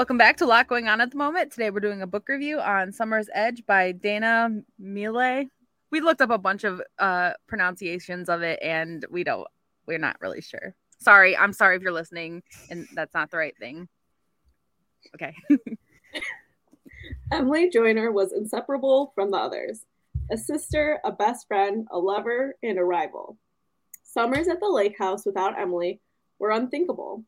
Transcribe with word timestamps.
Welcome 0.00 0.16
back 0.16 0.38
to 0.38 0.46
a 0.46 0.46
lot 0.46 0.66
going 0.66 0.88
on 0.88 1.02
at 1.02 1.10
the 1.10 1.18
moment. 1.18 1.52
Today 1.52 1.68
we're 1.68 1.80
doing 1.80 2.00
a 2.00 2.06
book 2.06 2.26
review 2.26 2.58
on 2.58 2.90
Summer's 2.90 3.28
Edge 3.34 3.66
by 3.66 3.92
Dana 3.92 4.48
Mele. 4.78 5.44
We 5.90 6.00
looked 6.00 6.22
up 6.22 6.30
a 6.30 6.38
bunch 6.38 6.64
of 6.64 6.80
uh 6.98 7.32
pronunciations 7.46 8.30
of 8.30 8.40
it 8.40 8.58
and 8.62 9.04
we 9.10 9.24
don't 9.24 9.46
we're 9.84 9.98
not 9.98 10.16
really 10.22 10.40
sure. 10.40 10.74
Sorry, 11.00 11.36
I'm 11.36 11.52
sorry 11.52 11.76
if 11.76 11.82
you're 11.82 11.92
listening 11.92 12.42
and 12.70 12.88
that's 12.94 13.12
not 13.12 13.30
the 13.30 13.36
right 13.36 13.54
thing. 13.58 13.88
Okay. 15.16 15.34
Emily 17.30 17.68
Joyner 17.68 18.10
was 18.10 18.32
inseparable 18.32 19.12
from 19.14 19.30
the 19.30 19.36
others 19.36 19.84
a 20.32 20.38
sister, 20.38 20.98
a 21.04 21.12
best 21.12 21.46
friend, 21.46 21.86
a 21.90 21.98
lover, 21.98 22.56
and 22.62 22.78
a 22.78 22.82
rival. 22.82 23.36
Summers 24.02 24.48
at 24.48 24.60
the 24.60 24.66
lake 24.66 24.96
house 24.98 25.26
without 25.26 25.60
Emily 25.60 26.00
were 26.38 26.52
unthinkable 26.52 27.22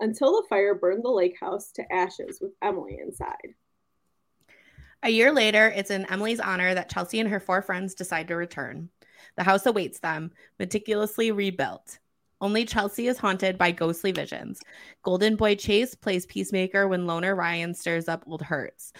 until 0.00 0.32
the 0.32 0.48
fire 0.48 0.74
burned 0.74 1.04
the 1.04 1.10
lake 1.10 1.36
house 1.40 1.70
to 1.72 1.92
ashes 1.92 2.40
with 2.40 2.52
Emily 2.62 2.98
inside. 3.00 3.54
A 5.02 5.10
year 5.10 5.32
later, 5.32 5.68
it's 5.68 5.90
in 5.90 6.06
Emily's 6.06 6.40
honor 6.40 6.74
that 6.74 6.90
Chelsea 6.90 7.20
and 7.20 7.28
her 7.28 7.40
four 7.40 7.62
friends 7.62 7.94
decide 7.94 8.28
to 8.28 8.36
return. 8.36 8.88
The 9.36 9.44
house 9.44 9.66
awaits 9.66 10.00
them, 10.00 10.32
meticulously 10.58 11.30
rebuilt. 11.30 11.98
Only 12.40 12.64
Chelsea 12.64 13.08
is 13.08 13.18
haunted 13.18 13.58
by 13.58 13.72
ghostly 13.72 14.12
visions. 14.12 14.60
Golden 15.02 15.34
Boy 15.34 15.56
Chase 15.56 15.94
plays 15.96 16.26
peacemaker 16.26 16.86
when 16.86 17.06
loner 17.06 17.34
Ryan 17.34 17.74
stirs 17.74 18.08
up 18.08 18.24
old 18.26 18.42
hurts, 18.42 18.92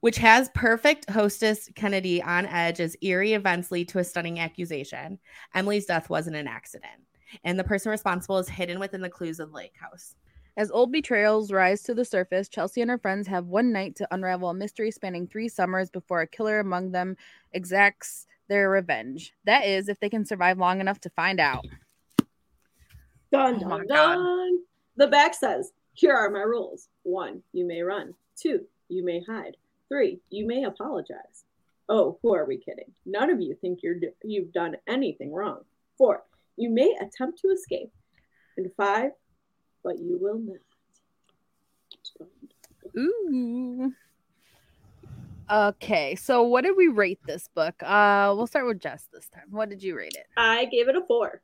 which 0.00 0.16
has 0.18 0.50
perfect 0.54 1.10
hostess 1.10 1.68
Kennedy 1.74 2.22
on 2.22 2.46
edge 2.46 2.80
as 2.80 2.96
eerie 3.02 3.34
events 3.34 3.70
lead 3.70 3.88
to 3.90 3.98
a 3.98 4.04
stunning 4.04 4.40
accusation. 4.40 5.18
Emily's 5.54 5.84
death 5.84 6.08
wasn't 6.08 6.36
an 6.36 6.48
accident, 6.48 7.02
and 7.44 7.58
the 7.58 7.64
person 7.64 7.90
responsible 7.90 8.38
is 8.38 8.48
hidden 8.48 8.80
within 8.80 9.02
the 9.02 9.10
clues 9.10 9.38
of 9.38 9.50
the 9.50 9.56
lake 9.56 9.76
house. 9.78 10.14
As 10.58 10.72
old 10.72 10.90
betrayals 10.90 11.52
rise 11.52 11.84
to 11.84 11.94
the 11.94 12.04
surface, 12.04 12.48
Chelsea 12.48 12.80
and 12.80 12.90
her 12.90 12.98
friends 12.98 13.28
have 13.28 13.46
one 13.46 13.70
night 13.72 13.94
to 13.94 14.08
unravel 14.10 14.50
a 14.50 14.54
mystery 14.54 14.90
spanning 14.90 15.28
three 15.28 15.48
summers 15.48 15.88
before 15.88 16.20
a 16.20 16.26
killer 16.26 16.58
among 16.58 16.90
them 16.90 17.16
exacts 17.52 18.26
their 18.48 18.68
revenge. 18.68 19.32
That 19.44 19.66
is, 19.66 19.88
if 19.88 20.00
they 20.00 20.10
can 20.10 20.24
survive 20.24 20.58
long 20.58 20.80
enough 20.80 20.98
to 21.02 21.10
find 21.10 21.38
out. 21.38 21.64
Dun 23.30 23.62
Oh 23.64 23.68
my 23.68 23.76
dun 23.76 23.86
God. 23.86 24.14
dun. 24.16 24.58
The 24.96 25.06
back 25.06 25.32
says, 25.34 25.70
Here 25.92 26.12
are 26.12 26.28
my 26.28 26.40
rules. 26.40 26.88
One, 27.04 27.40
you 27.52 27.64
may 27.64 27.82
run. 27.82 28.14
Two, 28.34 28.66
you 28.88 29.04
may 29.04 29.22
hide. 29.22 29.56
Three, 29.88 30.18
you 30.28 30.44
may 30.44 30.64
apologize. 30.64 31.44
Oh, 31.88 32.18
who 32.20 32.34
are 32.34 32.46
we 32.46 32.56
kidding? 32.56 32.90
None 33.06 33.30
of 33.30 33.40
you 33.40 33.54
think 33.60 33.78
you're 33.84 34.00
do- 34.00 34.12
you've 34.24 34.52
done 34.52 34.76
anything 34.88 35.32
wrong. 35.32 35.60
Four, 35.96 36.24
you 36.56 36.68
may 36.68 36.96
attempt 37.00 37.38
to 37.42 37.48
escape. 37.50 37.92
And 38.56 38.68
five, 38.76 39.12
but 39.88 39.98
you 39.98 40.18
will 40.20 40.38
not. 40.38 40.58
Ooh. 42.96 43.92
Okay, 45.50 46.14
so 46.14 46.42
what 46.42 46.62
did 46.64 46.76
we 46.76 46.88
rate 46.88 47.20
this 47.26 47.48
book? 47.48 47.82
Uh 47.82 48.34
we'll 48.36 48.46
start 48.46 48.66
with 48.66 48.80
Jess 48.80 49.08
this 49.12 49.28
time. 49.30 49.44
What 49.50 49.70
did 49.70 49.82
you 49.82 49.96
rate 49.96 50.14
it? 50.14 50.26
I 50.36 50.66
gave 50.66 50.88
it 50.88 50.96
a 50.96 51.00
four. 51.06 51.40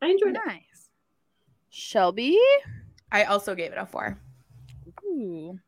I 0.00 0.06
enjoyed 0.06 0.34
it. 0.36 0.40
Nice. 0.46 0.88
Shelby? 1.68 2.38
I 3.10 3.24
also 3.24 3.54
gave 3.54 3.72
it 3.72 3.78
a 3.78 3.84
four. 3.84 4.18
Ooh. 5.04 5.58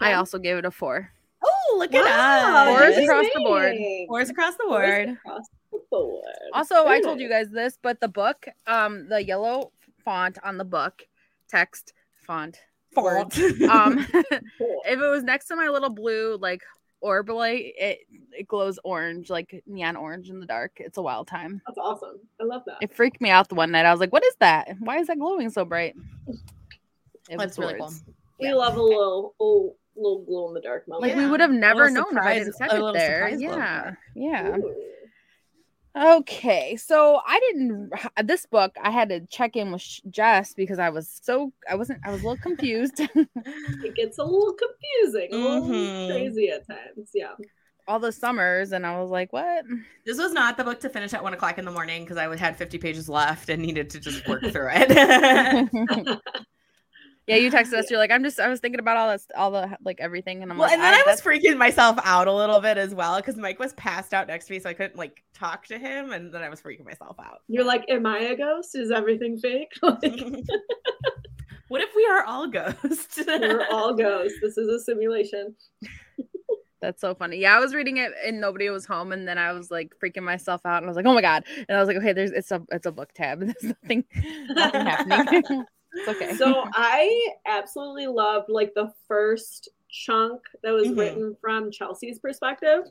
I 0.00 0.14
also 0.14 0.38
gave 0.40 0.56
it 0.56 0.64
a 0.64 0.70
four. 0.72 1.12
Oh, 1.44 1.76
look 1.78 1.92
Wow, 1.92 2.00
at 2.00 2.06
us. 2.08 2.68
Fours 2.94 3.04
across 3.04 3.26
the 3.34 3.40
board. 3.40 3.70
thing. 3.72 4.06
Fours 4.08 4.30
across 4.30 4.54
the 4.56 4.64
Fours 4.66 4.86
board. 4.90 5.08
across 5.10 5.46
the 5.70 5.78
board. 5.90 6.24
Also, 6.52 6.74
I 6.74 6.84
Very 6.84 7.02
told 7.02 7.20
you 7.20 7.28
guys 7.28 7.50
this, 7.50 7.78
but 7.80 8.00
the 8.00 8.08
book, 8.08 8.46
um, 8.66 9.08
the 9.08 9.22
yellow 9.24 9.70
font 10.04 10.38
on 10.44 10.56
the 10.58 10.64
book, 10.64 11.02
text 11.48 11.92
font, 12.26 12.58
Font. 12.94 13.38
um, 13.68 14.06
Cool. 14.58 14.80
if 14.86 14.98
it 15.00 15.10
was 15.10 15.22
next 15.24 15.46
to 15.46 15.56
my 15.56 15.68
little 15.68 15.90
blue 15.90 16.36
like 16.36 16.62
orb 17.00 17.28
light, 17.30 17.72
it 17.78 17.98
it 18.32 18.46
glows 18.48 18.78
orange, 18.84 19.28
like 19.30 19.62
neon 19.66 19.96
orange 19.96 20.30
in 20.30 20.40
the 20.40 20.46
dark. 20.46 20.72
It's 20.76 20.98
a 20.98 21.02
wild 21.02 21.26
time. 21.26 21.60
That's 21.66 21.78
awesome. 21.78 22.20
I 22.40 22.44
love 22.44 22.62
that. 22.66 22.78
It 22.80 22.94
freaked 22.94 23.20
me 23.20 23.30
out 23.30 23.48
the 23.48 23.54
one 23.54 23.70
night. 23.72 23.86
I 23.86 23.90
was 23.90 24.00
like, 24.00 24.12
"What 24.12 24.24
is 24.24 24.34
that? 24.40 24.76
Why 24.78 24.98
is 24.98 25.06
that 25.08 25.18
glowing 25.18 25.50
so 25.50 25.64
bright?" 25.64 25.94
It 27.28 27.38
That's 27.38 27.58
really 27.58 27.74
cool. 27.78 27.92
We 28.40 28.48
Yeah. 28.48 28.54
love 28.54 28.76
a 28.76 28.82
little, 28.82 29.34
little, 29.38 29.76
little 29.94 30.24
glow 30.24 30.48
in 30.48 30.54
the 30.54 30.60
dark 30.60 30.88
moment. 30.88 31.12
Like 31.12 31.16
we 31.16 31.30
would 31.30 31.40
have 31.40 31.50
never 31.52 31.88
little 31.90 31.94
known 31.94 32.04
if 32.04 32.24
I 32.24 32.38
surprise- 32.38 32.38
didn't 32.44 32.56
set 32.56 32.72
it 32.72 32.92
there. 32.94 33.28
Yeah, 33.28 33.94
yeah. 34.14 34.56
Ooh. 34.58 34.74
Okay, 35.94 36.76
so 36.76 37.20
I 37.26 37.38
didn't 37.40 37.90
this 38.24 38.46
book. 38.46 38.74
I 38.82 38.90
had 38.90 39.10
to 39.10 39.20
check 39.26 39.56
in 39.56 39.72
with 39.72 39.84
Jess 40.10 40.54
because 40.54 40.78
I 40.78 40.88
was 40.88 41.20
so 41.22 41.52
I 41.68 41.74
wasn't 41.74 42.00
I 42.04 42.10
was 42.10 42.22
a 42.22 42.24
little 42.24 42.38
confused. 42.38 43.00
It 43.84 43.94
gets 43.96 44.16
a 44.18 44.24
little 44.24 44.54
confusing, 44.54 45.28
a 45.32 45.36
little 45.36 45.68
Mhm. 45.68 46.06
crazy 46.08 46.48
at 46.48 46.66
times. 46.66 47.10
Yeah. 47.12 47.34
all 47.88 47.98
the 47.98 48.12
summers, 48.12 48.70
and 48.72 48.86
I 48.86 49.00
was 49.00 49.10
like, 49.10 49.32
"What?" 49.32 49.64
This 50.06 50.16
was 50.16 50.32
not 50.32 50.56
the 50.56 50.64
book 50.64 50.80
to 50.80 50.88
finish 50.88 51.12
at 51.14 51.22
one 51.22 51.34
o'clock 51.34 51.58
in 51.58 51.64
the 51.64 51.70
morning 51.72 52.04
because 52.04 52.16
I 52.16 52.34
had 52.36 52.56
50 52.56 52.78
pages 52.78 53.08
left 53.08 53.48
and 53.48 53.60
needed 53.60 53.90
to 53.90 54.00
just 54.00 54.26
work 54.28 54.42
through 54.44 54.68
it. 54.72 55.68
yeah, 57.26 57.36
you 57.36 57.50
texted 57.50 57.74
us. 57.74 57.86
You're 57.90 57.98
like, 57.98 58.10
"I'm 58.10 58.22
just 58.22 58.40
I 58.40 58.48
was 58.48 58.60
thinking 58.60 58.80
about 58.80 58.96
all 58.96 59.10
this, 59.10 59.26
all 59.36 59.50
the 59.50 59.76
like 59.84 60.00
everything," 60.00 60.42
and 60.42 60.50
I'm 60.50 60.58
well, 60.58 60.68
like, 60.68 60.74
and 60.74 60.82
then 60.82 60.94
I, 60.94 61.10
was 61.10 61.20
freaking 61.20 61.56
myself 61.56 61.98
out 62.04 62.26
a 62.26 62.32
little 62.32 62.60
bit 62.60 62.78
as 62.78 62.94
well 62.94 63.16
because 63.16 63.36
Mike 63.36 63.58
was 63.58 63.72
passed 63.74 64.12
out 64.12 64.26
next 64.26 64.46
to 64.46 64.52
me, 64.52 64.58
so 64.58 64.68
I 64.68 64.74
couldn't 64.74 64.96
like 64.96 65.22
talk 65.34 65.66
to 65.66 65.78
him, 65.78 66.12
and 66.12 66.32
then 66.32 66.42
I 66.42 66.48
was 66.48 66.60
freaking 66.60 66.84
myself 66.84 67.16
out. 67.20 67.42
You're 67.48 67.64
like, 67.64 67.84
am 67.88 68.06
I 68.06 68.18
a 68.18 68.36
ghost? 68.36 68.74
Is 68.74 68.90
everything 68.90 69.38
fake? 69.38 69.70
Like, 69.82 70.02
what 71.68 71.80
if 71.80 71.90
we 71.94 72.06
are 72.06 72.24
all 72.24 72.48
ghosts? 72.48 73.20
we're 73.26 73.66
all 73.70 73.94
ghosts. 73.94 74.38
This 74.42 74.56
is 74.56 74.68
a 74.68 74.80
simulation. 74.80 75.54
That's 76.80 77.00
so 77.00 77.14
funny. 77.14 77.36
Yeah, 77.36 77.56
I 77.56 77.60
was 77.60 77.74
reading 77.74 77.98
it 77.98 78.10
and 78.26 78.40
nobody 78.40 78.68
was 78.70 78.84
home, 78.84 79.12
and 79.12 79.28
then 79.28 79.38
I 79.38 79.52
was 79.52 79.70
like 79.70 79.92
freaking 80.02 80.24
myself 80.24 80.62
out, 80.64 80.78
and 80.78 80.86
I 80.86 80.88
was 80.88 80.96
like, 80.96 81.06
"Oh 81.06 81.14
my 81.14 81.20
god!" 81.20 81.44
And 81.68 81.76
I 81.76 81.80
was 81.80 81.86
like, 81.86 81.96
"Okay, 81.98 82.12
there's 82.12 82.32
it's 82.32 82.50
a 82.50 82.62
it's 82.72 82.86
a 82.86 82.92
book 82.92 83.12
Tabb. 83.14 83.40
There's 83.40 83.62
nothing 83.62 84.04
nothing 84.48 84.86
happening. 84.86 85.64
It's 85.94 86.08
okay." 86.08 86.34
So 86.34 86.64
I 86.74 87.28
absolutely 87.46 88.06
loved 88.06 88.48
like 88.48 88.74
the 88.74 88.92
first 89.08 89.68
chunk 89.88 90.40
that 90.62 90.72
was 90.72 90.88
Mhm. 90.88 90.98
written 90.98 91.36
from 91.40 91.70
Chelsea's 91.70 92.18
perspective. 92.18 92.84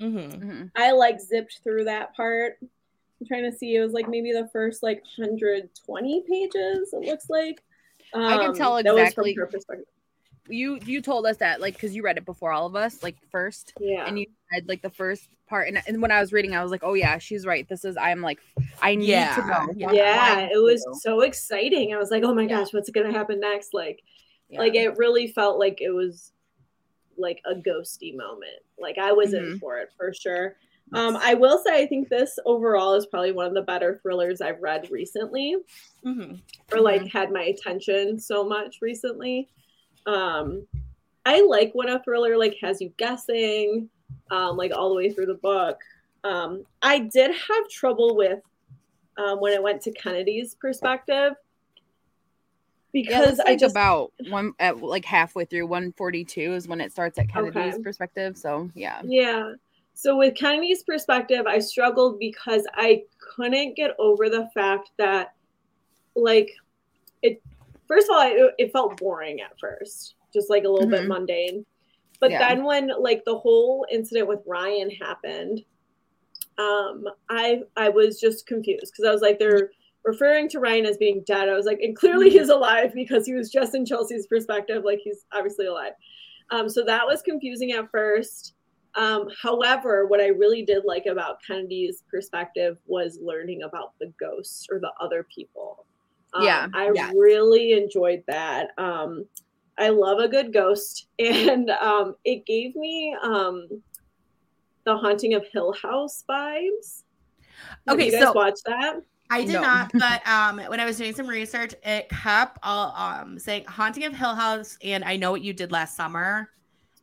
hmm 0.00 0.16
Mhm. 0.18 0.70
I 0.76 0.92
like 0.92 1.20
zipped 1.20 1.60
through 1.64 1.84
that 1.84 2.14
part. 2.14 2.58
I'm 2.62 3.26
trying 3.26 3.50
to 3.50 3.56
see. 3.56 3.74
It 3.76 3.80
was 3.80 3.92
like 3.92 4.08
maybe 4.08 4.32
the 4.32 4.48
first 4.52 4.82
like 4.82 5.02
120 5.16 6.22
pages. 6.28 6.92
It 6.92 7.00
looks 7.00 7.28
like. 7.28 7.62
I 8.14 8.38
can 8.38 8.50
Um, 8.50 8.54
tell 8.54 8.74
that 8.76 8.84
was 8.84 9.12
from 9.14 9.26
exactly- 9.26 9.34
her 9.34 9.46
perspective. 9.46 9.86
you 10.48 10.78
you 10.86 11.02
told 11.02 11.26
us 11.26 11.36
that 11.38 11.60
like 11.60 11.74
because 11.74 11.94
you 11.94 12.02
read 12.02 12.16
it 12.16 12.24
before 12.24 12.52
all 12.52 12.64
of 12.66 12.74
us 12.74 13.02
like 13.02 13.16
first, 13.30 13.74
Yeah. 13.80 14.06
and 14.06 14.18
you 14.18 14.26
read 14.52 14.68
like 14.68 14.82
the 14.82 14.90
first 14.90 15.28
part, 15.48 15.68
and, 15.68 15.80
and 15.86 16.00
when 16.02 16.10
I 16.10 16.20
was 16.20 16.32
reading, 16.32 16.54
I 16.54 16.62
was 16.62 16.70
like, 16.70 16.82
"Oh 16.84 16.94
yeah, 16.94 17.18
she's 17.18 17.46
right. 17.46 17.68
This 17.68 17.84
is 17.84 17.96
I'm 17.96 18.20
like 18.20 18.38
I 18.82 18.94
need 18.94 19.08
Yeah, 19.08 19.34
to 19.34 19.46
know." 19.46 19.74
yeah. 19.76 19.86
what 19.86 19.94
yeah, 19.96 20.48
it 20.52 20.62
was 20.62 20.84
do. 20.84 20.98
so 21.00 21.20
exciting. 21.20 21.94
I 21.94 21.98
was 21.98 22.10
like, 22.10 22.22
oh 22.24 22.34
my 22.34 22.42
Yeah. 22.42 22.60
gosh, 22.60 22.72
what's 22.72 22.90
gonna 22.90 23.12
happen 23.12 23.40
next? 23.40 23.74
Like, 23.74 24.00
Yeah. 24.48 24.60
like 24.60 24.74
it 24.74 24.96
really 24.96 25.28
felt 25.28 25.58
like 25.58 25.80
it 25.80 25.90
was 25.90 26.32
like 27.16 27.40
a 27.46 27.54
ghosty 27.54 28.16
moment. 28.16 28.62
Like 28.78 28.98
I 28.98 29.12
was 29.12 29.34
in 29.34 29.44
Mhm. 29.44 29.60
for 29.60 29.78
it 29.78 29.90
for 29.96 30.12
sure. 30.14 30.56
Um, 30.94 31.16
I 31.20 31.34
will 31.34 31.62
say 31.62 31.82
I 31.82 31.86
think 31.86 32.08
this 32.08 32.38
overall 32.46 32.94
is 32.94 33.04
probably 33.06 33.32
one 33.32 33.46
of 33.46 33.52
the 33.54 33.60
better 33.62 33.98
thrillers 34.02 34.40
I've 34.40 34.62
read 34.62 34.88
recently, 34.90 35.56
hmm 36.02 36.34
or 36.72 36.80
like 36.80 37.06
had 37.08 37.30
my 37.32 37.42
attention 37.44 38.18
so 38.18 38.44
much 38.44 38.78
recently. 38.80 39.48
Um, 40.06 40.66
I 41.26 41.42
like 41.42 41.72
when 41.74 41.88
a 41.90 42.02
thriller 42.02 42.38
like 42.38 42.56
has 42.62 42.80
you 42.80 42.90
guessing, 42.96 43.90
um, 44.30 44.56
like 44.56 44.72
all 44.74 44.88
the 44.90 44.94
way 44.96 45.10
through 45.10 45.26
the 45.26 45.34
book. 45.34 45.78
Um, 46.24 46.64
I 46.82 46.98
did 47.00 47.30
have 47.30 47.68
trouble 47.70 48.16
with 48.16 48.40
um, 49.16 49.40
when 49.40 49.52
it 49.52 49.62
went 49.62 49.82
to 49.82 49.92
Kennedy's 49.92 50.54
perspective 50.54 51.32
Yeah, 52.92 53.20
because 53.20 53.40
I 53.40 53.56
just 53.56 53.72
about 53.72 54.12
one 54.28 54.52
at 54.58 54.80
like 54.82 55.04
halfway 55.04 55.44
through 55.44 55.66
142 55.66 56.54
is 56.54 56.68
when 56.68 56.80
it 56.80 56.92
starts 56.92 57.18
at 57.18 57.28
Kennedy's 57.28 57.74
Okay. 57.74 57.82
perspective. 57.82 58.36
So 58.36 58.70
yeah. 58.74 59.00
Yeah. 59.04 59.52
So 59.94 60.16
with 60.16 60.34
Kennedy's 60.36 60.84
perspective, 60.84 61.46
I 61.46 61.58
struggled 61.58 62.18
because 62.18 62.64
I 62.74 63.02
couldn't 63.34 63.74
get 63.76 63.92
over 63.98 64.28
the 64.28 64.48
fact 64.54 64.90
that 64.98 65.34
like 66.14 66.50
it 67.22 67.42
first 67.86 68.08
of 68.08 68.16
all, 68.16 68.22
it, 68.22 68.54
it 68.58 68.72
felt 68.72 68.96
boring 68.98 69.40
at 69.40 69.58
first, 69.58 70.14
just 70.32 70.50
like 70.50 70.64
a 70.64 70.68
little 70.68 70.88
bit 70.88 71.02
Mhm. 71.04 71.08
mundane. 71.08 71.66
But 72.20 72.30
Yeah. 72.30 72.48
then 72.48 72.64
when 72.64 72.90
like 72.98 73.24
the 73.24 73.38
whole 73.38 73.86
incident 73.90 74.28
with 74.28 74.40
Ryan 74.46 74.90
happened, 74.90 75.64
um, 76.58 77.04
I 77.28 77.62
I 77.76 77.88
was 77.88 78.20
just 78.20 78.46
confused 78.46 78.92
because 78.92 79.04
I 79.08 79.12
was 79.12 79.22
like, 79.22 79.38
they're 79.38 79.70
referring 80.04 80.48
to 80.50 80.60
Ryan 80.60 80.86
as 80.86 80.96
being 80.96 81.22
dead. 81.26 81.48
I 81.48 81.54
was 81.54 81.66
like, 81.66 81.80
and 81.80 81.94
clearly 81.96 82.30
he's 82.30 82.48
alive 82.48 82.92
because 82.94 83.26
he 83.26 83.34
was 83.34 83.50
just 83.50 83.74
in 83.74 83.84
Chelsea's 83.84 84.26
perspective, 84.26 84.84
like 84.84 85.00
he's 85.02 85.24
obviously 85.32 85.66
alive. 85.66 85.92
Um, 86.50 86.68
so 86.68 86.82
that 86.84 87.06
was 87.06 87.20
confusing 87.22 87.72
at 87.72 87.90
first. 87.90 88.54
Um, 88.94 89.28
however, 89.42 90.06
what 90.06 90.20
I 90.20 90.28
really 90.28 90.62
did 90.62 90.84
like 90.84 91.06
about 91.06 91.42
Kennedy's 91.46 92.02
perspective 92.10 92.78
was 92.86 93.18
learning 93.22 93.62
about 93.62 93.92
the 94.00 94.12
ghosts 94.18 94.66
or 94.72 94.80
the 94.80 94.90
other 95.00 95.26
people. 95.32 95.84
Um, 96.32 96.42
Yeah, 96.44 96.68
I 96.74 96.90
yes. 96.94 97.12
really 97.14 97.72
enjoyed 97.72 98.24
that. 98.28 98.70
Um, 98.78 99.26
I 99.78 99.88
love 99.90 100.18
a 100.18 100.28
good 100.28 100.52
ghost, 100.52 101.06
and 101.18 101.70
um, 101.70 102.14
it 102.24 102.44
gave 102.46 102.74
me 102.76 103.16
um, 103.22 103.68
the 104.84 104.96
Haunting 104.96 105.34
of 105.34 105.44
Hill 105.52 105.72
House 105.80 106.24
vibes. 106.28 107.02
Have 107.86 107.96
Okay, 107.96 108.06
you 108.06 108.12
guys 108.12 108.22
so- 108.22 108.32
watch 108.32 108.58
that? 108.66 108.96
I 109.30 109.44
did 109.44 109.52
No. 109.52 109.60
not, 109.60 109.90
but 109.98 110.26
um, 110.26 110.56
when 110.70 110.80
I 110.80 110.86
was 110.86 110.96
doing 110.96 111.14
some 111.14 111.26
research, 111.26 111.74
it 111.84 112.08
kept 112.08 112.58
all 112.62 112.94
um 112.96 113.38
saying 113.38 113.64
"Haunting 113.66 114.04
of 114.06 114.14
Hill 114.14 114.34
House" 114.34 114.78
and 114.82 115.04
"I 115.04 115.16
Know 115.16 115.32
What 115.32 115.42
You 115.42 115.52
Did 115.52 115.70
Last 115.70 115.96
Summer," 115.96 116.48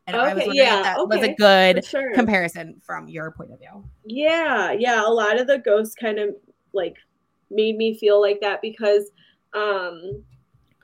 and 0.08 0.16
I 0.18 0.34
was 0.34 0.42
Okay, 0.42 0.48
wondering 0.48 0.58
yeah, 0.58 0.78
if 0.80 0.84
that 0.86 1.08
was 1.08 1.22
a 1.24 1.36
good 1.36 1.86
sure. 1.86 2.14
comparison 2.16 2.82
from 2.84 3.08
your 3.08 3.30
point 3.30 3.52
of 3.52 3.60
view. 3.60 3.88
Yeah, 4.06 4.72
yeah. 4.72 5.04
A 5.06 5.12
lot 5.12 5.40
of 5.40 5.46
the 5.46 5.60
ghosts 5.60 5.94
kind 5.94 6.18
of 6.18 6.30
like 6.74 6.96
made 7.52 7.78
me 7.78 7.96
feel 8.00 8.20
like 8.20 8.42
that 8.42 8.60
because 8.60 9.12
um 9.54 10.24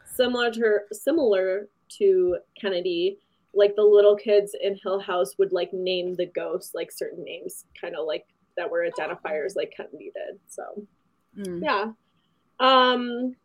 similar 0.06 0.52
to 0.52 0.78
similar 0.92 1.68
to 1.98 2.38
Kennedy, 2.60 3.18
like 3.54 3.76
the 3.76 3.84
little 3.84 4.16
kids 4.16 4.56
in 4.62 4.78
Hill 4.82 5.00
House 5.00 5.38
would 5.38 5.52
like 5.52 5.74
name 5.74 6.16
the 6.16 6.26
ghosts 6.26 6.74
like 6.74 6.92
certain 6.92 7.24
names, 7.24 7.66
kind 7.80 7.96
of 7.96 8.06
like 8.08 8.26
that 8.58 8.70
were 8.70 8.88
identifiers 8.90 9.56
like 9.56 9.74
Kennedy 9.76 10.12
did. 10.16 10.40
So 10.48 10.64
Mm. 11.38 11.64
yeah. 11.64 11.92
Um 12.60 13.38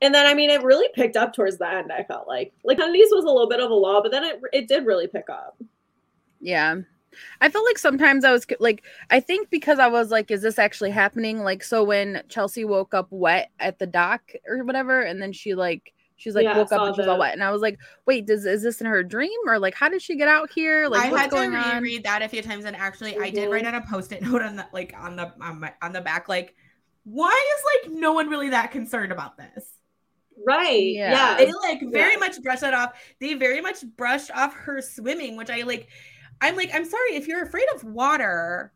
and 0.00 0.14
then 0.14 0.26
I 0.26 0.34
mean 0.34 0.50
it 0.50 0.62
really 0.62 0.88
picked 0.94 1.16
up 1.16 1.34
towards 1.34 1.58
the 1.58 1.68
end, 1.70 1.92
I 1.92 2.02
felt 2.04 2.26
like. 2.26 2.52
Like 2.64 2.78
Kennedy's 2.78 3.10
was 3.10 3.24
a 3.24 3.28
little 3.28 3.48
bit 3.48 3.60
of 3.60 3.70
a 3.70 3.74
law, 3.74 4.00
but 4.02 4.10
then 4.10 4.24
it 4.24 4.40
it 4.52 4.68
did 4.68 4.86
really 4.86 5.06
pick 5.06 5.28
up. 5.28 5.56
Yeah. 6.40 6.76
I 7.40 7.48
felt 7.48 7.64
like 7.64 7.78
sometimes 7.78 8.24
I 8.24 8.32
was 8.32 8.46
like, 8.58 8.84
I 9.10 9.20
think 9.20 9.48
because 9.48 9.78
I 9.78 9.86
was 9.86 10.10
like, 10.10 10.30
is 10.30 10.42
this 10.42 10.58
actually 10.58 10.90
happening? 10.90 11.44
Like, 11.44 11.62
so 11.62 11.84
when 11.84 12.22
Chelsea 12.28 12.64
woke 12.64 12.92
up 12.92 13.06
wet 13.10 13.50
at 13.60 13.78
the 13.78 13.86
dock 13.86 14.32
or 14.48 14.64
whatever, 14.64 15.00
and 15.00 15.22
then 15.22 15.32
she 15.32 15.54
like, 15.54 15.93
she's 16.16 16.34
like 16.34 16.44
Yeah, 16.44 16.54
I 16.54 16.58
woke 16.58 16.72
up 16.72 16.80
saw 16.80 16.86
and 16.86 16.96
she's 16.96 17.06
all 17.06 17.18
wet, 17.18 17.34
and 17.34 17.42
I 17.42 17.50
was 17.50 17.62
like, 17.62 17.78
wait, 18.06 18.26
does 18.26 18.44
is 18.44 18.62
this 18.62 18.80
in 18.80 18.86
her 18.86 19.02
dream 19.02 19.38
or 19.46 19.58
like 19.58 19.74
how 19.74 19.88
did 19.88 20.02
she 20.02 20.16
get 20.16 20.28
out 20.28 20.50
here? 20.52 20.88
Like, 20.88 21.06
I 21.06 21.10
what's 21.10 21.22
had 21.22 21.30
to 21.30 21.36
going 21.36 21.54
on? 21.54 21.76
reread 21.76 22.04
that 22.04 22.22
a 22.22 22.28
few 22.28 22.42
times, 22.42 22.64
and 22.64 22.76
actually, 22.76 23.16
I 23.18 23.30
did 23.30 23.50
write 23.50 23.64
mm-hmm. 23.64 23.74
on 23.74 23.82
a 23.82 23.86
post-it 23.86 24.22
note 24.26 24.42
on 24.42 24.56
the 24.56 24.66
like 24.72 24.94
on 24.98 25.16
the 25.16 25.32
on, 25.40 25.60
my, 25.60 25.72
on 25.82 25.92
the 25.92 26.00
back, 26.00 26.28
like, 26.28 26.54
why 27.04 27.54
is 27.56 27.90
like 27.90 27.98
no 27.98 28.12
one 28.12 28.28
really 28.28 28.50
that 28.50 28.70
concerned 28.70 29.12
about 29.12 29.36
this? 29.36 29.74
Right. 30.46 30.94
Yeah. 30.94 31.12
Yeah. 31.12 31.36
They 31.36 31.52
like 31.52 31.80
very 31.92 32.14
Yeah. 32.14 32.18
much 32.18 32.42
brushed 32.42 32.62
that 32.62 32.74
off. 32.74 32.92
They 33.20 33.34
very 33.34 33.60
much 33.60 33.84
brushed 33.96 34.30
off 34.32 34.54
her 34.54 34.82
swimming, 34.82 35.36
which 35.36 35.50
I 35.50 35.62
like. 35.62 35.88
I'm 36.40 36.56
like, 36.56 36.70
I'm 36.74 36.84
sorry 36.84 37.14
if 37.14 37.28
you're 37.28 37.42
afraid 37.44 37.66
of 37.74 37.84
water. 37.84 38.72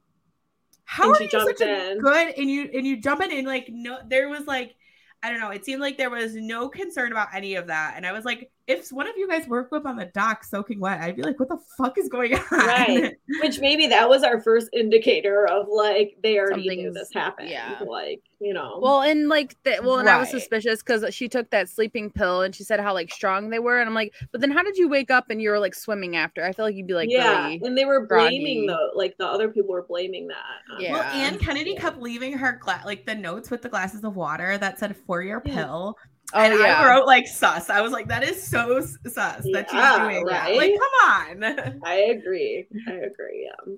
How 0.85 1.05
And 1.05 1.17
are 1.17 1.23
you 1.23 1.29
jumped 1.29 1.59
such 1.59 1.69
a 1.69 1.97
good 2.01 2.35
and 2.39 2.51
you 2.51 2.71
and 2.73 2.87
you 2.87 2.97
jump 3.01 3.21
in 3.21 3.31
and 3.33 3.47
like 3.47 3.69
no, 3.69 3.99
there 4.07 4.29
was 4.29 4.47
like, 4.47 4.75
I 5.23 5.31
don't 5.31 5.41
know. 5.41 5.51
It 5.51 5.65
seemed 5.65 5.81
like 5.81 5.97
there 5.97 6.11
was 6.11 6.35
no 6.35 6.69
concern 6.69 7.13
about 7.13 7.35
any 7.35 7.55
of 7.57 7.67
that, 7.69 7.95
and 7.97 8.07
I 8.07 8.13
was 8.13 8.25
like, 8.25 8.51
if 8.69 8.91
one 8.91 9.09
of 9.09 9.17
you 9.17 9.27
guys 9.27 9.49
woke 9.49 9.73
up 9.73 9.87
on 9.87 9.97
the 9.97 10.05
dock 10.05 10.45
soaking 10.45 10.79
wet, 10.79 11.01
I'd 11.01 11.17
be 11.17 11.23
like, 11.23 11.41
what 11.41 11.49
the 11.49 11.59
fuck 11.79 11.97
is 11.99 12.09
going 12.09 12.35
on? 12.35 12.43
Right. 12.53 13.15
Which 13.43 13.59
maybe 13.61 13.87
that 13.89 14.09
was 14.09 14.23
our 14.23 14.41
first 14.43 14.69
indicator 14.75 15.47
of 15.49 15.67
like 15.69 16.17
they 16.23 16.39
already 16.39 16.69
knew 16.77 16.93
this 16.93 17.11
happened. 17.13 17.49
yeah. 17.49 17.81
Like, 17.87 18.21
you 18.41 18.53
know. 18.53 18.79
Well, 18.81 19.01
and 19.01 19.29
like 19.29 19.57
that. 19.65 19.83
Well, 19.83 19.99
and 19.99 20.09
I 20.09 20.19
was 20.21 20.31
suspicious 20.31 20.81
because 20.83 21.15
she 21.15 21.29
took 21.29 21.51
that 21.51 21.69
sleeping 21.69 22.11
pill 22.11 22.43
and 22.43 22.55
she 22.55 22.63
said 22.63 22.79
how 22.79 22.93
like 22.95 23.13
strong 23.13 23.49
they 23.51 23.59
were, 23.59 23.79
and 23.81 23.89
I'm 23.89 23.95
like, 23.95 24.13
but 24.33 24.41
then 24.43 24.51
how 24.51 24.63
did 24.63 24.77
you 24.77 24.89
wake 24.89 25.11
up 25.11 25.31
and 25.31 25.41
you 25.41 25.51
were 25.51 25.59
like 25.59 25.75
swimming 25.75 26.15
after? 26.15 26.45
I 26.45 26.53
feel 26.53 26.67
like 26.67 26.75
you'd 26.77 26.87
be 26.87 26.95
like, 26.95 27.11
yeah. 27.11 27.45
really- 27.47 27.61
And 27.65 27.77
they 27.77 27.87
were 27.87 28.07
blaming 28.07 28.67
groggy. 28.67 28.79
the 28.93 28.99
like 28.99 29.17
the 29.19 29.27
other 29.27 29.49
people 29.49 29.71
were 29.73 29.87
blaming 29.89 30.29
that. 30.29 30.75
um, 30.75 30.81
Yeah. 30.81 30.93
Well, 30.93 31.03
and 31.05 31.41
Kennedy 31.41 31.73
Yeah. 31.73 31.81
kept 31.81 31.99
leaving 32.03 32.35
her 32.37 32.59
gla- 32.63 32.83
like 32.85 33.07
the 33.07 33.15
notes 33.15 33.51
with 33.51 33.63
the 33.63 33.69
glasses 33.71 34.05
of 34.05 34.15
water 34.15 34.59
that 34.59 34.79
said 34.79 34.95
for 35.07 35.23
your 35.23 35.43
Yeah. 35.47 35.55
pill. 35.55 35.97
Oh 36.35 36.41
and 36.41 36.59
yeah, 36.59 36.81
I 36.81 36.89
wrote 36.89 37.07
like 37.07 37.27
sus. 37.27 37.71
I 37.71 37.81
was 37.81 37.93
like, 37.93 38.09
that 38.09 38.23
is 38.23 38.43
so 38.43 38.81
sus 38.81 39.05
that 39.53 39.67
Yeah, 39.73 39.93
she's 39.93 40.01
doing 40.01 40.25
that. 40.27 40.55
Like, 40.55 40.73
come 40.73 41.45
on. 41.45 41.81
I 41.85 41.95
agree. 41.95 42.67
I 42.87 42.93
agree. 42.93 43.51
Yeah. 43.67 43.75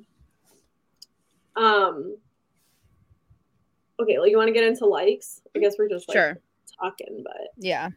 Um 1.56 2.16
Okay, 4.00 4.16
well 4.16 4.26
you 4.26 4.36
want 4.36 4.48
to 4.48 4.54
get 4.54 4.64
into 4.64 4.86
likes? 4.86 5.42
I 5.54 5.58
guess 5.58 5.74
we're 5.78 5.88
just 5.88 6.08
like 6.08 6.16
sure. 6.16 6.38
talking, 6.80 7.22
but 7.22 7.48
Yeah. 7.56 7.90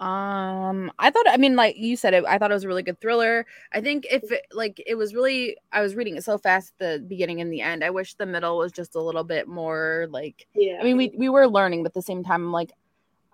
Um, 0.00 0.90
I 0.98 1.10
thought 1.10 1.26
I 1.28 1.36
mean, 1.36 1.54
like 1.54 1.76
you 1.78 1.96
said, 1.96 2.14
it, 2.14 2.24
I 2.26 2.36
thought 2.36 2.50
it 2.50 2.54
was 2.54 2.64
a 2.64 2.68
really 2.68 2.82
good 2.82 3.00
thriller. 3.00 3.46
I 3.72 3.80
think 3.80 4.06
if 4.10 4.30
it, 4.30 4.44
like 4.52 4.82
it 4.84 4.96
was 4.96 5.14
really, 5.14 5.56
I 5.72 5.82
was 5.82 5.94
reading 5.94 6.16
it 6.16 6.24
so 6.24 6.36
fast 6.36 6.72
at 6.72 6.78
the 6.78 7.06
beginning 7.06 7.40
and 7.40 7.52
the 7.52 7.60
end. 7.60 7.84
I 7.84 7.90
wish 7.90 8.14
the 8.14 8.26
middle 8.26 8.58
was 8.58 8.72
just 8.72 8.96
a 8.96 9.00
little 9.00 9.22
bit 9.22 9.46
more 9.46 10.08
like. 10.10 10.46
yeah. 10.54 10.78
I 10.80 10.84
mean, 10.84 10.96
we 10.96 11.14
we 11.16 11.28
were 11.28 11.46
learning, 11.46 11.84
but 11.84 11.90
at 11.90 11.94
the 11.94 12.02
same 12.02 12.24
time, 12.24 12.44
I'm 12.44 12.52
like, 12.52 12.72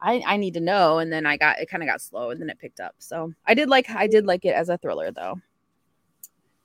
I 0.02 0.22
I 0.26 0.36
need 0.36 0.54
to 0.54 0.60
know. 0.60 0.98
And 0.98 1.12
then 1.12 1.26
I 1.26 1.36
got 1.36 1.58
it 1.60 1.68
kind 1.70 1.82
of 1.82 1.88
got 1.88 2.00
slow, 2.00 2.30
and 2.30 2.40
then 2.40 2.50
it 2.50 2.58
picked 2.58 2.80
up. 2.80 2.94
So 2.98 3.32
I 3.46 3.54
did 3.54 3.68
like 3.68 3.90
I 3.90 4.06
did 4.06 4.26
like 4.26 4.44
it 4.44 4.54
as 4.54 4.68
a 4.68 4.78
thriller 4.78 5.10
though. 5.10 5.40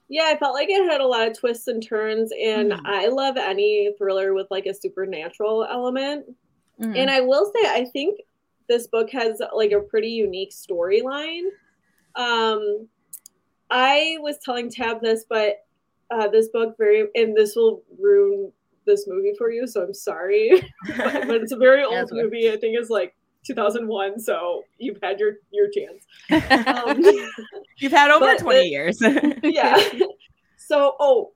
Yeah, 0.08 0.26
I 0.28 0.38
felt 0.38 0.54
like 0.54 0.70
it 0.70 0.90
had 0.90 1.02
a 1.02 1.08
lot 1.08 1.28
of 1.28 1.38
twists 1.38 1.68
and 1.68 1.82
turns, 1.86 2.32
and 2.32 2.72
Mhm. 2.74 2.82
I 2.86 3.08
love 3.08 3.38
any 3.38 3.94
thriller 3.98 4.34
with 4.34 4.48
like 4.52 4.68
a 4.68 4.74
supernatural 4.74 5.66
element. 5.66 6.26
Mhm. 6.80 6.96
And 6.96 7.10
I 7.10 7.22
will 7.22 7.46
say, 7.46 7.62
I 7.68 7.86
think 7.86 8.20
this 8.68 8.86
book 8.88 9.10
has 9.12 9.42
like 9.56 9.72
a 9.72 9.80
pretty 9.82 10.10
unique 10.10 10.52
storyline. 10.52 11.46
Um, 12.16 12.88
I 13.72 14.18
was 14.20 14.38
telling 14.40 14.70
Tabb 14.70 15.02
this, 15.02 15.26
but 15.28 15.66
uh, 16.12 16.28
this 16.28 16.50
book 16.50 16.76
very, 16.78 17.08
and 17.16 17.36
this 17.36 17.56
will 17.56 17.82
ruin 18.00 18.52
this 18.86 19.08
movie 19.08 19.34
for 19.38 19.52
you, 19.52 19.66
so 19.66 19.82
I'm 19.82 19.94
sorry. 19.94 20.52
but, 20.98 20.98
but 21.28 21.42
it's 21.42 21.52
a 21.52 21.58
very 21.58 21.84
old 21.84 22.10
movie. 22.12 22.52
I 22.52 22.58
think 22.58 22.78
it's 22.78 22.92
like 22.92 23.16
2001, 23.46 24.20
so 24.20 24.64
you've 24.78 25.00
had 25.04 25.20
your 25.20 25.34
your 25.52 25.68
chance. 25.70 26.06
Um, 26.86 27.02
You've 27.78 27.92
had 27.92 28.12
over 28.12 28.36
20 28.38 28.60
the- 28.60 28.68
years. 28.70 29.00
yeah. 29.44 29.78
So, 30.58 30.96
oh, 31.00 31.32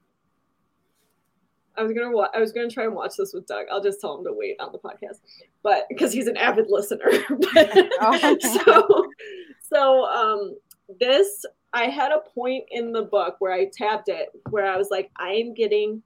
I 1.78 1.84
was 1.84 1.94
gonna 1.94 2.12
wa- 2.12 2.30
I 2.34 2.39
was 2.39 2.51
gonna 2.51 2.70
try 2.70 2.84
and 2.86 2.94
watch 2.96 3.16
this 3.18 3.34
with 3.34 3.46
Doug. 3.48 3.66
I'll 3.72 3.82
just 3.84 4.01
tell 4.01 4.18
him 4.18 4.25
to 4.25 4.34
wait 4.34 4.58
on 4.60 4.72
the 4.72 4.80
podcast, 4.80 5.20
but 5.63 5.86
because 5.89 6.12
he's 6.12 6.28
an 6.28 6.38
avid 6.38 6.66
listener. 6.70 7.10
But- 7.54 7.89
Oh. 8.01 8.38
so, 8.42 9.10
so 9.62 10.06
um, 10.06 10.56
this 11.00 11.46
I 11.74 11.86
had 11.86 12.12
a 12.12 12.20
point 12.34 12.66
in 12.72 12.92
the 12.92 13.04
book 13.04 13.36
where 13.39 13.54
I 13.54 13.70
tapped 13.72 14.10
it 14.10 14.30
where 14.50 14.66
I 14.66 14.75
was 14.78 14.89
like, 14.89 15.12
I 15.18 15.30
am 15.34 15.54
getting 15.54 16.01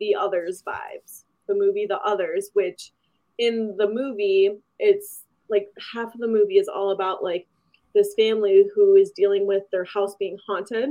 the 0.00 0.14
others 0.14 0.62
vibes. 0.66 1.24
The 1.46 1.54
movie 1.54 1.86
The 1.86 1.98
Others, 2.00 2.50
which 2.52 2.92
in 3.38 3.74
the 3.78 3.88
movie 3.88 4.50
it's 4.78 5.24
like 5.50 5.68
half 5.92 6.14
of 6.14 6.20
the 6.20 6.28
movie 6.28 6.58
is 6.58 6.68
all 6.68 6.90
about 6.90 7.22
like 7.22 7.46
this 7.94 8.14
family 8.14 8.64
who 8.74 8.96
is 8.96 9.10
dealing 9.12 9.46
with 9.46 9.62
their 9.70 9.84
house 9.84 10.14
being 10.16 10.38
haunted 10.46 10.90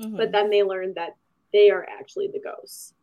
Mhm. 0.00 0.16
but 0.16 0.30
then 0.30 0.48
they 0.50 0.62
learn 0.62 0.94
that 0.94 1.16
they 1.52 1.70
are 1.70 1.84
actually 1.90 2.28
the 2.28 2.38
ghosts 2.40 2.94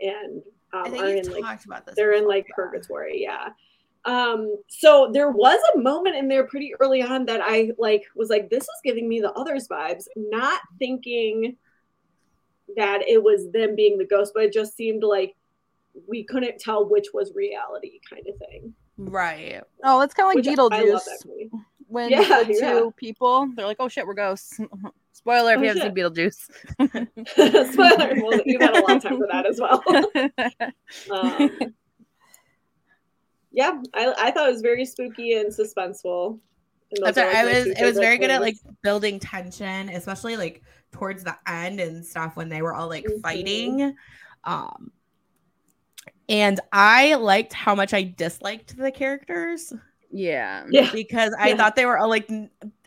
and 0.00 0.42
um, 0.72 0.84
I 0.86 0.90
think 0.90 1.02
are 1.02 1.08
in 1.08 1.42
like 1.42 1.64
about 1.66 1.84
this. 1.86 1.94
they're 1.96 2.12
in 2.14 2.26
like 2.26 2.46
yeah. 2.48 2.54
purgatory 2.54 3.20
yeah 3.22 3.48
um 4.06 4.56
so 4.68 5.10
there 5.12 5.30
was 5.30 5.60
a 5.74 5.78
moment 5.78 6.16
in 6.16 6.26
there 6.28 6.46
pretty 6.46 6.72
early 6.80 7.02
on 7.02 7.26
that 7.26 7.40
i 7.42 7.70
like 7.76 8.04
was 8.16 8.30
like 8.30 8.48
this 8.48 8.62
is 8.62 8.80
giving 8.82 9.06
me 9.06 9.20
the 9.20 9.30
others 9.32 9.68
vibes 9.68 10.04
not 10.16 10.60
thinking 10.78 11.54
that 12.76 13.02
it 13.06 13.22
was 13.22 13.50
them 13.50 13.74
being 13.76 13.98
the 13.98 14.06
ghost 14.06 14.32
but 14.34 14.44
it 14.44 14.52
just 14.54 14.74
seemed 14.76 15.02
like 15.02 15.34
we 16.08 16.24
couldn't 16.24 16.58
tell 16.58 16.88
which 16.88 17.08
was 17.12 17.34
reality 17.34 18.00
kind 18.08 18.26
of 18.26 18.36
thing 18.38 18.72
Right. 19.08 19.62
oh, 19.82 20.00
it's 20.02 20.14
kind 20.14 20.26
of 20.26 20.28
like 20.28 20.36
which 20.44 20.46
Beetlejuice 20.46 21.50
when 21.88 22.10
Yeah, 22.10 22.18
the 22.44 22.54
two 22.54 22.60
yeah. 22.60 22.82
people 22.96 23.48
they're 23.56 23.66
like, 23.66 23.78
oh 23.80 23.88
shit, 23.88 24.06
we're 24.06 24.14
ghosts. 24.14 24.60
Spoiler 25.12 25.52
if 25.54 25.58
Oh, 25.58 25.62
you 25.62 25.68
haven't 25.68 25.82
shit. 25.82 25.94
seen 25.94 26.48
Beetlejuice. 26.84 27.72
spoiler 27.72 28.14
well 28.22 28.40
you've 28.46 28.60
had 28.62 28.74
a 28.74 28.80
long 28.86 29.00
time 29.00 29.18
for 29.18 29.26
that 29.30 29.44
as 29.46 29.60
well 29.60 29.82
um, 31.10 31.50
yeah, 33.52 33.80
I, 33.94 34.14
I 34.18 34.30
thought 34.30 34.48
it 34.48 34.52
was 34.52 34.62
very 34.62 34.84
spooky 34.84 35.34
and 35.34 35.50
suspenseful. 35.52 36.38
And 36.92 37.04
That's 37.04 37.18
right. 37.18 37.34
I 37.34 37.44
was 37.44 37.66
it 37.66 37.68
was 37.70 37.76
favorite 37.78 37.94
very 38.00 38.18
good 38.18 38.30
at 38.30 38.40
like 38.40 38.56
building 38.82 39.18
tension, 39.20 39.88
especially 39.90 40.36
like 40.36 40.62
towards 40.92 41.24
the 41.24 41.36
end 41.46 41.80
and 41.80 42.04
stuff 42.04 42.36
when 42.36 42.48
they 42.48 42.62
were 42.62 42.74
all 42.74 42.88
like 42.88 43.04
Mhm. 43.04 43.20
fighting. 43.22 43.96
Um 44.44 44.92
and 46.30 46.58
I 46.72 47.16
liked 47.16 47.52
how 47.52 47.74
much 47.74 47.92
I 47.92 48.02
disliked 48.04 48.76
the 48.78 48.90
characters. 48.90 49.72
Yeah. 50.10 50.64
Yeah. 50.70 50.90
because 50.92 51.34
I 51.38 51.48
Yeah. 51.50 51.56
thought 51.56 51.76
they 51.76 51.86
were 51.86 51.98
all 51.98 52.08
like, 52.08 52.28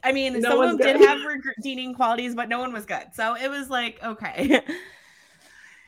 I 0.03 0.11
mean, 0.11 0.33
No 0.41 0.49
some 0.49 0.51
of 0.53 0.57
one's 0.59 0.77
them 0.79 0.97
did 0.97 1.07
have 1.07 1.19
redeeming 1.57 1.93
qualities, 1.93 2.33
but 2.35 2.49
no 2.49 2.59
one 2.59 2.73
was 2.73 2.85
good. 2.85 3.05
So 3.13 3.35
it 3.35 3.49
was 3.49 3.69
like, 3.69 4.01
okay. 4.03 4.61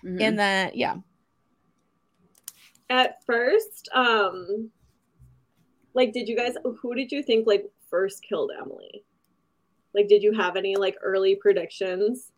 Mhm. 0.03 0.21
and 0.21 0.38
then, 0.39 0.71
yeah. 0.75 0.97
At 2.89 3.24
first, 3.25 3.89
um, 3.93 4.69
like, 5.95 6.13
did 6.13 6.27
you 6.29 6.35
guys? 6.35 6.53
Who 6.81 6.93
did 6.93 7.12
you 7.12 7.24
think 7.24 7.47
like 7.47 7.65
first 7.89 8.21
killed 8.21 8.51
Emily? 8.62 9.03
Like, 9.95 10.07
did 10.07 10.21
you 10.21 10.31
have 10.33 10.55
any 10.55 10.75
like 10.75 10.95
early 11.01 11.35
predictions? 11.35 12.31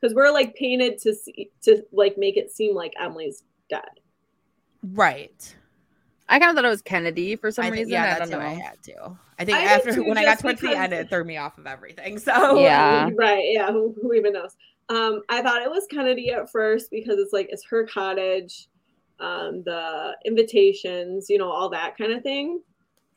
Because 0.00 0.14
we're 0.14 0.30
like 0.30 0.54
painted 0.54 0.98
to 1.02 1.14
see 1.14 1.50
to 1.62 1.82
like 1.92 2.16
make 2.16 2.36
it 2.38 2.50
seem 2.50 2.74
like 2.74 2.94
Emily's 2.98 3.42
dead. 3.68 4.00
Right. 4.82 5.54
I 6.28 6.38
kind 6.38 6.50
of 6.50 6.56
thought 6.56 6.64
it 6.64 6.68
was 6.68 6.82
Kennedy 6.82 7.36
for 7.36 7.50
some 7.50 7.64
I 7.64 7.68
think, 7.70 7.78
reason. 7.78 7.92
yeah, 7.92 8.02
I 8.02 8.18
that's 8.18 8.30
don't 8.30 8.40
who 8.40 8.46
know. 8.46 8.52
I 8.52 8.54
had 8.54 8.82
to. 8.84 9.18
I 9.38 9.44
think 9.44 9.58
I 9.58 9.64
after 9.64 9.94
too, 9.94 10.04
when 10.04 10.16
I 10.18 10.22
got 10.24 10.30
just 10.32 10.42
towards 10.42 10.60
the 10.60 10.68
because- 10.68 10.82
end, 10.84 10.92
it 10.92 11.08
threw 11.10 11.24
me 11.24 11.36
off 11.36 11.58
of 11.58 11.66
everything. 11.66 12.18
So 12.18 12.58
Yeah. 12.58 13.10
Right. 13.16 13.44
Yeah. 13.52 13.70
Who, 13.72 13.94
who 14.00 14.12
even 14.14 14.32
knows? 14.32 14.56
Um, 14.88 15.22
I 15.28 15.42
thought 15.42 15.62
it 15.62 15.70
was 15.70 15.86
Kennedy 15.90 16.30
at 16.30 16.50
first 16.50 16.90
because 16.90 17.18
it's 17.18 17.32
like 17.32 17.48
it's 17.50 17.64
her 17.66 17.86
cottage, 17.86 18.68
um, 19.20 19.62
the 19.64 20.16
invitations, 20.24 21.26
you 21.28 21.38
know, 21.38 21.50
all 21.50 21.68
that 21.70 21.96
kind 21.96 22.12
of 22.12 22.22
thing. 22.22 22.60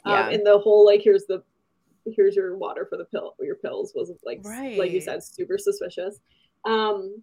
Yeah. 0.05 0.27
Um, 0.27 0.33
and 0.33 0.45
the 0.45 0.59
whole 0.59 0.85
like 0.85 1.01
here's 1.01 1.25
the 1.25 1.41
here's 2.15 2.35
your 2.35 2.55
water 2.57 2.85
for 2.87 2.97
the 2.97 3.05
pill 3.05 3.33
your 3.41 3.55
pills 3.55 3.93
was 3.95 4.11
like 4.23 4.39
s- 4.45 4.77
like 4.77 4.91
you 4.91 5.01
said 5.01 5.23
super 5.23 5.57
suspicious. 5.57 6.19
Um, 6.65 7.21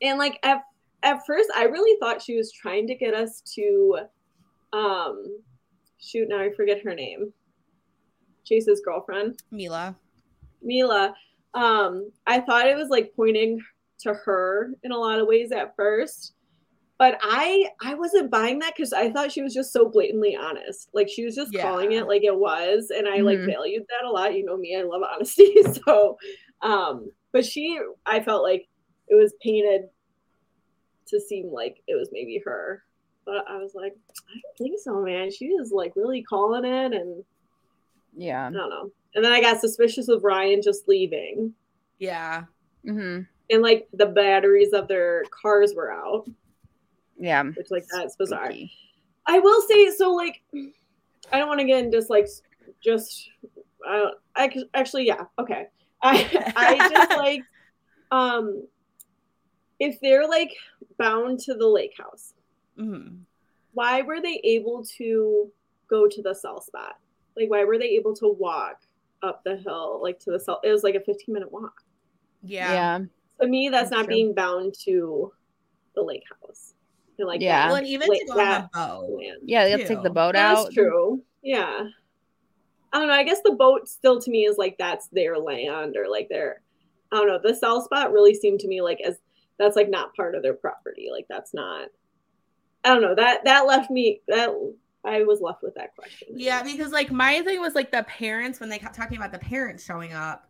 and 0.00 0.18
like 0.18 0.38
at 0.44 0.62
at 1.02 1.24
first 1.26 1.50
I 1.54 1.64
really 1.64 1.98
thought 2.00 2.22
she 2.22 2.36
was 2.36 2.52
trying 2.52 2.86
to 2.88 2.94
get 2.94 3.14
us 3.14 3.40
to, 3.54 3.98
um, 4.72 5.24
shoot 5.98 6.28
now 6.28 6.40
I 6.40 6.50
forget 6.52 6.82
her 6.82 6.94
name. 6.94 7.32
Chase's 8.44 8.80
girlfriend. 8.84 9.40
Mila. 9.50 9.96
Mila, 10.62 11.14
um, 11.54 12.10
I 12.26 12.40
thought 12.40 12.66
it 12.68 12.76
was 12.76 12.88
like 12.88 13.12
pointing 13.14 13.60
to 14.00 14.14
her 14.14 14.70
in 14.82 14.92
a 14.92 14.98
lot 14.98 15.20
of 15.20 15.26
ways 15.28 15.52
at 15.52 15.76
first, 15.76 16.34
but 16.98 17.18
I 17.22 17.68
I 17.80 17.94
wasn't 17.94 18.30
buying 18.30 18.58
that 18.60 18.74
because 18.76 18.92
I 18.92 19.10
thought 19.10 19.30
she 19.32 19.42
was 19.42 19.54
just 19.54 19.72
so 19.72 19.88
blatantly 19.88 20.36
honest. 20.36 20.88
Like 20.92 21.08
she 21.08 21.24
was 21.24 21.34
just 21.36 21.52
calling 21.62 21.92
it 21.92 22.08
like 22.08 22.24
it 22.24 22.36
was, 22.36 22.90
and 22.96 23.08
I 23.08 23.18
like 23.18 23.38
Mhm. 23.38 23.46
valued 23.46 23.84
that 23.88 24.06
a 24.06 24.10
lot. 24.10 24.34
You 24.34 24.44
know 24.44 24.56
me, 24.56 24.76
I 24.76 24.82
love 24.82 25.02
honesty. 25.02 25.54
So, 25.84 26.16
um, 26.62 27.10
but 27.32 27.44
she, 27.44 27.78
I 28.06 28.20
felt 28.20 28.42
like 28.42 28.68
it 29.08 29.14
was 29.14 29.34
painted 29.42 29.82
to 31.12 31.20
seem 31.20 31.50
like 31.52 31.82
it 31.86 31.94
was 31.94 32.08
maybe 32.12 32.42
her. 32.44 32.82
But 33.24 33.44
I 33.48 33.56
was 33.58 33.74
like, 33.74 33.96
I 34.28 34.32
don't 34.34 34.58
think 34.58 34.80
so, 34.80 35.00
man. 35.02 35.30
She 35.30 35.46
is 35.46 35.70
like 35.70 35.92
really 35.94 36.22
calling 36.22 36.64
it, 36.64 36.92
and 36.92 37.24
Yeah. 38.16 38.48
I 38.48 38.50
don't 38.50 38.68
know. 38.70 38.90
And 39.14 39.24
then 39.24 39.32
I 39.32 39.40
got 39.40 39.60
suspicious 39.60 40.08
of 40.08 40.24
Ryan 40.24 40.60
just 40.62 40.88
leaving. 40.88 41.54
Yeah. 41.98 42.44
Mm-hmm. 42.86 43.22
And 43.50 43.62
like 43.62 43.88
the 43.92 44.06
batteries 44.06 44.72
of 44.72 44.88
their 44.88 45.22
cars 45.30 45.72
were 45.76 45.92
out, 45.92 46.28
Yeah. 47.18 47.44
which 47.44 47.70
like 47.70 47.84
that's 47.94 48.16
bizarre. 48.16 48.46
Spooky. 48.46 48.72
I 49.26 49.38
will 49.38 49.62
say 49.62 49.90
so 49.90 50.12
like 50.14 50.42
I 51.32 51.38
don't 51.38 51.46
want 51.48 51.60
to 51.60 51.66
get 51.66 51.84
into 51.84 51.96
just 51.96 52.10
like 52.10 52.26
just 52.82 53.30
I 53.88 53.96
don't 53.98 54.14
I 54.34 54.50
c- 54.50 54.68
actually 54.74 55.06
yeah, 55.06 55.24
okay. 55.38 55.68
I 56.02 56.52
I 56.56 56.88
just 56.88 57.10
like 57.18 57.42
um 58.10 58.66
if 59.82 60.00
they're 60.00 60.26
like 60.28 60.52
bound 60.98 61.40
to 61.40 61.54
the 61.54 61.66
lake 61.66 61.94
house, 61.98 62.34
Mhm. 62.78 63.18
why 63.74 64.02
were 64.02 64.20
they 64.20 64.40
able 64.44 64.84
to 64.98 65.50
go 65.88 66.06
to 66.08 66.22
the 66.22 66.34
cell 66.34 66.60
spot? 66.60 66.96
Like 67.36 67.50
why 67.50 67.64
were 67.64 67.78
they 67.78 67.90
able 67.90 68.14
to 68.16 68.28
walk 68.28 68.80
up 69.22 69.42
the 69.44 69.56
hill 69.56 70.00
like 70.02 70.18
to 70.20 70.30
the 70.30 70.38
cell? 70.40 70.60
It 70.62 70.70
was 70.70 70.84
like 70.84 70.94
a 70.94 71.00
15 71.00 71.32
minute 71.34 71.50
walk. 71.50 71.82
Yeah. 72.42 72.72
Yeah. 72.72 72.98
To 73.40 73.46
me, 73.48 73.68
that's, 73.68 73.90
That's 73.90 73.98
not 73.98 74.04
true. 74.06 74.14
being 74.14 74.34
bound 74.34 74.74
to 74.84 75.32
the 75.94 76.02
lake 76.02 76.24
house. 76.40 76.74
And 77.18 77.26
like 77.26 77.40
Yeah. 77.40 77.66
Well, 77.68 77.76
and 77.76 77.86
even 77.86 78.08
like 78.08 78.20
to 78.20 78.26
go 78.26 78.34
that 78.36 78.70
on 78.74 79.00
the 79.00 79.06
boat. 79.08 79.18
land. 79.18 79.38
Yeah. 79.44 79.64
They 79.64 79.70
have 79.72 79.80
to 79.80 79.86
take 79.88 80.02
the 80.02 80.08
Too. 80.08 80.14
boat 80.14 80.36
out. 80.36 80.64
That's 80.64 80.74
true. 80.74 81.22
Yeah. 81.42 81.88
I 82.92 82.98
don't 82.98 83.08
know. 83.08 83.14
I 83.14 83.24
guess 83.24 83.40
the 83.42 83.52
boat 83.52 83.88
still 83.88 84.20
to 84.20 84.30
me 84.30 84.44
is 84.44 84.58
like 84.58 84.76
that's 84.78 85.08
their 85.08 85.38
land 85.38 85.96
or 85.96 86.08
like 86.08 86.28
their 86.28 86.62
I 87.10 87.16
don't 87.16 87.26
know. 87.28 87.38
The 87.42 87.54
cell 87.54 87.80
spot 87.82 88.12
really 88.12 88.34
seemed 88.34 88.60
to 88.60 88.68
me 88.68 88.80
like 88.80 89.00
as 89.02 89.18
that's 89.62 89.76
like 89.76 89.88
not 89.88 90.14
part 90.14 90.34
of 90.34 90.42
their 90.42 90.54
property. 90.54 91.08
Like 91.10 91.26
that's 91.28 91.54
not 91.54 91.88
I 92.84 92.88
don't 92.88 93.02
know. 93.02 93.14
That 93.14 93.44
that 93.44 93.66
left 93.66 93.90
me 93.90 94.20
that 94.28 94.50
I 95.04 95.22
was 95.22 95.40
left 95.40 95.62
with 95.62 95.74
that 95.76 95.94
question. 95.96 96.28
Yeah, 96.34 96.62
because 96.62 96.90
like 96.92 97.10
my 97.12 97.40
thing 97.42 97.60
was 97.60 97.74
like 97.74 97.90
the 97.92 98.02
parents 98.04 98.58
when 98.60 98.68
they 98.68 98.78
kept 98.78 98.94
talking 98.96 99.16
about 99.16 99.32
the 99.32 99.38
parents 99.38 99.84
showing 99.84 100.12
up. 100.12 100.48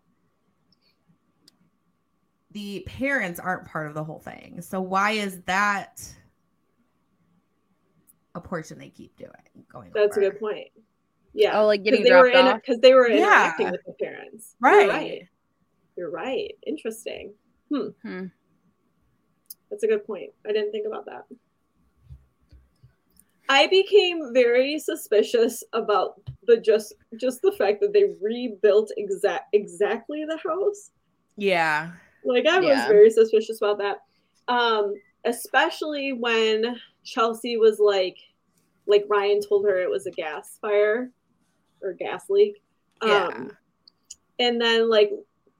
The 2.52 2.82
parents 2.86 3.40
aren't 3.40 3.66
part 3.66 3.86
of 3.86 3.94
the 3.94 4.04
whole 4.04 4.18
thing. 4.18 4.60
So 4.60 4.80
why 4.80 5.12
is 5.12 5.40
that 5.42 6.02
a 8.34 8.40
portion 8.40 8.78
they 8.78 8.90
keep 8.90 9.16
doing 9.16 9.30
going? 9.70 9.90
That's 9.94 10.16
a 10.18 10.20
good 10.20 10.38
point. 10.38 10.68
Yeah. 11.32 11.58
Oh, 11.58 11.66
like 11.66 11.82
getting 11.82 12.02
they 12.02 12.10
dropped 12.10 12.28
in 12.28 12.46
off. 12.46 12.60
because 12.60 12.78
they 12.80 12.92
were 12.92 13.08
Yeah. 13.08 13.16
interacting 13.46 13.70
with 13.70 13.80
the 13.86 13.94
parents. 13.94 14.54
You're 14.62 14.70
Right. 14.70 14.88
right. 14.88 15.28
You're 15.96 16.10
right. 16.10 16.54
Interesting. 16.66 17.32
Hmm. 17.70 17.88
Hmm. 18.02 18.24
That's 19.72 19.84
a 19.84 19.86
good 19.86 20.06
point. 20.06 20.30
I 20.46 20.52
didn't 20.52 20.70
think 20.70 20.86
about 20.86 21.06
that. 21.06 21.24
I 23.48 23.66
became 23.68 24.34
very 24.34 24.78
suspicious 24.78 25.64
about 25.72 26.20
the 26.46 26.58
just 26.58 26.92
just 27.16 27.40
the 27.40 27.52
fact 27.52 27.80
that 27.80 27.94
they 27.94 28.12
rebuilt 28.20 28.92
exact 28.98 29.54
exactly 29.54 30.26
the 30.26 30.36
house. 30.36 30.90
Yeah. 31.38 31.92
Like 32.22 32.46
I 32.46 32.60
was 32.60 32.68
Yeah. 32.68 32.86
very 32.86 33.08
suspicious 33.08 33.62
about 33.62 33.78
that. 33.78 34.02
Um, 34.46 34.94
especially 35.24 36.12
when 36.12 36.76
Chelsea 37.02 37.56
was 37.56 37.78
like 37.78 38.18
like 38.86 39.06
Ryan 39.08 39.40
told 39.40 39.64
her 39.64 39.78
it 39.80 39.88
was 39.88 40.06
a 40.06 40.10
gas 40.10 40.58
fire 40.60 41.10
or 41.80 41.94
gas 41.94 42.28
leak. 42.28 42.62
Yeah. 43.02 43.26
Um 43.26 43.56
and 44.38 44.60
then 44.60 44.90
like 44.90 45.12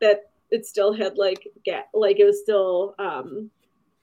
that 0.03 0.31
it 0.51 0.67
still 0.67 0.93
had 0.93 1.17
like 1.17 1.49
get 1.65 1.89
like 1.95 2.21
it 2.21 2.27
was 2.27 2.41
still 2.43 2.95
um 2.99 3.51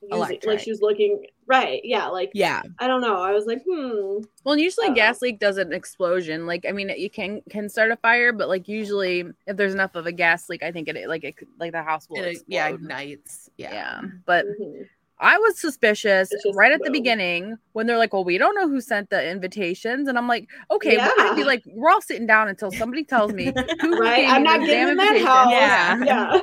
using, 0.02 0.18
like 0.18 0.30
Electric. 0.44 0.60
she 0.60 0.70
was 0.70 0.80
looking 0.80 1.24
right 1.46 1.80
yeah 1.84 2.06
like 2.06 2.30
Yeah. 2.34 2.62
i 2.78 2.86
don't 2.86 3.00
know 3.00 3.20
i 3.22 3.32
was 3.32 3.46
like 3.46 3.62
hmm 3.68 4.18
Well, 4.44 4.56
usually 4.58 4.86
Uh-oh. 4.88 4.94
gas 4.94 5.20
leak 5.22 5.38
does 5.38 5.58
an 5.58 5.72
explosion. 5.72 6.46
Like, 6.46 6.64
I 6.66 6.72
mean, 6.72 6.88
you 6.96 7.10
can 7.10 7.42
can 7.50 7.68
start 7.68 7.90
a 7.90 7.96
fire, 7.96 8.32
but 8.32 8.48
like 8.48 8.68
usually, 8.68 9.24
if 9.46 9.56
there's 9.56 9.74
enough 9.74 9.94
of 9.94 10.06
a 10.06 10.12
gas 10.12 10.48
leak, 10.48 10.62
I 10.62 10.72
think 10.72 10.88
it 10.88 11.08
like 11.08 11.24
it 11.24 11.34
like 11.58 11.72
the 11.72 11.82
house 11.82 12.08
will 12.08 12.22
It, 12.22 12.28
explode. 12.30 12.44
yeah, 12.48 12.68
ignites. 12.68 13.50
yeah. 13.58 13.72
Yeah. 13.72 14.00
But 14.24 14.46
Mhm. 14.46 14.86
I 15.18 15.36
was 15.36 15.60
suspicious 15.60 16.30
right 16.54 16.72
at 16.72 16.78
the 16.78 16.84
boom. 16.84 16.92
beginning 16.94 17.56
when 17.72 17.86
they're 17.86 17.98
like, 17.98 18.14
"Well, 18.14 18.24
we 18.24 18.38
don't 18.38 18.54
know 18.54 18.68
who 18.68 18.80
sent 18.80 19.10
the 19.10 19.20
invitations," 19.30 20.08
and 20.08 20.16
I'm 20.16 20.26
like, 20.28 20.48
"Okay, 20.70 20.96
well, 20.96 21.12
I'd 21.18 21.36
be 21.36 21.44
like, 21.44 21.62
we're 21.66 21.90
all 21.90 22.00
sitting 22.00 22.26
down 22.26 22.48
until 22.48 22.70
somebody 22.70 23.04
tells 23.04 23.32
me 23.34 23.52
who 23.82 23.98
right 23.98 24.26
i'm 24.30 24.42
not 24.42 24.60
the 24.60 24.66
getting 24.66 24.88
in 24.88 24.96
that 24.96 25.18
house 25.20 25.52
Yeah. 25.52 25.98
yeah 26.04 26.40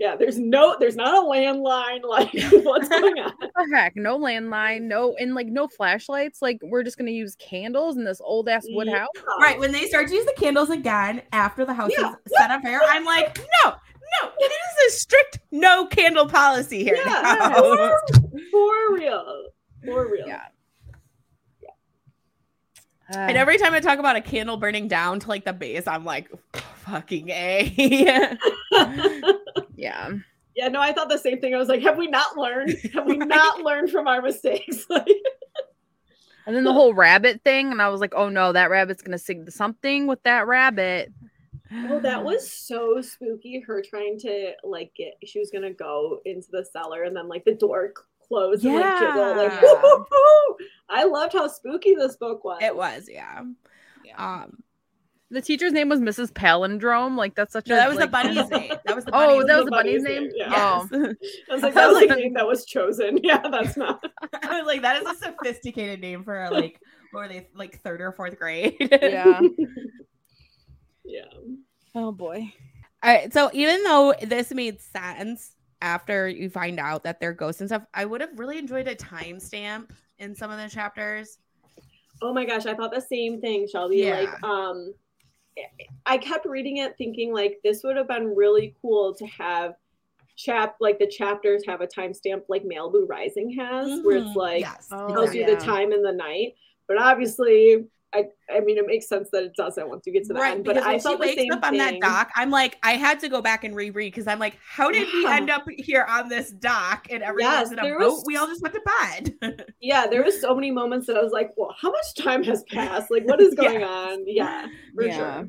yeah 0.00 0.16
there's 0.16 0.38
no 0.38 0.74
there's 0.80 0.96
not 0.96 1.14
a 1.14 1.20
landline 1.20 2.02
like 2.08 2.30
what's 2.64 2.88
going 2.88 3.16
on 3.18 3.32
heck? 3.72 3.94
No 3.94 4.18
landline, 4.18 4.82
no, 4.82 5.14
and 5.20 5.34
like 5.34 5.46
no 5.46 5.68
flashlights. 5.68 6.40
Like 6.42 6.58
we're 6.62 6.82
just 6.82 6.96
gonna 6.98 7.10
use 7.10 7.36
candles 7.36 7.96
in 7.96 8.04
this 8.04 8.20
old 8.22 8.48
ass 8.48 8.64
wood 8.70 8.88
Yeah. 8.88 9.00
house. 9.00 9.08
Right. 9.40 9.58
When 9.58 9.70
they 9.70 9.86
start 9.86 10.08
to 10.08 10.14
use 10.14 10.24
the 10.24 10.34
candles 10.36 10.70
again 10.70 11.22
after 11.32 11.64
the 11.64 11.74
house 11.74 11.92
Yeah. 11.96 12.14
is 12.26 12.32
set 12.38 12.50
on 12.50 12.62
fire, 12.62 12.80
I'm 12.84 13.04
like, 13.04 13.38
no, 13.64 13.70
no, 14.22 14.30
it 14.38 14.50
is 14.50 14.94
a 14.94 14.98
strict 14.98 15.38
no 15.52 15.86
candle 15.86 16.26
policy 16.26 16.82
here. 16.82 16.96
Yeah. 16.96 17.22
now. 17.22 17.54
for, 17.60 18.00
for 18.50 18.94
real 18.94 19.44
for 19.84 20.10
real 20.10 20.26
Yeah. 20.26 20.46
And 23.16 23.36
every 23.36 23.58
time 23.58 23.74
I 23.74 23.80
talk 23.80 23.98
about 23.98 24.16
a 24.16 24.20
candle 24.20 24.56
burning 24.56 24.88
down 24.88 25.20
to 25.20 25.28
like 25.28 25.44
the 25.44 25.52
base, 25.52 25.86
I'm 25.86 26.04
like, 26.04 26.30
fucking 26.76 27.30
A. 27.30 27.72
yeah. 29.74 30.12
yeah 30.56 30.68
no 30.68 30.80
i 30.80 30.92
thought 30.92 31.08
the 31.08 31.16
same 31.16 31.40
thing 31.40 31.54
i 31.54 31.58
was 31.58 31.68
like 31.68 31.80
have 31.80 31.96
we 31.96 32.06
not 32.06 32.36
learned 32.36 32.76
have 32.92 33.06
we 33.06 33.16
not 33.16 33.60
learned 33.60 33.90
from 33.90 34.06
our 34.08 34.20
mistakes 34.20 34.84
like 34.90 35.06
And 36.46 36.56
then 36.56 36.64
the 36.64 36.72
whole 36.72 36.94
rabbit 36.94 37.42
thing, 37.44 37.70
and 37.70 37.80
I 37.80 37.90
was 37.90 38.00
like, 38.00 38.14
oh 38.16 38.28
no, 38.28 38.52
that 38.52 38.70
rabbit's 38.70 39.02
gonna 39.02 39.18
sing 39.18 39.48
something 39.50 40.06
with 40.06 40.22
that 40.24 40.46
rabbit. 40.46 41.12
Oh, 41.72 42.00
that 42.00 42.24
was 42.24 42.50
so 42.50 43.00
spooky. 43.00 43.60
Her 43.60 43.82
trying 43.82 44.18
to 44.20 44.52
like 44.64 44.92
get, 44.96 45.14
she 45.24 45.38
was 45.38 45.50
gonna 45.50 45.72
go 45.72 46.20
into 46.24 46.48
the 46.50 46.64
cellar, 46.64 47.04
and 47.04 47.14
then 47.14 47.28
like 47.28 47.44
the 47.44 47.54
door 47.54 47.92
c- 48.30 48.34
closed 48.34 48.64
and 48.64 48.74
like 48.76 48.98
jiggle. 48.98 49.36
Like, 49.36 49.52
Yeah. 49.52 49.72
woo-hoo-hoo. 49.82 50.56
I 50.88 51.04
loved 51.04 51.32
how 51.34 51.46
spooky 51.48 51.94
this 51.94 52.16
book 52.16 52.44
was. 52.44 52.60
It 52.62 52.74
was, 52.74 53.08
yeah. 53.10 53.42
Yeah. 54.04 54.42
Um, 54.42 54.62
The 55.30 55.40
teacher's 55.40 55.72
name 55.72 55.88
was 55.88 56.00
Mrs. 56.00 56.32
Palindrome. 56.32 57.16
Like 57.16 57.34
that's 57.36 57.52
such 57.52 57.68
no, 57.68 57.74
a 57.74 57.78
that 57.78 57.88
was 57.88 57.98
like, 57.98 58.06
the 58.06 58.10
bunny's 58.12 58.50
name. 58.50 58.72
That 58.86 58.96
was 58.96 59.04
the 59.04 59.10
Oh, 59.14 59.44
that 59.46 59.56
was 59.56 59.64
the 59.64 59.64
the 59.66 59.70
bunny's 59.70 60.02
bunny's 60.02 60.02
name. 60.02 60.22
name, 60.24 60.32
yeah. 60.34 60.52
Oh, 60.56 60.88
I 61.50 61.54
was 61.54 61.62
like, 61.62 61.74
that 61.74 61.86
was 61.88 62.00
was 62.00 62.08
the 62.08 62.16
name 62.16 62.34
that 62.34 62.46
was 62.46 62.64
chosen. 62.64 63.18
Yeah, 63.22 63.38
that's 63.48 63.76
not. 63.76 64.02
I 64.42 64.58
was 64.58 64.66
like, 64.66 64.82
that 64.82 65.00
is 65.02 65.08
a 65.08 65.14
sophisticated 65.14 66.00
name 66.00 66.24
for 66.24 66.48
like, 66.50 66.80
what 67.12 67.20
were 67.20 67.28
they, 67.28 67.48
like 67.54 67.80
third 67.82 68.00
or 68.00 68.10
fourth 68.12 68.38
grade? 68.38 68.74
Yeah. 68.80 69.40
yeah. 71.04 71.24
Oh 71.94 72.12
boy. 72.12 72.52
All 73.02 73.12
right. 73.12 73.32
So 73.32 73.50
even 73.52 73.82
though 73.84 74.14
this 74.22 74.52
made 74.52 74.80
sense 74.80 75.54
after 75.82 76.28
you 76.28 76.50
find 76.50 76.78
out 76.78 77.04
that 77.04 77.20
they're 77.20 77.32
ghosts 77.32 77.60
and 77.60 77.70
stuff, 77.70 77.84
I 77.94 78.04
would 78.04 78.20
have 78.20 78.38
really 78.38 78.58
enjoyed 78.58 78.88
a 78.88 78.94
timestamp 78.94 79.90
in 80.18 80.34
some 80.34 80.50
of 80.50 80.58
the 80.58 80.68
chapters. 80.68 81.38
Oh 82.22 82.34
my 82.34 82.44
gosh, 82.44 82.66
I 82.66 82.74
thought 82.74 82.92
the 82.92 83.00
same 83.00 83.40
thing, 83.40 83.66
Shelby. 83.66 83.98
Yeah. 83.98 84.20
Like, 84.20 84.42
um, 84.44 84.92
I 86.06 86.18
kept 86.18 86.46
reading 86.46 86.78
it 86.78 86.96
thinking 86.96 87.32
like 87.32 87.58
this 87.64 87.82
would 87.84 87.96
have 87.96 88.08
been 88.08 88.34
really 88.34 88.74
cool 88.80 89.14
to 89.14 89.26
have 89.26 89.74
chap 90.36 90.76
like 90.80 90.98
the 90.98 91.06
chapters 91.06 91.62
have 91.66 91.82
a 91.82 91.86
timestamp 91.86 92.42
like 92.48 92.64
Malibu 92.64 93.06
Rising 93.08 93.50
has, 93.58 94.00
where 94.02 94.16
it's 94.18 94.30
Mhm. 94.30 94.36
like 94.36 94.60
yes, 94.60 94.88
Oh, 94.90 95.12
tells 95.12 95.34
you 95.34 95.42
yeah. 95.42 95.54
the 95.54 95.60
time 95.60 95.92
and 95.92 96.04
the 96.04 96.12
night. 96.12 96.54
But 96.86 96.98
obviously, 96.98 97.84
I 98.12 98.24
I 98.52 98.60
mean 98.60 98.76
it 98.76 98.86
makes 98.86 99.08
sense 99.08 99.28
that 99.32 99.44
it 99.44 99.54
doesn't 99.56 99.88
once 99.88 100.04
you 100.06 100.12
get 100.12 100.24
to 100.24 100.32
the 100.32 100.40
right. 100.40 100.52
end. 100.52 100.64
But 100.64 100.78
I 100.78 100.88
when 100.88 100.98
she 100.98 101.02
felt 101.02 101.20
the 101.20 101.26
wakes 101.26 101.40
same 101.40 101.52
up 101.52 101.64
on 101.64 101.76
that 101.76 101.90
thing. 101.90 102.00
dock, 102.00 102.30
I'm 102.34 102.50
like, 102.50 102.78
I 102.82 102.92
had 102.92 103.20
to 103.20 103.28
go 103.28 103.40
back 103.40 103.62
and 103.64 103.74
reread 103.74 104.12
because 104.12 104.26
I'm 104.26 104.38
like, 104.38 104.58
how 104.68 104.90
did 104.90 105.06
we 105.12 105.26
end 105.26 105.48
up 105.50 105.64
here 105.78 106.04
on 106.08 106.28
this 106.28 106.50
dock 106.50 107.06
and 107.10 107.22
everyone's 107.22 107.70
Yes, 107.70 107.72
in 107.72 107.78
a 107.78 107.82
there 107.82 107.98
boat? 107.98 108.10
was- 108.12 108.24
We 108.26 108.36
all 108.36 108.46
just 108.46 108.62
went 108.62 108.74
to 108.74 108.80
bed. 108.98 109.66
Yeah, 109.80 110.06
there 110.06 110.22
was 110.22 110.40
so 110.40 110.54
many 110.54 110.70
moments 110.70 111.06
that 111.06 111.16
I 111.16 111.22
was 111.22 111.32
like, 111.32 111.52
well, 111.56 111.74
how 111.80 111.90
much 111.90 112.14
time 112.14 112.42
has 112.44 112.62
passed? 112.64 113.10
Like, 113.10 113.24
what 113.26 113.40
is 113.40 113.54
going 113.54 113.82
on? 113.82 114.24
Yeah, 114.26 114.66
for 114.94 115.06
Yeah. 115.06 115.16
sure. 115.16 115.48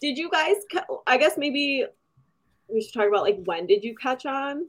Did 0.00 0.18
you 0.18 0.30
guys? 0.30 0.56
I 1.06 1.16
guess 1.16 1.36
maybe 1.38 1.86
we 2.68 2.82
should 2.82 2.92
talk 2.92 3.08
about 3.08 3.22
like 3.22 3.42
when 3.44 3.66
did 3.66 3.82
you 3.82 3.94
catch 3.94 4.26
on 4.26 4.66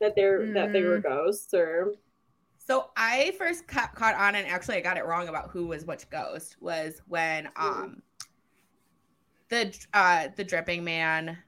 that 0.00 0.14
they're 0.14 0.52
that 0.52 0.72
they 0.72 0.82
were 0.82 0.98
mm. 0.98 1.02
ghosts 1.02 1.52
or 1.54 1.94
So 2.66 2.90
I 2.96 3.32
first 3.38 3.68
ca- 3.68 3.90
caught 3.94 4.16
on, 4.16 4.34
and 4.34 4.46
actually 4.48 4.76
I 4.76 4.80
got 4.80 4.96
it 4.96 5.06
wrong 5.06 5.28
about 5.28 5.50
who 5.50 5.68
was 5.68 5.84
which 5.84 6.08
ghost. 6.10 6.56
Was 6.60 7.00
when 7.06 7.48
um 7.56 8.02
the 9.48 9.72
uh 9.94 10.28
the 10.36 10.42
dripping 10.42 10.82
man, 10.82 11.38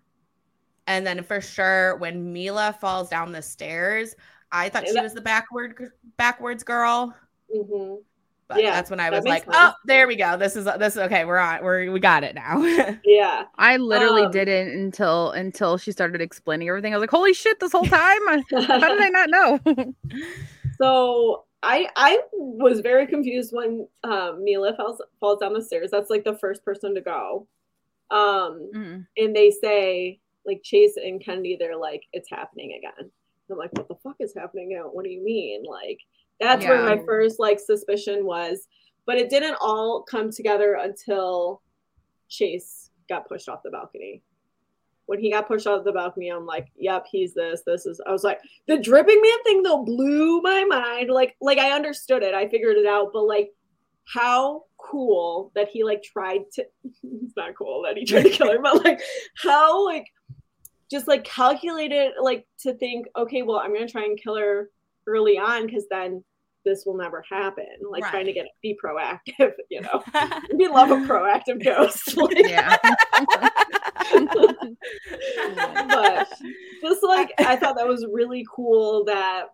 and 0.86 1.04
then 1.06 1.22
for 1.24 1.40
sure 1.40 1.96
when 1.96 2.32
Mila 2.32 2.76
falls 2.80 3.08
down 3.08 3.32
the 3.32 3.42
stairs, 3.42 4.14
I 4.52 4.68
thought 4.68 4.86
she 4.86 5.00
was 5.00 5.12
the 5.14 5.20
backward 5.20 5.90
backwards 6.16 6.62
girl. 6.62 7.14
Mhm. 7.54 7.98
But 8.46 8.62
Yeah, 8.62 8.70
that's 8.70 8.88
when 8.88 8.98
I 9.00 9.10
was 9.10 9.26
like, 9.26 9.44
sense. 9.44 9.56
oh, 9.58 9.72
there 9.84 10.06
we 10.06 10.16
go. 10.16 10.38
This 10.38 10.56
is 10.56 10.64
this 10.64 10.94
is 10.94 11.02
okay. 11.02 11.24
We're 11.26 11.36
on. 11.36 11.62
We're 11.62 11.90
we 11.92 12.00
got 12.00 12.22
it 12.24 12.34
now. 12.34 12.62
yeah. 13.04 13.44
I 13.56 13.76
literally 13.76 14.22
Um, 14.22 14.30
didn't 14.30 14.68
until 14.70 15.32
until 15.32 15.76
she 15.78 15.90
started 15.92 16.20
explaining 16.22 16.68
everything. 16.68 16.94
I 16.94 16.96
was 16.96 17.02
like, 17.02 17.10
"Holy 17.10 17.34
shit! 17.34 17.58
This 17.60 17.72
whole 17.72 17.84
time, 17.84 18.20
how 18.50 18.88
did 18.88 19.02
I 19.02 19.08
not 19.10 19.28
know?" 19.30 19.94
So 20.80 21.44
I 21.62 21.88
I 21.96 22.20
was 22.32 22.80
very 22.80 23.06
confused 23.06 23.52
when 23.52 23.86
um, 24.04 24.44
Mila 24.44 24.74
falls 24.76 25.00
falls 25.20 25.40
down 25.40 25.52
the 25.54 25.62
stairs. 25.62 25.90
That's 25.90 26.10
like 26.10 26.24
the 26.24 26.38
first 26.38 26.64
person 26.64 26.94
to 26.94 27.00
go. 27.00 27.46
Um, 28.10 28.70
Mhm. 28.74 29.06
and 29.18 29.36
they 29.36 29.50
say 29.50 30.20
like 30.46 30.62
Chase 30.62 30.96
and 30.96 31.22
Kennedy, 31.22 31.56
they're 31.58 31.76
like, 31.76 32.02
it's 32.12 32.30
happening 32.30 32.72
again. 32.78 33.10
I'm 33.50 33.58
like, 33.58 33.72
what 33.76 33.88
the 33.88 33.96
fuck 33.96 34.16
is 34.20 34.34
happening 34.34 34.70
now? 34.70 34.84
What 34.84 35.04
do 35.04 35.10
you 35.10 35.22
mean? 35.22 35.62
Like 35.64 35.98
that's 36.40 36.64
where 36.64 36.82
my 36.84 36.96
first 37.04 37.38
like 37.38 37.58
suspicion 37.60 38.24
was, 38.24 38.66
but 39.06 39.16
it 39.18 39.28
didn't 39.30 39.56
all 39.60 40.02
come 40.02 40.30
together 40.30 40.74
until 40.74 41.60
Chase 42.28 42.90
got 43.08 43.28
pushed 43.28 43.48
off 43.48 43.62
the 43.64 43.70
balcony. 43.70 44.22
When 45.08 45.20
he 45.20 45.30
got 45.30 45.48
pushed 45.48 45.66
off 45.66 45.84
the 45.84 45.92
balcony, 45.92 46.28
I'm 46.28 46.44
like, 46.44 46.68
yep, 46.76 47.06
he's 47.10 47.32
this. 47.32 47.62
This 47.66 47.86
is. 47.86 47.98
I 48.06 48.12
was 48.12 48.24
like, 48.24 48.40
the 48.66 48.76
dripping 48.76 49.20
man 49.22 49.42
thing 49.42 49.62
though 49.62 49.82
blew 49.82 50.42
my 50.42 50.64
mind. 50.64 51.08
Like, 51.08 51.34
like 51.40 51.56
I 51.56 51.72
understood 51.72 52.22
it, 52.22 52.34
I 52.34 52.46
figured 52.46 52.76
it 52.76 52.86
out, 52.86 53.10
but 53.14 53.22
like, 53.22 53.50
how 54.04 54.64
cool 54.76 55.50
that 55.54 55.68
he 55.68 55.82
like 55.82 56.02
tried 56.02 56.42
to. 56.52 56.66
it's 56.84 57.36
not 57.38 57.56
cool 57.56 57.82
that 57.86 57.96
he 57.96 58.04
tried 58.04 58.24
to 58.24 58.30
kill 58.30 58.52
her, 58.52 58.60
but 58.60 58.84
like, 58.84 59.00
how 59.42 59.82
like, 59.82 60.04
just 60.90 61.08
like 61.08 61.24
calculated, 61.24 62.12
like 62.20 62.46
to 62.60 62.74
think, 62.74 63.06
okay, 63.16 63.40
well, 63.40 63.58
I'm 63.58 63.72
gonna 63.72 63.88
try 63.88 64.04
and 64.04 64.20
kill 64.20 64.36
her 64.36 64.68
early 65.06 65.38
on 65.38 65.64
because 65.64 65.86
then 65.90 66.22
this 66.66 66.84
will 66.84 66.96
never 66.96 67.24
happen. 67.30 67.66
Like 67.88 68.04
trying 68.10 68.26
to 68.26 68.32
get 68.32 68.46
be 68.62 68.78
proactive, 68.82 69.52
you 69.70 69.80
know. 69.80 70.02
We 70.54 70.68
love 70.68 70.90
a 70.90 70.96
proactive 70.96 71.64
ghost. 71.64 72.16
Like, 72.16 72.38
yeah. 72.38 72.76
But 75.88 76.28
just 76.82 77.02
like 77.02 77.32
I 77.38 77.56
thought 77.56 77.76
that 77.76 77.86
was 77.86 78.06
really 78.10 78.46
cool 78.54 79.04
that 79.04 79.46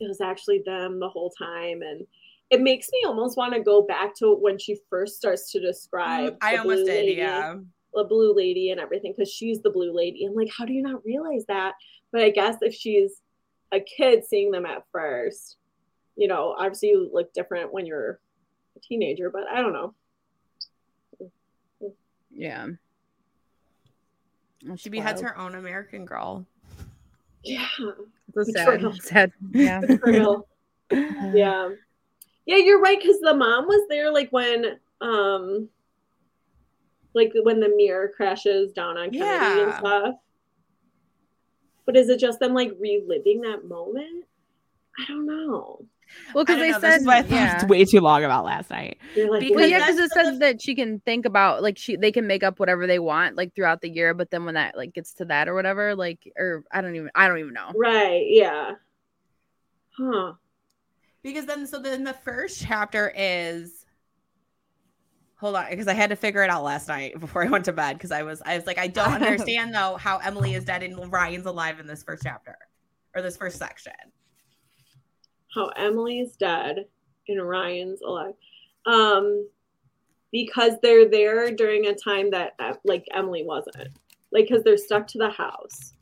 it 0.00 0.08
was 0.08 0.20
actually 0.20 0.62
them 0.64 0.98
the 1.00 1.08
whole 1.08 1.30
time 1.30 1.82
and 1.82 2.06
it 2.50 2.60
makes 2.60 2.88
me 2.92 3.02
almost 3.06 3.36
want 3.36 3.54
to 3.54 3.60
go 3.60 3.82
back 3.82 4.14
to 4.16 4.34
when 4.34 4.58
she 4.58 4.76
first 4.88 5.16
starts 5.16 5.52
to 5.52 5.60
describe 5.60 6.36
I 6.40 6.56
the 6.56 6.62
blue 6.62 6.70
almost 6.72 6.86
did. 6.86 7.04
lady, 7.06 7.12
Yeah. 7.18 7.56
the 7.94 8.04
blue 8.04 8.34
lady 8.34 8.70
and 8.70 8.80
everything 8.80 9.14
because 9.16 9.30
she's 9.32 9.60
the 9.62 9.70
blue 9.70 9.92
lady 9.94 10.24
i'm 10.24 10.34
like 10.34 10.48
how 10.56 10.64
do 10.64 10.72
you 10.72 10.82
not 10.82 11.04
realize 11.04 11.44
that 11.48 11.74
but 12.12 12.22
i 12.22 12.30
guess 12.30 12.56
if 12.62 12.74
she's 12.74 13.20
a 13.72 13.80
kid 13.80 14.24
seeing 14.24 14.50
them 14.50 14.66
at 14.66 14.84
first 14.90 15.58
you 16.16 16.26
know 16.28 16.54
obviously 16.58 16.88
you 16.88 17.08
look 17.12 17.32
different 17.34 17.72
when 17.72 17.86
you're 17.86 18.18
a 18.76 18.80
teenager 18.80 19.30
but 19.30 19.44
i 19.52 19.60
don't 19.60 19.72
know 19.72 19.94
yeah. 22.32 22.68
She 24.76 24.88
beheads 24.90 25.20
her 25.22 25.36
own 25.38 25.54
American 25.54 26.04
girl. 26.04 26.46
yeah 27.42 27.66
It's 27.78 28.48
a 28.48 28.52
Betrayal. 28.52 28.92
sad, 28.94 29.02
sad. 29.02 29.32
Yeah. 29.52 29.80
Betrayal. 29.80 30.46
yeah 31.34 31.68
yeah 32.46 32.56
you're 32.56 32.80
right 32.80 32.98
because 33.00 33.20
the 33.20 33.32
mom 33.34 33.66
was 33.66 33.86
there 33.88 34.12
like 34.12 34.28
when 34.30 34.78
um 35.00 35.68
like 37.14 37.32
when 37.42 37.60
the 37.60 37.68
mirror 37.68 38.10
crashes 38.14 38.72
down 38.72 38.98
on 38.98 39.10
kennedy 39.10 39.24
and 39.62 39.70
Yeah. 39.70 39.78
stuff 39.78 40.14
but 41.86 41.96
is 41.96 42.08
it 42.08 42.18
just 42.18 42.40
them 42.40 42.54
like 42.54 42.72
reliving 42.78 43.40
that 43.42 43.64
moment 43.68 44.24
i 44.98 45.04
don't 45.06 45.26
know 45.26 45.84
Well, 46.34 46.44
because 46.44 46.60
they 46.60 46.70
know, 46.70 46.80
said 46.80 46.90
this 46.92 47.00
is 47.00 47.06
what 47.06 47.16
I 47.16 47.22
thought 47.22 47.30
yeah. 47.30 47.54
was 47.62 47.64
way 47.68 47.84
too 47.84 48.00
long 48.00 48.24
about 48.24 48.44
last 48.44 48.70
night. 48.70 48.98
like 49.16 49.40
Because 49.40 49.56
Well, 49.56 49.68
yeah, 49.68 49.78
because 49.78 49.98
it 49.98 50.10
the- 50.14 50.24
says 50.24 50.38
that 50.40 50.62
she 50.62 50.74
can 50.74 51.00
think 51.00 51.24
about 51.26 51.62
like 51.62 51.78
she 51.78 51.96
they 51.96 52.12
can 52.12 52.26
make 52.26 52.42
up 52.42 52.58
whatever 52.60 52.86
they 52.86 52.98
want 52.98 53.36
like 53.36 53.54
throughout 53.54 53.80
the 53.80 53.88
year, 53.90 54.14
but 54.14 54.30
then 54.30 54.44
when 54.44 54.54
that 54.54 54.76
like 54.76 54.92
gets 54.94 55.14
to 55.14 55.24
that 55.26 55.48
or 55.48 55.54
whatever, 55.54 55.94
like 55.94 56.30
or 56.36 56.64
I 56.72 56.80
don't 56.80 56.94
even 56.96 57.10
I 57.14 57.28
don't 57.28 57.38
even 57.38 57.52
know. 57.54 57.72
right 57.74 58.24
yeah 58.28 58.72
huh 59.96 60.32
Because 61.22 61.46
then, 61.46 61.66
so 61.66 61.78
then 61.80 62.04
the 62.04 62.14
first 62.14 62.62
chapter 62.64 63.12
is. 63.16 63.86
Hold 65.36 65.56
on, 65.56 65.70
because 65.70 65.88
I 65.88 65.94
had 65.94 66.10
to 66.10 66.16
figure 66.16 66.42
it 66.42 66.50
out 66.50 66.62
last 66.64 66.86
night 66.86 67.18
before 67.20 67.42
I 67.42 67.48
went 67.48 67.64
to 67.64 67.72
bed. 67.72 67.94
Because 67.94 68.12
I 68.12 68.22
was, 68.22 68.42
I 68.44 68.56
was 68.56 68.66
like, 68.66 68.78
I 68.78 68.88
don't 68.88 69.14
understand 69.22 69.74
though 69.74 69.96
how 69.96 70.18
Emily 70.18 70.54
is 70.54 70.64
dead 70.66 70.82
and 70.82 71.10
Ryan's 71.10 71.46
alive 71.46 71.80
in 71.80 71.86
this 71.86 72.02
first 72.02 72.22
chapter 72.22 72.56
or 73.16 73.22
this 73.22 73.36
first 73.38 73.56
section. 73.58 73.92
How 75.54 75.68
emily's 75.76 76.36
dead 76.36 76.84
and 77.28 77.48
ryan's 77.48 78.00
alive 78.02 78.34
um 78.86 79.48
because 80.32 80.72
they're 80.82 81.08
there 81.08 81.50
during 81.54 81.86
a 81.86 81.94
time 81.94 82.30
that 82.30 82.52
like 82.84 83.04
emily 83.12 83.44
wasn't 83.44 83.76
like 84.32 84.46
because 84.48 84.62
they're 84.64 84.76
stuck 84.78 85.06
to 85.06 85.18
the 85.18 85.30
house 85.30 85.94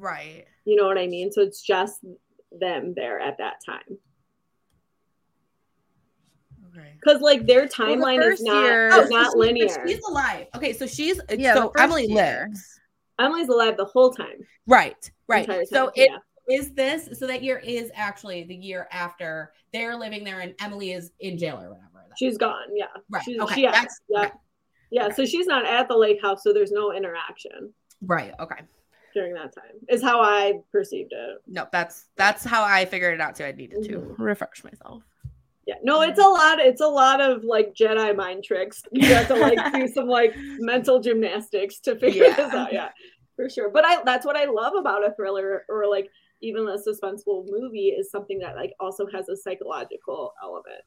Right. 0.00 0.44
You 0.64 0.76
know 0.76 0.86
what 0.86 0.96
I 0.96 1.08
mean? 1.08 1.32
So 1.32 1.42
it's 1.42 1.60
just 1.60 2.04
them 2.52 2.94
there 2.94 3.18
at 3.18 3.36
that 3.38 3.54
time. 3.66 3.98
Okay. 6.68 6.92
Because 7.00 7.20
like 7.20 7.46
their 7.46 7.66
the 7.66 7.72
timeline 7.74 8.24
is 8.24 8.40
not 8.42 8.62
year- 8.62 8.88
is 8.88 8.94
Oh, 8.94 9.02
so 9.04 9.08
not 9.08 9.32
she- 9.32 9.38
linear. 9.38 9.86
She's 9.88 10.00
alive. 10.08 10.46
Okay, 10.54 10.72
so 10.72 10.86
she's 10.86 11.20
Yeah, 11.36 11.54
so 11.54 11.70
Emily 11.76 12.06
year. 12.06 12.46
lives. 12.48 12.80
Emily's 13.18 13.48
alive 13.48 13.76
the 13.76 13.86
whole 13.86 14.10
time. 14.12 14.46
Right, 14.66 15.10
right. 15.26 15.48
entire 15.48 15.64
So 15.66 15.86
time, 15.86 15.92
it 15.96 16.10
yeah. 16.10 16.18
Is 16.48 16.72
this. 16.74 17.08
So 17.18 17.26
that 17.26 17.42
year 17.42 17.58
is 17.58 17.90
actually 17.94 18.44
the 18.44 18.54
year 18.54 18.88
after 18.92 19.52
they're 19.72 19.96
living 19.96 20.24
there, 20.24 20.40
and 20.40 20.54
Emily 20.60 20.92
is 20.92 21.12
in 21.20 21.38
jail 21.38 21.56
or 21.56 21.68
whatever. 21.70 21.84
she's 22.18 22.38
gone. 22.38 22.64
Yeah. 22.74 22.86
Right, 23.10 23.22
She's, 23.24 23.38
okay, 23.40 23.54
She, 23.54 23.62
yeah. 23.62 23.70
that's- 23.72 24.00
yeah. 24.08 24.18
okay. 24.20 24.30
Yeah. 24.90 25.08
So 25.12 25.24
she's 25.26 25.46
not 25.46 25.66
at 25.66 25.88
the 25.88 25.96
lake 25.96 26.20
house, 26.22 26.42
so 26.42 26.52
there's 26.52 26.72
no 26.72 26.92
interaction 26.92 27.72
right. 28.02 28.32
Okay. 28.40 28.62
during 29.14 29.34
that 29.34 29.54
time. 29.54 29.72
Is 29.88 30.02
how 30.02 30.20
I 30.22 30.60
perceived 30.72 31.12
it. 31.12 31.38
No, 31.46 31.66
that's 31.72 32.06
that's 32.16 32.42
how 32.44 32.64
I 32.64 32.86
figured 32.86 33.14
it 33.14 33.20
out 33.20 33.34
too. 33.36 33.44
I 33.44 33.52
needed 33.52 33.82
to 33.84 33.98
Mhm. 33.98 34.14
refresh 34.18 34.64
myself. 34.64 35.02
Yeah. 35.66 35.74
No, 35.82 36.00
it's 36.00 36.18
a 36.18 36.22
lot. 36.26 36.58
It's 36.60 36.80
a 36.80 36.86
lot 36.88 37.20
of 37.20 37.44
like 37.44 37.74
Jedi 37.74 38.16
mind 38.16 38.42
tricks. 38.44 38.82
You 38.90 39.14
have 39.14 39.28
to 39.28 39.34
like 39.34 39.58
do 39.74 39.86
some 39.94 40.08
like 40.08 40.34
mental 40.58 40.98
gymnastics 41.00 41.80
to 41.80 41.94
figure 41.96 42.24
Yeah. 42.24 42.36
this 42.36 42.54
out. 42.54 42.72
Yeah, 42.72 42.88
for 43.36 43.50
sure. 43.50 43.68
But 43.68 43.84
I 43.84 44.02
that's 44.04 44.24
what 44.24 44.36
I 44.36 44.46
love 44.46 44.72
about 44.74 45.06
a 45.06 45.12
thriller 45.12 45.66
or 45.68 45.86
like 45.86 46.08
even 46.40 46.68
a 46.68 46.76
suspenseful 46.76 47.46
movie 47.48 47.88
is 47.88 48.10
something 48.10 48.38
that 48.38 48.56
like 48.56 48.72
also 48.80 49.06
has 49.12 49.28
a 49.28 49.36
psychological 49.36 50.32
element. 50.42 50.82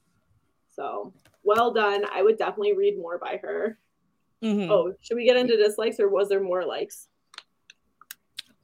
So 0.69 1.13
well 1.43 1.73
done. 1.73 2.05
I 2.11 2.21
would 2.21 2.37
definitely 2.37 2.75
read 2.75 2.97
more 2.97 3.17
by 3.17 3.39
her. 3.41 3.77
Mhm. 4.43 4.69
Oh, 4.69 4.93
should 5.01 5.15
we 5.17 5.25
get 5.25 5.37
into 5.37 5.57
dislikes 5.57 5.99
or 5.99 6.09
was 6.09 6.29
there 6.29 6.41
more 6.41 6.65
likes? 6.65 7.07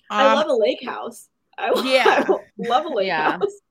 I 0.09 0.27
Um, 0.31 0.35
love 0.35 0.47
a 0.47 0.55
lake 0.55 0.83
house. 0.83 1.29
I, 1.57 1.71
yeah. 1.85 2.25
I 2.27 2.37
love 2.57 2.85
a 2.85 2.89
lake 2.89 3.07
Yeah. 3.07 3.37
house. 3.37 3.61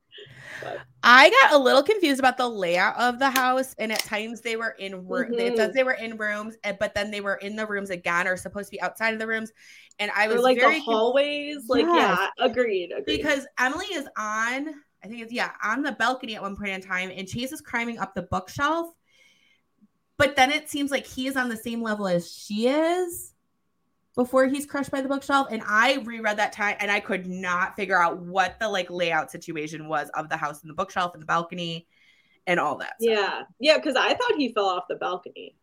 I 1.09 1.31
got 1.31 1.53
a 1.53 1.59
little 1.59 1.85
confused 1.85 2.19
about 2.19 2.37
the 2.37 2.49
layout 2.49 2.97
of 2.99 3.21
the 3.21 3.31
house, 3.31 3.77
and 3.79 3.93
at 3.93 4.01
times 4.01 4.41
they 4.41 4.57
were 4.57 4.71
in 4.71 5.07
rooms. 5.07 5.37
It 5.39 5.53
Mhm. 5.53 5.57
says 5.57 5.73
they 5.73 5.85
were 5.85 5.93
in 5.93 6.17
rooms, 6.17 6.57
eh, 6.65 6.73
but 6.73 6.95
then 6.95 7.13
they 7.13 7.21
were 7.21 7.37
in 7.37 7.55
the 7.55 7.65
rooms 7.65 7.91
again, 7.91 8.27
or 8.27 8.37
supposed 8.37 8.67
to 8.67 8.73
be 8.73 8.81
outside 8.81 9.15
of 9.15 9.21
the 9.21 9.27
rooms. 9.29 9.53
And 10.01 10.11
I 10.17 10.27
was 10.27 10.39
or 10.39 10.43
like 10.43 10.59
the 10.59 10.81
hallways. 10.81 11.69
Like, 11.69 11.85
Yes. 11.85 12.19
yeah, 12.19 12.45
agreed. 12.45 12.91
agreed. 12.91 13.19
because 13.19 13.47
Emily 13.57 13.87
is 13.87 14.09
on, 14.19 14.75
I 15.05 15.07
think 15.07 15.23
it's 15.23 15.33
yeah, 15.33 15.53
on 15.63 15.83
the 15.83 15.93
balcony 15.93 16.35
at 16.35 16.43
one 16.43 16.57
point 16.57 16.71
in 16.71 16.81
time, 16.81 17.13
and 17.15 17.29
Chase 17.29 17.53
is 17.53 17.61
climbing 17.61 18.01
up 18.01 18.15
the 18.17 18.23
bookshelf. 18.23 18.93
But 20.17 20.35
then 20.35 20.51
it 20.51 20.69
seems 20.69 20.91
like 20.91 21.07
he 21.07 21.29
is 21.29 21.37
on 21.37 21.49
the 21.49 21.57
same 21.57 21.83
level 21.83 22.09
as 22.09 22.33
she 22.33 22.67
is 22.67 23.33
before 24.17 24.47
he's 24.47 24.67
crushed 24.67 24.91
by 24.91 25.01
the 25.03 25.09
bookshelf. 25.09 25.49
And 25.51 25.63
I 25.69 25.97
reread 26.05 26.39
that 26.39 26.53
time 26.53 26.77
and 26.81 26.91
I 26.91 27.01
could 27.01 27.27
not 27.27 27.77
figure 27.77 28.01
out 28.01 28.19
what 28.19 28.59
the 28.59 28.69
like 28.69 28.91
layout 28.91 29.31
situation 29.31 29.89
was 29.89 30.09
of 30.15 30.29
the 30.29 30.37
house 30.37 30.63
and 30.63 30.71
the 30.71 30.75
bookshelf 30.75 31.13
and 31.15 31.23
the 31.23 31.27
balcony 31.27 31.87
and 32.47 32.59
all 32.59 32.77
that. 32.79 32.95
stuff. 33.01 33.13
yeah, 33.15 33.43
yeah, 33.61 33.77
because 33.77 33.95
I 33.97 34.15
thought 34.15 34.35
he 34.37 34.53
fell 34.53 34.67
off 34.67 34.85
the 34.89 34.97
balcony. 34.97 35.55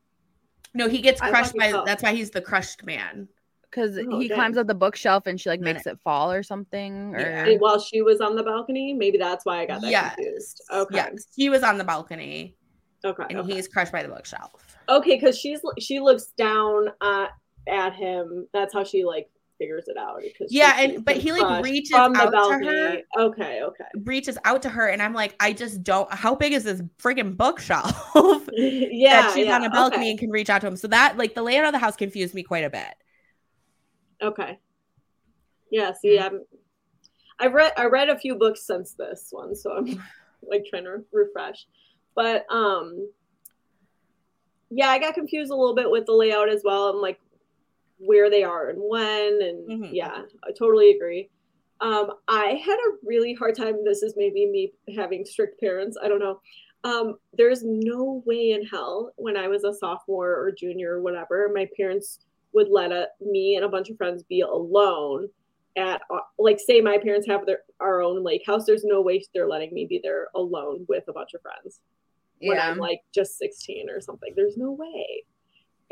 No, 0.76 0.88
he 0.88 1.02
gets 1.02 1.20
crushed 1.20 1.54
he 1.54 1.60
by 1.60 1.72
fell. 1.72 1.84
that's 1.86 2.04
why 2.04 2.14
he's 2.14 2.30
the 2.32 2.42
crushed 2.42 2.84
man. 2.86 3.28
Because 3.70 3.98
Oh, 3.98 4.20
he 4.20 4.28
dang. 4.28 4.38
climbs 4.38 4.58
up 4.58 4.68
the 4.68 4.76
bookshelf 4.76 5.26
and 5.26 5.42
she 5.42 5.50
like 5.50 5.60
makes 5.60 5.88
it 5.88 5.98
fall 6.04 6.32
or 6.32 6.44
something. 6.44 7.16
Or 7.16 7.20
Yeah. 7.20 7.46
And 7.48 7.60
while 7.60 7.80
she 7.80 8.04
was 8.04 8.22
on 8.22 8.36
the 8.36 8.44
balcony, 8.44 8.94
maybe 8.94 9.18
that's 9.18 9.46
why 9.46 9.62
I 9.62 9.66
got 9.66 9.82
that 9.82 9.90
Yes. 9.90 10.16
confused. 10.16 10.62
Okay, 10.72 10.96
Yes. 10.96 11.26
He 11.36 11.50
was 11.50 11.64
on 11.64 11.80
the 11.80 11.84
balcony 11.84 12.56
okay, 13.04 13.24
and 13.32 13.40
okay. 13.40 13.54
he's 13.56 13.68
crushed 13.68 13.92
by 13.92 14.04
the 14.04 14.10
bookshelf. 14.10 14.78
Okay, 14.90 15.16
because 15.16 15.40
she's 15.40 15.60
she 15.80 16.00
looks 16.00 16.28
down 16.38 16.90
uh, 17.02 17.28
at 17.68 17.94
him. 17.96 18.48
That's 18.54 18.74
how 18.74 18.84
she 18.84 19.04
like 19.06 19.30
figures 19.60 19.86
it 19.88 19.98
out. 19.98 20.22
because 20.22 20.52
Yeah, 20.52 20.80
and- 20.80 21.06
but 21.06 21.18
he, 21.18 21.32
like, 21.32 21.64
reaches 21.64 21.94
out 21.94 22.14
to 22.14 22.66
her. 22.66 22.98
Okay, 23.18 23.62
okay. 23.64 23.86
reaches 24.04 24.38
out 24.46 24.62
to 24.64 24.70
her 24.70 24.88
and 24.88 25.02
I'm 25.02 25.14
like, 25.14 25.36
I 25.40 25.54
just 25.54 25.84
don't 25.84 26.12
how 26.14 26.36
big 26.36 26.54
is 26.54 26.64
this 26.64 26.82
friggin' 27.02 27.38
bookshelf? 27.38 28.10
yeah, 28.52 29.22
that 29.22 29.32
she's 29.36 29.46
yeah, 29.46 29.56
on 29.56 29.64
a 29.64 29.70
balcony 29.70 30.04
Okay. 30.04 30.10
and 30.12 30.20
can 30.20 30.30
reach 30.32 30.50
out 30.50 30.62
to 30.62 30.68
him. 30.68 30.76
So 30.76 30.88
that 30.90 31.18
like 31.18 31.36
the 31.36 31.44
layout 31.44 31.66
of 31.66 31.72
the 31.72 31.80
house 31.80 31.96
confused 31.96 32.34
me 32.34 32.44
quite 32.44 32.64
a 32.66 32.70
bit. 32.70 32.94
okay. 34.22 34.60
Yeah. 35.72 35.94
See, 35.94 36.18
Mm-hmm. 36.18 36.36
I'm. 36.36 36.42
I've 37.40 37.54
read 37.54 37.74
I 37.78 37.86
read 37.86 38.10
a 38.10 38.18
few 38.18 38.36
books 38.36 38.62
since 38.66 38.94
this 38.94 39.28
one, 39.32 39.56
so 39.56 39.72
I'm 39.72 39.86
like 40.48 40.66
trying 40.70 40.84
to 40.86 41.04
refresh. 41.12 41.66
But 42.16 42.46
um, 42.52 43.10
yeah, 44.70 44.90
I 44.90 45.00
got 45.00 45.16
confused 45.16 45.52
a 45.52 45.56
little 45.56 45.76
bit 45.76 45.90
with 45.90 46.06
the 46.06 46.14
layout 46.14 46.48
as 46.50 46.62
well. 46.64 46.90
I'm 46.90 47.02
like 47.02 47.20
where 48.06 48.30
they 48.30 48.44
are 48.44 48.70
and 48.70 48.80
when, 48.82 49.42
and 49.42 49.68
Mhm. 49.70 49.90
yeah, 49.94 50.24
I 50.44 50.52
totally 50.52 50.92
agree. 50.92 51.30
Um, 51.82 52.14
I 52.28 52.62
had 52.64 52.78
a 52.78 52.98
really 53.04 53.34
hard 53.34 53.56
time. 53.56 53.84
This 53.84 54.04
is 54.04 54.16
maybe 54.16 54.46
me 54.46 54.74
having 54.96 55.26
strict 55.26 55.60
parents. 55.60 55.98
I 56.02 56.08
don't 56.08 56.20
know. 56.20 56.40
Um, 56.84 57.18
there's 57.34 57.64
no 57.64 58.24
way 58.26 58.52
in 58.52 58.66
hell 58.66 59.12
when 59.16 59.38
I 59.38 59.48
was 59.48 59.64
a 59.64 59.74
sophomore 59.74 60.32
or 60.32 60.52
junior 60.52 60.96
or 60.98 61.02
whatever, 61.02 61.50
my 61.54 61.68
parents 61.78 62.20
would 62.54 62.70
let 62.70 62.92
a, 62.92 63.08
me 63.20 63.56
and 63.56 63.66
a 63.66 63.70
bunch 63.70 63.90
of 63.90 63.98
friends 63.98 64.24
be 64.24 64.42
alone 64.42 65.30
at 65.76 66.02
uh, 66.12 66.20
like 66.38 66.60
say 66.60 66.82
my 66.82 66.98
parents 67.00 67.26
have 67.28 67.46
their 67.46 67.60
our 67.80 68.02
own 68.02 68.24
lake 68.24 68.44
house. 68.46 68.66
There's 68.66 68.84
no 68.84 69.02
way 69.02 69.24
they're 69.34 69.48
letting 69.48 69.74
me 69.74 69.86
be 69.86 70.00
there 70.04 70.28
alone 70.36 70.86
with 70.88 71.06
a 71.08 71.14
bunch 71.14 71.34
of 71.34 71.42
friends 71.42 71.80
when 72.42 72.58
yeah. 72.58 72.70
I'm 72.70 72.78
like 72.78 73.02
just 73.14 73.38
16 73.38 73.90
or 73.90 74.00
something. 74.00 74.34
There's 74.36 74.58
no 74.58 74.72
way. 74.72 75.24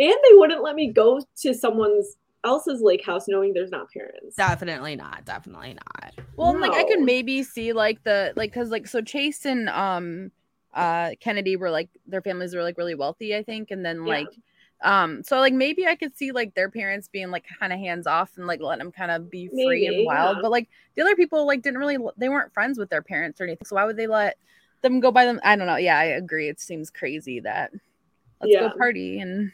And 0.02 0.10
they 0.12 0.36
wouldn't 0.38 0.64
let 0.64 0.76
me 0.76 0.92
go 0.92 1.22
to 1.44 1.54
someone's 1.54 2.18
else's 2.44 2.82
lake 2.82 3.06
house 3.06 3.28
knowing 3.28 3.54
there's 3.54 3.70
not 3.70 3.88
parents. 3.92 4.36
Definitely 4.36 4.96
not. 4.96 5.26
Definitely 5.26 5.76
not. 5.76 6.14
Well, 6.36 6.50
and, 6.52 6.60
like 6.60 6.72
I 6.72 6.84
could 6.86 7.02
maybe 7.02 7.44
see 7.44 7.72
like 7.72 8.04
the 8.04 8.34
like 8.36 8.52
because 8.52 8.70
like 8.72 8.88
so 8.88 9.02
Chase 9.02 9.46
and 9.46 9.70
um 9.70 10.32
uh 10.74 11.12
Kennedy 11.20 11.56
were 11.56 11.70
like 11.70 11.90
their 12.08 12.22
families 12.22 12.56
were 12.56 12.64
like 12.64 12.80
really 12.80 12.96
wealthy, 12.96 13.36
I 13.36 13.44
think, 13.44 13.70
and 13.70 13.86
then 13.86 14.04
Yeah. 14.06 14.14
like 14.16 14.28
um 14.84 15.22
so 15.22 15.40
like 15.40 15.54
maybe 15.54 15.86
I 15.86 15.96
could 15.96 16.18
see 16.18 16.32
like 16.32 16.56
their 16.56 16.72
parents 16.72 17.08
being 17.08 17.30
like 17.30 17.46
kind 17.60 17.72
of 17.72 17.78
hands 17.78 18.08
off 18.08 18.32
and 18.38 18.48
like 18.48 18.60
letting 18.60 18.80
them 18.84 18.92
kind 18.92 19.12
of 19.12 19.30
be 19.30 19.48
free 19.50 19.82
Maybe, 19.88 19.98
and 19.98 20.06
wild, 20.08 20.38
yeah. 20.38 20.42
but 20.42 20.50
like 20.50 20.68
the 20.96 21.04
other 21.04 21.16
people 21.16 21.46
like 21.46 21.62
didn't 21.62 21.78
really 21.80 22.00
they 22.18 22.30
weren't 22.30 22.52
friends 22.56 22.80
with 22.80 22.90
their 22.90 23.04
parents 23.04 23.40
or 23.40 23.44
anything, 23.44 23.68
so 23.68 23.76
why 23.76 23.86
would 23.86 23.98
they 23.98 24.08
let 24.08 24.38
them 24.82 25.00
go 25.00 25.12
by 25.12 25.26
them? 25.26 25.40
I 25.44 25.56
don't 25.56 25.68
know. 25.68 25.76
Yeah, 25.76 26.00
I 26.00 26.06
agree. 26.06 26.50
It 26.50 26.60
seems 26.60 26.90
crazy 26.90 27.40
that 27.42 27.72
let's 28.42 28.52
Yeah. 28.52 28.62
go 28.62 28.78
party 28.80 29.20
and 29.20 29.52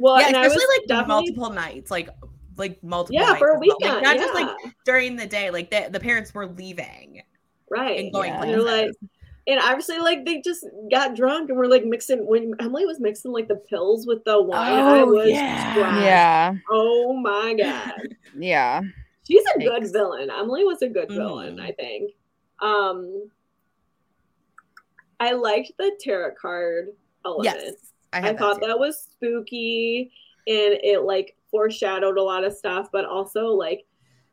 Well, 0.00 0.18
yeah, 0.20 0.28
and 0.28 0.36
I 0.36 0.46
especially 0.46 0.64
was 0.64 0.78
like 0.80 0.88
definitely 0.88 1.32
multiple 1.32 1.50
nights, 1.50 1.90
like 1.90 2.08
like 2.56 2.82
multiple 2.82 3.14
yeah 3.20 3.26
nights 3.28 3.38
for 3.38 3.48
a 3.50 3.54
as 3.54 3.60
well. 3.60 3.76
weekend. 3.78 3.94
Like, 3.94 4.02
not 4.02 4.16
yeah. 4.16 4.22
just 4.22 4.34
like 4.34 4.74
during 4.84 5.16
the 5.16 5.26
day. 5.26 5.50
Like 5.50 5.70
the, 5.70 5.88
the 5.90 6.00
parents 6.00 6.34
were 6.34 6.46
leaving 6.46 7.22
right. 7.70 8.00
and 8.00 8.12
going 8.12 8.30
Yeah. 8.32 8.42
And 8.42 8.50
they're 8.50 8.60
places. 8.62 8.96
like, 9.00 9.10
and 9.46 9.60
obviously, 9.60 9.98
like 9.98 10.24
they 10.24 10.40
just 10.40 10.66
got 10.90 11.14
drunk 11.14 11.50
and 11.50 11.58
were 11.58 11.68
like 11.68 11.84
mixing. 11.84 12.26
When 12.26 12.54
Emily 12.60 12.86
was 12.86 12.98
mixing 12.98 13.30
like 13.32 13.48
the 13.48 13.56
pills 13.56 14.06
with 14.06 14.24
the 14.24 14.40
wine, 14.42 14.72
I 14.72 15.00
Oh, 15.00 15.06
was 15.06 15.28
yeah. 15.28 15.72
stressed. 15.72 16.02
yeah, 16.04 16.54
Oh 16.70 17.12
my 17.14 17.54
god, 17.54 18.08
yeah. 18.38 18.80
she's 19.26 19.44
a 19.54 19.58
good 19.58 19.92
villain. 19.92 20.30
Emily 20.30 20.64
was 20.64 20.80
a 20.82 20.88
good 20.88 21.08
villain, 21.10 21.56
Mhm. 21.56 21.62
I 21.62 21.72
think. 21.72 22.12
Um, 22.60 23.30
I 25.18 25.32
liked 25.32 25.72
the 25.78 25.92
tarot 26.00 26.34
card 26.40 26.88
element. 27.24 27.44
yes. 27.62 27.89
I, 28.12 28.20
had 28.20 28.38
thought 28.38 28.60
too. 28.60 28.66
that 28.66 28.78
was 28.78 29.00
spooky 29.02 30.10
and 30.46 30.74
it 30.82 31.02
like 31.02 31.36
foreshadowed 31.50 32.16
a 32.18 32.22
lot 32.22 32.44
of 32.44 32.52
stuff, 32.52 32.88
but 32.92 33.04
also 33.04 33.46
like 33.48 33.84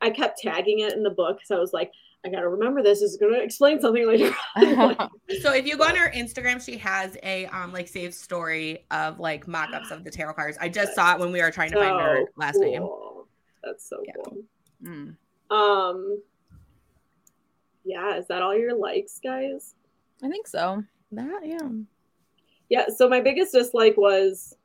I 0.01 0.09
kept 0.09 0.39
tagging 0.39 0.79
it 0.79 0.93
in 0.93 1.03
the 1.03 1.09
book 1.09 1.37
because 1.37 1.51
I 1.51 1.59
was 1.59 1.73
like, 1.73 1.91
I 2.25 2.29
gotta 2.29 2.49
remember 2.49 2.81
this. 2.81 2.99
This 2.99 3.11
is 3.11 3.17
gonna 3.17 3.37
explain 3.37 3.79
something 3.79 4.07
later. 4.07 4.33
on. 4.55 5.09
So 5.41 5.53
if 5.53 5.65
you 5.67 5.77
go 5.77 5.83
on 5.83 5.95
her 5.95 6.11
Instagram, 6.11 6.63
she 6.63 6.77
has 6.77 7.17
a 7.23 7.45
um 7.47 7.71
like 7.73 7.87
saved 7.87 8.13
story 8.15 8.85
of 8.91 9.19
like 9.19 9.47
mock-ups 9.47 9.91
of 9.91 10.03
the 10.03 10.11
tarot 10.11 10.33
cards. 10.33 10.57
I 10.59 10.69
just 10.69 10.95
saw 10.95 11.13
it 11.13 11.19
when 11.19 11.31
we 11.31 11.41
were 11.41 11.51
trying 11.51 11.71
to 11.71 11.77
find 11.77 11.99
her 11.99 12.21
so 12.25 12.31
last 12.37 12.57
name. 12.59 12.87
That's 13.63 13.87
so 13.87 14.01
Yeah. 14.05 14.13
cool. 14.25 14.43
Mm. 14.83 15.15
Um, 15.49 16.21
yeah, 17.83 18.17
is 18.17 18.27
that 18.27 18.41
all 18.41 18.55
your 18.57 18.75
likes, 18.75 19.19
guys? 19.23 19.75
I 20.23 20.29
think 20.29 20.47
so. 20.47 20.83
That 21.11 21.41
yeah. 21.45 21.59
Yeah. 22.69 22.85
So 22.95 23.07
my 23.07 23.21
biggest 23.21 23.53
dislike 23.53 23.95
was, 23.97 24.55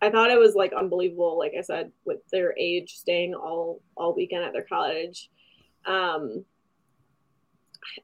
I 0.00 0.10
thought 0.10 0.30
it 0.30 0.38
was 0.38 0.54
like 0.54 0.72
unbelievable. 0.72 1.36
Like 1.38 1.52
I 1.58 1.62
said, 1.62 1.92
with 2.04 2.18
their 2.30 2.54
age, 2.58 2.94
staying 2.96 3.34
all 3.34 3.80
all 3.96 4.14
weekend 4.14 4.44
at 4.44 4.52
their 4.52 4.62
college. 4.64 5.28
Um, 5.86 6.44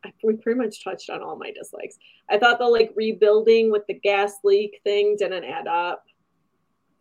I, 0.04 0.08
I- 0.08 0.12
we 0.22 0.34
pretty 0.36 0.58
much 0.58 0.82
touched 0.82 1.10
on 1.10 1.22
all 1.22 1.36
my 1.36 1.50
dislikes. 1.52 1.96
I 2.28 2.38
thought 2.38 2.58
the 2.58 2.66
like 2.66 2.92
rebuilding 2.96 3.70
with 3.70 3.86
the 3.86 3.94
gas 3.94 4.34
leak 4.44 4.80
thing 4.84 5.16
didn't 5.18 5.44
add 5.44 5.66
up. 5.66 6.04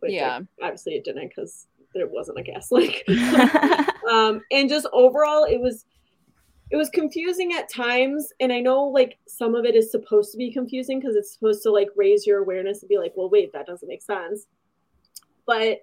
Which, 0.00 0.10
like, 0.12 0.16
Yeah. 0.20 0.40
obviously 0.62 0.94
it 0.94 1.04
didn't 1.04 1.28
because 1.28 1.66
there 1.94 2.06
wasn't 2.08 2.38
a 2.38 2.42
gas 2.42 2.70
leak. 2.70 3.04
um 4.10 4.42
and 4.50 4.68
just 4.68 4.86
overall 4.92 5.44
it 5.44 5.60
was 5.60 5.86
it 6.74 6.76
was 6.76 6.90
confusing 6.90 7.52
at 7.52 7.70
times 7.72 8.32
and 8.40 8.52
i 8.52 8.58
know 8.58 8.82
like 8.84 9.16
some 9.28 9.54
of 9.54 9.64
it 9.64 9.76
is 9.76 9.92
supposed 9.92 10.32
to 10.32 10.36
be 10.38 10.52
confusing 10.52 10.98
because 10.98 11.14
it's 11.14 11.32
supposed 11.32 11.62
to 11.62 11.70
like 11.70 11.88
raise 11.94 12.26
your 12.26 12.40
awareness 12.40 12.82
and 12.82 12.88
be 12.88 12.98
like 12.98 13.12
well 13.14 13.30
wait 13.30 13.52
that 13.52 13.64
doesn't 13.64 13.88
make 13.88 14.02
sense 14.02 14.48
but 15.46 15.78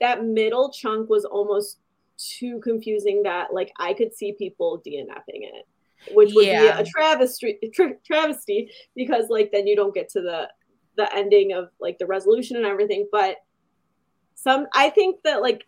that 0.00 0.24
middle 0.24 0.70
chunk 0.70 1.10
was 1.10 1.24
almost 1.24 1.80
too 2.16 2.60
confusing 2.60 3.24
that 3.24 3.52
like 3.52 3.72
i 3.78 3.92
could 3.92 4.14
see 4.14 4.32
people 4.32 4.80
dnfing 4.86 5.42
it 5.42 5.66
which 6.14 6.32
would 6.34 6.46
Yeah. 6.46 6.76
be 6.76 6.82
a 6.82 6.84
travesty 6.84 7.58
tra- 7.74 7.96
travesty 8.06 8.70
because 8.94 9.28
like 9.28 9.50
then 9.50 9.66
you 9.66 9.74
don't 9.74 9.94
get 9.94 10.08
to 10.10 10.20
the 10.20 10.48
the 10.96 11.12
ending 11.14 11.52
of 11.54 11.70
like 11.80 11.98
the 11.98 12.06
resolution 12.06 12.56
and 12.56 12.64
everything 12.66 13.08
but 13.10 13.38
some 14.36 14.66
i 14.74 14.90
think 14.90 15.22
that 15.24 15.42
like 15.42 15.64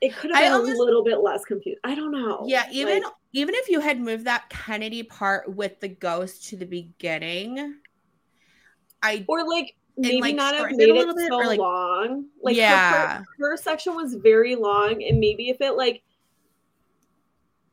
it 0.00 0.14
could 0.16 0.30
have 0.32 0.42
been 0.44 0.52
almost- 0.52 0.78
a 0.78 0.82
little 0.82 1.04
bit 1.04 1.18
less 1.18 1.44
confused. 1.44 1.78
I 1.84 1.94
don't 1.94 2.10
know. 2.10 2.44
Yeah, 2.46 2.64
even 2.72 3.02
Like, 3.02 3.12
even 3.32 3.54
if 3.54 3.68
you 3.68 3.80
had 3.80 4.00
moved 4.00 4.24
that 4.24 4.48
Kennedy 4.50 5.02
part 5.02 5.54
with 5.54 5.80
the 5.80 5.88
ghost 5.88 6.48
to 6.48 6.56
the 6.56 6.66
beginning, 6.66 7.76
I 9.02 9.24
or 9.28 9.46
like 9.48 9.76
maybe 9.96 10.20
like, 10.20 10.34
not 10.36 10.54
have 10.54 10.70
it 10.70 10.76
made 10.76 10.88
a 10.88 10.92
it, 10.92 10.98
little 10.98 11.14
bit, 11.14 11.28
so 11.28 11.36
like- 11.38 11.58
long. 11.58 12.26
Like 12.42 12.56
her- 12.56 12.60
Yeah. 12.62 13.18
her, 13.38 13.50
her 13.50 13.56
section 13.56 13.94
was 13.94 14.14
very 14.14 14.54
long, 14.56 15.02
and 15.02 15.18
maybe 15.20 15.48
if 15.50 15.60
it 15.60 15.72
like 15.72 16.02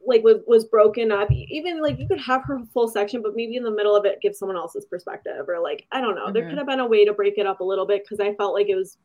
like 0.06 0.24
was, 0.24 0.38
was 0.48 0.64
broken 0.66 1.12
up, 1.12 1.30
even 1.32 1.82
like 1.82 2.00
you 2.00 2.08
could 2.08 2.20
have 2.22 2.42
her 2.46 2.62
full 2.74 2.88
section, 2.88 3.22
but 3.22 3.36
maybe 3.36 3.58
in 3.58 3.64
the 3.64 3.72
middle 3.72 3.94
of 3.94 4.06
it 4.06 4.22
give 4.22 4.34
someone 4.34 4.56
else's 4.56 4.86
perspective, 4.86 5.50
or 5.50 5.60
like 5.60 5.86
I 5.92 6.00
don't 6.00 6.16
know. 6.16 6.32
There 6.32 6.44
Mhm. 6.44 6.50
could 6.50 6.58
have 6.60 6.68
been 6.68 6.80
a 6.80 6.88
way 6.88 7.04
to 7.04 7.14
break 7.14 7.38
it 7.38 7.46
up 7.46 7.60
a 7.60 7.64
little 7.64 7.86
bit 7.86 8.04
because 8.04 8.20
I 8.22 8.34
felt 8.36 8.54
like 8.54 8.70
it 8.70 8.76
was 8.76 8.98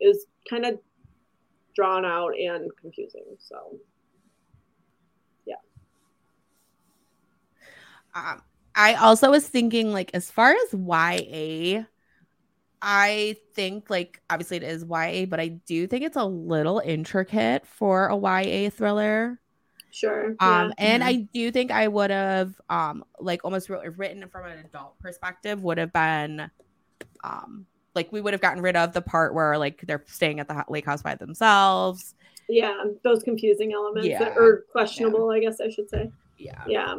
it 0.00 0.08
was 0.08 0.26
kind 0.50 0.64
of 0.64 0.80
drawn 1.76 2.04
out 2.04 2.36
and 2.38 2.70
confusing. 2.80 3.24
So 3.38 3.78
um, 8.18 8.42
I 8.74 8.94
also 8.94 9.30
was 9.30 9.46
thinking 9.48 9.92
like 9.92 10.10
as 10.14 10.30
far 10.30 10.52
as 10.52 10.72
YA, 10.72 11.84
I 12.80 13.36
think 13.54 13.90
like 13.90 14.20
obviously 14.30 14.58
it 14.58 14.62
is 14.62 14.84
YA, 14.88 15.26
but 15.26 15.40
I 15.40 15.48
do 15.48 15.86
think 15.86 16.04
it's 16.04 16.16
a 16.16 16.24
little 16.24 16.80
intricate 16.84 17.66
for 17.66 18.06
a 18.06 18.16
YA 18.16 18.70
thriller. 18.70 19.40
Sure. 19.90 20.36
Um, 20.38 20.68
yeah. 20.68 20.70
and 20.78 21.02
Mhm. 21.02 21.06
I 21.06 21.14
do 21.32 21.50
think 21.50 21.70
I 21.70 21.88
would 21.88 22.10
have, 22.10 22.60
um, 22.68 23.04
like 23.18 23.44
almost 23.44 23.68
wrote, 23.68 23.84
written 23.96 24.28
from 24.28 24.46
an 24.46 24.58
adult 24.58 24.98
perspective 25.00 25.62
would 25.62 25.78
have 25.78 25.92
been, 25.92 26.50
um, 27.24 27.66
like 27.94 28.12
we 28.12 28.20
would 28.20 28.32
have 28.34 28.40
gotten 28.42 28.62
rid 28.62 28.76
of 28.76 28.92
the 28.92 29.00
part 29.02 29.34
where 29.34 29.58
like 29.58 29.80
they're 29.86 30.04
staying 30.06 30.38
at 30.40 30.46
the 30.46 30.64
lake 30.68 30.84
house 30.84 31.02
by 31.02 31.14
themselves. 31.16 32.14
Yeah, 32.48 32.84
those 33.02 33.22
confusing 33.22 33.72
elements 33.72 34.08
Yeah. 34.08 34.20
that, 34.20 34.36
or 34.36 34.66
questionable, 34.70 35.30
I 35.30 35.40
guess 35.40 35.60
I 35.60 35.68
should 35.70 35.90
say. 35.90 36.12
Yeah. 36.36 36.62
Yeah. 36.68 36.94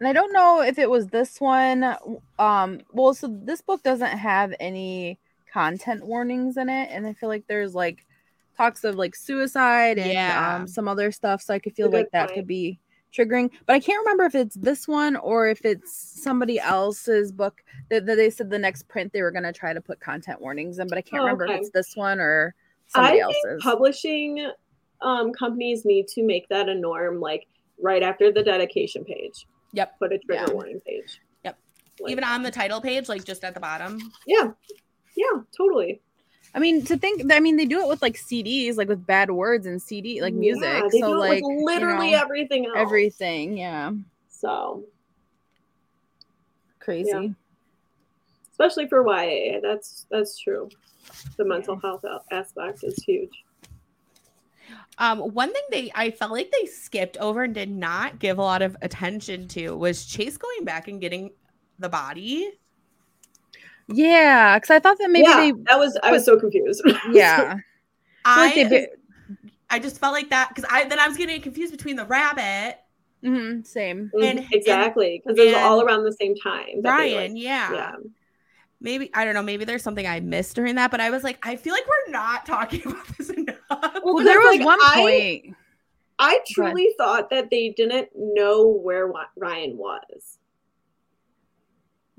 And 0.00 0.06
I 0.08 0.12
don't 0.12 0.32
know 0.32 0.60
if 0.62 0.78
it 0.78 0.88
was 0.88 1.08
this 1.08 1.40
one. 1.40 1.96
Um, 2.38 2.80
well, 2.92 3.14
so 3.14 3.26
this 3.42 3.60
book 3.60 3.82
doesn't 3.82 4.16
have 4.18 4.54
any 4.60 5.18
content 5.52 6.06
warnings 6.06 6.56
in 6.56 6.68
it, 6.68 6.88
and 6.92 7.06
I 7.06 7.12
feel 7.14 7.28
like 7.28 7.46
there's 7.48 7.74
like 7.74 8.04
talks 8.56 8.84
of 8.84 8.94
like 8.96 9.14
suicide 9.14 9.98
and 9.98 10.12
Yeah. 10.12 10.56
um, 10.56 10.66
some 10.66 10.88
other 10.88 11.10
stuff. 11.12 11.42
So 11.42 11.54
I 11.54 11.58
could 11.58 11.74
feel 11.74 11.90
like 11.90 12.10
that 12.12 12.28
point. 12.28 12.34
could 12.34 12.46
be 12.46 12.78
triggering. 13.12 13.50
But 13.66 13.74
I 13.74 13.80
can't 13.80 14.00
remember 14.04 14.24
if 14.24 14.34
it's 14.34 14.56
this 14.56 14.86
one 14.86 15.16
or 15.16 15.48
if 15.48 15.64
it's 15.64 15.92
somebody 16.22 16.58
else's 16.60 17.32
book 17.32 17.62
that, 17.88 18.04
that 18.06 18.16
they 18.16 18.30
said 18.30 18.50
the 18.50 18.58
next 18.58 18.86
print 18.88 19.12
they 19.12 19.22
were 19.22 19.30
going 19.30 19.44
to 19.44 19.52
try 19.52 19.72
to 19.72 19.80
put 19.80 19.98
content 20.00 20.40
warnings 20.40 20.78
in. 20.78 20.88
But 20.88 20.98
I 20.98 21.02
can't 21.02 21.22
Oh, 21.22 21.24
remember 21.24 21.44
okay. 21.44 21.54
if 21.54 21.60
it's 21.60 21.70
this 21.70 21.96
one 21.96 22.20
or 22.20 22.54
I 22.88 22.92
somebody 22.92 23.18
think 23.18 23.22
else's. 23.46 23.62
publishing 23.62 24.50
um, 25.00 25.32
companies 25.32 25.84
need 25.84 26.08
to 26.08 26.22
make 26.24 26.48
that 26.48 26.68
a 26.68 26.74
norm, 26.74 27.20
like 27.20 27.46
right 27.80 28.02
after 28.02 28.32
the 28.32 28.42
dedication 28.42 29.04
page. 29.04 29.46
Yep. 29.72 29.98
Put 29.98 30.12
a 30.12 30.18
trigger 30.18 30.44
Yeah. 30.48 30.52
warning 30.52 30.80
page. 30.80 31.20
Yep. 31.44 31.58
Like- 32.00 32.12
Even 32.12 32.24
on 32.24 32.42
the 32.42 32.50
title 32.50 32.80
page, 32.80 33.08
like 33.08 33.24
just 33.24 33.44
at 33.44 33.54
the 33.54 33.60
bottom. 33.60 33.98
Yeah. 34.26 34.52
Yeah, 35.16 35.42
totally. 35.56 36.00
I 36.54 36.60
mean, 36.60 36.84
to 36.86 36.96
think, 36.96 37.30
I 37.32 37.40
mean, 37.40 37.56
they 37.56 37.66
do 37.66 37.80
it 37.80 37.88
with 37.88 38.00
like 38.00 38.14
CDs, 38.16 38.76
like 38.76 38.88
with 38.88 39.04
bad 39.06 39.30
words 39.30 39.66
and 39.66 39.80
CD, 39.82 40.22
like 40.22 40.32
music. 40.34 40.62
Yeah, 40.64 40.88
they 40.90 41.00
so 41.00 41.08
do 41.08 41.14
it 41.22 41.28
like 41.28 41.42
with 41.44 41.62
literally 41.64 42.06
you 42.10 42.16
know, 42.16 42.22
everything 42.22 42.66
else. 42.66 42.74
everything, 42.76 43.58
yeah, 43.58 43.92
So 44.28 44.84
crazy. 46.78 47.34
especially 48.50 48.88
for 48.88 49.02
YA, 49.06 49.60
that's 49.60 50.06
that's 50.10 50.38
true. 50.38 50.68
The 51.36 51.44
mental 51.44 51.76
health 51.78 52.04
aspect 52.30 52.82
is 52.84 52.96
huge. 53.04 53.44
Um, 54.98 55.20
one 55.20 55.52
thing 55.52 55.62
they 55.70 55.92
I 55.94 56.10
felt 56.10 56.32
like 56.32 56.50
they 56.50 56.66
skipped 56.66 57.16
over 57.18 57.44
and 57.44 57.54
did 57.54 57.70
not 57.70 58.18
give 58.18 58.38
a 58.38 58.42
lot 58.42 58.62
of 58.62 58.76
attention 58.82 59.46
to 59.48 59.76
was 59.76 60.04
Chase 60.04 60.36
going 60.36 60.64
back 60.64 60.88
and 60.88 61.00
getting 61.00 61.30
the 61.78 61.88
body. 61.88 62.50
Yeah, 63.86 64.58
because 64.58 64.70
I 64.70 64.80
thought 64.80 64.98
that 64.98 65.10
maybe 65.10 65.28
yeah, 65.28 65.36
they, 65.40 65.52
that 65.66 65.78
was 65.78 65.96
I 66.02 66.12
was 66.12 66.24
so 66.24 66.38
confused. 66.38 66.82
yeah, 67.12 67.56
I 68.24 68.42
I 68.42 68.46
like 68.46 68.68
they, 68.68 68.88
I 69.70 69.78
just 69.78 69.98
felt 69.98 70.12
like 70.12 70.30
that 70.30 70.48
because 70.50 70.68
I 70.70 70.84
then 70.84 70.98
I 70.98 71.08
was 71.08 71.16
getting 71.16 71.40
confused 71.40 71.72
between 71.72 71.96
the 71.96 72.04
rabbit 72.04 72.78
Mm-hmm, 73.24 73.62
same. 73.62 74.10
Mhm, 74.14 74.30
And- 74.30 74.46
exactly, 74.52 75.20
because 75.24 75.38
it 75.38 75.46
was 75.46 75.54
all 75.54 75.82
around 75.82 76.04
the 76.04 76.12
same 76.12 76.36
time. 76.36 76.82
that 76.82 76.98
they, 76.98 77.14
Ryan. 77.16 77.32
like- 77.34 77.42
yeah. 77.42 77.72
yeah. 77.72 77.92
Maybe 78.80 79.10
I 79.12 79.24
don't 79.24 79.34
know. 79.34 79.42
Maybe 79.42 79.64
there's 79.64 79.82
something 79.82 80.06
I 80.06 80.20
missed 80.20 80.54
during 80.54 80.76
that, 80.76 80.92
but 80.92 81.00
I 81.00 81.10
was 81.10 81.24
like, 81.24 81.44
I 81.44 81.56
feel 81.56 81.72
like 81.74 81.84
we're 81.86 82.12
not 82.12 82.46
talking 82.46 82.80
about 82.86 83.08
this 83.16 83.28
enough. 83.30 83.47
Well, 84.02 84.16
because, 84.16 84.24
there 84.24 84.40
was 84.40 84.56
like, 84.56 84.66
one 84.66 84.78
I- 84.80 84.94
point. 84.94 85.56
I 86.20 86.40
truly 86.48 86.90
thought 86.98 87.30
that 87.30 87.48
they 87.48 87.68
didn't 87.70 88.08
know 88.14 88.66
where 88.66 89.06
Ryan 89.36 89.76
was. 89.76 90.38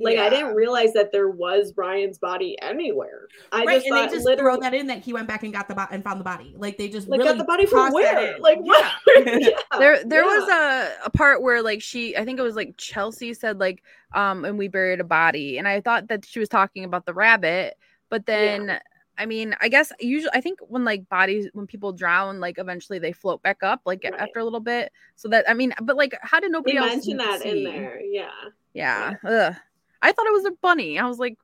Like 0.02 0.18
I 0.18 0.30
didn't 0.30 0.56
realize 0.56 0.94
that 0.94 1.12
there 1.12 1.30
was 1.30 1.74
Ryan's 1.76 2.18
body 2.18 2.58
anywhere. 2.62 3.28
I 3.52 3.66
right, 3.66 3.76
just 3.76 3.88
and 3.88 3.96
thought 3.96 4.10
they 4.10 4.16
just 4.16 4.26
literally 4.26 4.58
throw 4.58 4.62
that 4.62 4.74
in 4.74 4.88
that 4.88 5.04
he 5.04 5.12
went 5.12 5.28
back 5.28 5.44
and 5.44 5.52
got 5.52 5.68
the 5.68 5.76
body 5.76 5.94
and 5.94 6.04
found 6.04 6.20
the 6.20 6.24
body. 6.24 6.56
Like 6.58 6.78
they 6.78 6.88
just 6.88 7.10
like 7.10 7.20
really 7.20 7.32
got 7.32 7.38
the 7.38 7.44
body 7.44 7.66
from 7.66 7.92
where? 7.92 8.40
Like 8.40 8.60
what? 8.60 8.86
Yeah. 9.08 9.38
Yeah, 9.40 9.78
There, 9.78 10.04
there 10.06 10.24
yeah. 10.24 10.40
was 10.40 10.50
a, 10.50 10.92
a 11.06 11.10
part 11.10 11.42
where 11.42 11.62
like 11.62 11.82
she, 11.82 12.16
I 12.16 12.24
think 12.24 12.40
it 12.40 12.44
was 12.44 12.56
like 12.56 12.76
Chelsea 12.78 13.34
said 13.34 13.60
like, 13.60 13.84
um, 14.14 14.46
and 14.46 14.58
we 14.58 14.70
buried 14.70 15.02
a 15.02 15.04
body, 15.04 15.58
and 15.58 15.68
I 15.68 15.82
thought 15.82 16.08
that 16.08 16.26
she 16.26 16.40
was 16.40 16.48
talking 16.48 16.86
about 16.86 17.06
the 17.06 17.14
rabbit, 17.14 17.78
but 18.10 18.26
then. 18.26 18.80
I 19.20 19.26
mean, 19.26 19.56
I 19.62 19.68
guess 19.68 19.92
usually 20.00 20.32
I 20.34 20.42
think 20.42 20.60
when 20.62 20.86
like 20.86 21.08
bodies 21.10 21.50
when 21.54 21.68
people 21.68 21.92
drown, 21.92 22.40
like 22.40 22.58
eventually 22.58 22.98
they 23.00 23.12
float 23.12 23.44
back 23.44 23.62
up 23.62 23.82
like 23.86 24.02
Right. 24.04 24.14
after 24.18 24.40
a 24.40 24.44
little 24.44 24.62
bit. 24.62 24.92
So 25.16 25.28
that 25.28 25.48
I 25.50 25.54
mean, 25.54 25.74
but 25.82 25.98
like 25.98 26.18
how 26.22 26.40
did 26.40 26.52
nobody 26.52 26.76
They 26.76 26.80
else 26.80 26.94
mentioned 27.06 27.20
that 27.20 27.46
in 27.46 27.64
there. 27.66 28.02
Yeah. 28.02 28.30
Yeah. 28.74 29.16
Ugh. 29.26 29.56
I 30.02 30.12
thought 30.14 30.26
it 30.28 30.34
was 30.34 30.46
a 30.46 30.52
bunny. 30.62 30.98
I 30.98 31.06
was 31.06 31.20
like, 31.20 31.38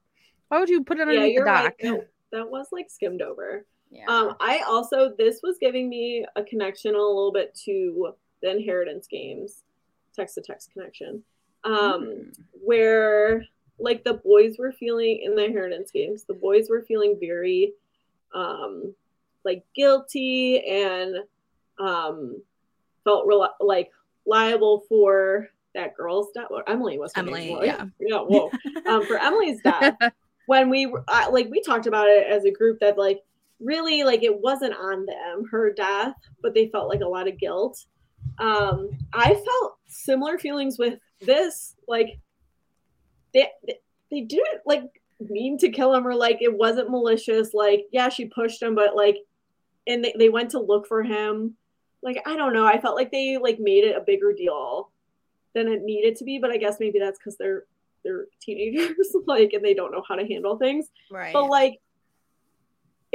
why 0.48 0.60
would 0.60 0.70
you 0.70 0.84
put 0.84 0.98
it 0.98 1.02
Yeah, 1.02 1.08
underneath 1.08 1.28
the 1.28 1.34
you're 1.34 1.46
right. 1.46 1.64
dock? 1.66 1.74
That, 1.82 2.08
that 2.32 2.50
was 2.50 2.68
like 2.72 2.90
skimmed 2.90 3.22
over. 3.22 3.66
Yeah. 3.92 4.06
Um, 4.08 4.36
I 4.40 4.60
also 4.68 5.14
this 5.18 5.42
was 5.44 5.58
giving 5.60 5.90
me 5.90 6.26
a 6.36 6.44
connection 6.44 6.96
a 6.96 6.98
little 6.98 7.32
bit 7.34 7.54
to 7.66 8.14
the 8.42 8.52
inheritance 8.52 9.08
games, 9.08 9.64
text 10.16 10.36
to 10.36 10.42
text 10.42 10.72
connection. 10.72 11.24
Um, 11.66 11.74
Mm. 12.06 12.38
where 12.64 13.44
like 13.80 14.04
the 14.04 14.14
boys 14.14 14.58
were 14.58 14.72
feeling 14.72 15.22
in 15.24 15.36
the 15.36 15.46
inheritance 15.46 15.92
games, 15.92 16.24
the 16.24 16.34
boys 16.34 16.70
were 16.70 16.84
feeling 16.84 17.18
very 17.20 17.74
um 18.34 18.94
like 19.44 19.64
guilty 19.76 20.66
and 20.68 21.18
um 21.80 22.42
felt 23.04 23.26
rel- 23.28 23.56
like 23.60 23.92
liable 24.26 24.84
for 24.90 25.50
that 25.74 25.96
girl's 25.96 26.32
death. 26.34 26.48
Or 26.50 26.68
Emily 26.70 26.98
was 26.98 27.14
her 27.16 27.22
name, 27.22 27.52
Emily, 27.52 27.68
yeah. 27.68 27.86
yeah. 28.00 28.20
Whoa. 28.20 28.50
Um, 28.88 29.06
for 29.06 29.18
Emily's 29.18 29.62
death, 29.62 29.96
when 30.48 30.70
we 30.70 30.86
were 30.88 31.04
uh, 31.08 31.28
like 31.32 31.48
we 31.50 31.62
talked 31.62 31.88
about 31.88 32.08
it 32.08 32.28
as 32.28 32.46
a 32.46 32.52
group 32.52 32.80
that 32.80 32.98
like 32.98 33.22
really 33.60 34.04
like 34.04 34.24
it 34.24 34.42
wasn't 34.42 34.74
on 34.74 35.06
them 35.06 35.46
her 35.52 35.72
death, 35.72 36.16
but 36.42 36.54
they 36.54 36.68
felt 36.70 36.90
like 36.90 37.02
a 37.02 37.08
lot 37.08 37.28
of 37.28 37.38
guilt. 37.38 37.86
Um, 38.40 38.90
I 39.14 39.34
felt 39.34 39.78
similar 39.88 40.38
feelings 40.38 40.78
with 40.78 41.00
this. 41.22 41.76
Like 41.88 42.20
they 43.36 43.48
they, 44.10 44.22
didn't 44.22 44.62
like 44.66 44.84
mean 45.20 45.58
to 45.60 45.70
kill 45.70 45.94
him 45.94 46.08
or 46.08 46.16
like 46.16 46.38
it 46.42 46.58
wasn't 46.58 46.90
malicious. 46.90 47.54
Like 47.54 47.86
yeah, 47.92 48.10
she 48.10 48.26
pushed 48.26 48.62
him, 48.62 48.74
but 48.74 48.96
like 48.96 49.18
and 49.86 50.04
they, 50.04 50.14
they 50.18 50.30
went 50.30 50.52
to 50.52 50.60
look 50.60 50.88
for 50.88 51.04
him. 51.04 51.56
Like 52.02 52.22
I 52.26 52.36
don't 52.36 52.54
know. 52.54 52.66
I 52.66 52.80
felt 52.80 52.96
like 52.96 53.12
they 53.12 53.38
like 53.38 53.60
made 53.60 53.84
it 53.84 53.96
a 53.96 54.02
bigger 54.02 54.34
deal 54.34 54.90
than 55.54 55.68
it 55.68 55.84
needed 55.84 56.16
to 56.18 56.24
be, 56.24 56.40
but 56.40 56.52
I 56.52 56.58
guess 56.58 56.78
maybe 56.80 57.00
that's 57.00 57.20
because 57.20 57.38
they're 57.38 57.66
they're 58.04 58.28
teenagers, 58.42 59.16
like, 59.26 59.54
and 59.54 59.66
they 59.66 59.74
don't 59.74 59.92
know 59.92 60.04
how 60.08 60.16
to 60.16 60.28
handle 60.28 60.58
things. 60.58 60.88
right. 61.12 61.34
But 61.34 61.50
like, 61.50 61.80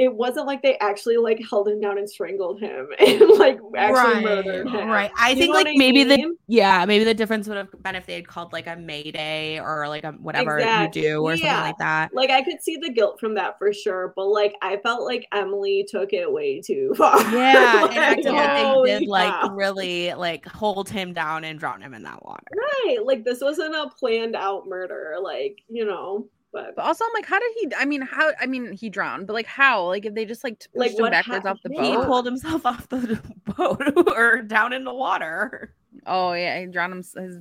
it 0.01 0.11
wasn't 0.15 0.47
like 0.47 0.63
they 0.63 0.75
actually 0.79 1.17
like 1.17 1.39
held 1.47 1.67
him 1.67 1.79
down 1.79 1.99
and 1.99 2.09
strangled 2.09 2.59
him 2.59 2.87
and 2.99 3.21
like 3.37 3.59
actually 3.77 4.13
right. 4.15 4.23
murdered 4.23 4.67
him. 4.67 4.87
Right. 4.89 5.11
I 5.15 5.29
You 5.29 5.35
think 5.35 5.53
like 5.53 5.67
I 5.67 5.73
maybe 5.75 6.03
the 6.03 6.35
yeah, 6.47 6.83
maybe 6.85 7.03
the 7.03 7.13
difference 7.13 7.47
would 7.47 7.57
have 7.57 7.69
been 7.83 7.95
if 7.95 8.07
they 8.07 8.15
had 8.15 8.27
called 8.27 8.51
like 8.51 8.65
a 8.65 8.75
Mayday 8.75 9.59
or 9.59 9.87
like 9.87 10.03
a 10.03 10.13
whatever 10.13 10.57
Exactly. 10.57 11.01
you 11.03 11.07
do 11.09 11.21
or 11.21 11.35
Yeah. 11.35 11.41
something 11.51 11.65
like 11.67 11.77
that. 11.77 12.09
Like 12.15 12.31
I 12.31 12.41
could 12.41 12.63
see 12.63 12.77
the 12.77 12.89
guilt 12.89 13.19
from 13.19 13.35
that 13.35 13.59
for 13.59 13.71
sure, 13.71 14.11
but 14.15 14.25
like 14.25 14.55
I 14.63 14.77
felt 14.77 15.03
like 15.03 15.27
Emily 15.33 15.85
took 15.87 16.13
it 16.13 16.31
way 16.31 16.61
too 16.61 16.93
far. 16.97 17.21
Yeah, 17.31 17.81
Like, 17.83 17.95
acted 17.95 18.25
like 18.33 18.53
they 18.55 18.63
oh, 18.65 18.85
did 18.85 19.07
like 19.07 19.51
really 19.53 20.13
like 20.15 20.47
hold 20.47 20.89
him 20.89 21.13
down 21.13 21.43
and 21.43 21.59
drown 21.59 21.79
him 21.79 21.93
in 21.93 22.01
that 22.03 22.25
water. 22.25 22.43
right. 22.55 22.97
Like 23.05 23.23
this 23.23 23.39
wasn't 23.41 23.75
a 23.75 23.87
planned 23.99 24.35
out 24.35 24.67
murder. 24.67 25.17
Like 25.21 25.59
you 25.69 25.85
know, 25.85 26.27
but 26.53 26.75
But 26.75 26.85
also, 26.85 27.05
I'm 27.05 27.11
like, 27.13 27.25
how 27.25 27.39
did 27.39 27.51
he? 27.59 27.71
I 27.77 27.85
mean, 27.85 28.01
how? 28.01 28.31
I 28.39 28.45
mean, 28.45 28.73
he 28.73 28.89
drowned, 28.89 29.27
but 29.27 29.33
like, 29.33 29.45
how? 29.45 29.85
Like, 29.87 30.05
if 30.05 30.13
they 30.13 30.25
just 30.25 30.43
like 30.43 30.59
t- 30.59 30.67
Like, 30.75 30.91
pushed 30.91 30.99
him 30.99 31.09
backwards 31.11 31.45
off 31.45 31.59
the 31.63 31.71
Yeah. 31.73 31.83
He 31.83 31.95
boat? 31.95 32.05
pulled 32.07 32.25
himself 32.25 32.65
off 32.65 32.89
the 32.89 33.19
boat 33.57 33.81
or 34.15 34.41
down 34.41 34.73
in 34.73 34.83
the 34.83 34.93
water. 34.93 35.73
Oh 36.05 36.33
yeah, 36.33 36.59
he 36.59 36.65
drowned 36.67 36.93
him. 36.93 37.03
His 37.23 37.39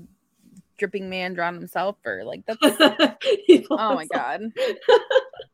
dripping 0.78 1.10
man 1.10 1.34
drowned 1.34 1.56
himself, 1.58 1.96
or 2.06 2.24
like 2.24 2.44
that's. 2.46 2.58
Oh 3.70 3.94
my 3.94 4.06
god, 4.06 4.42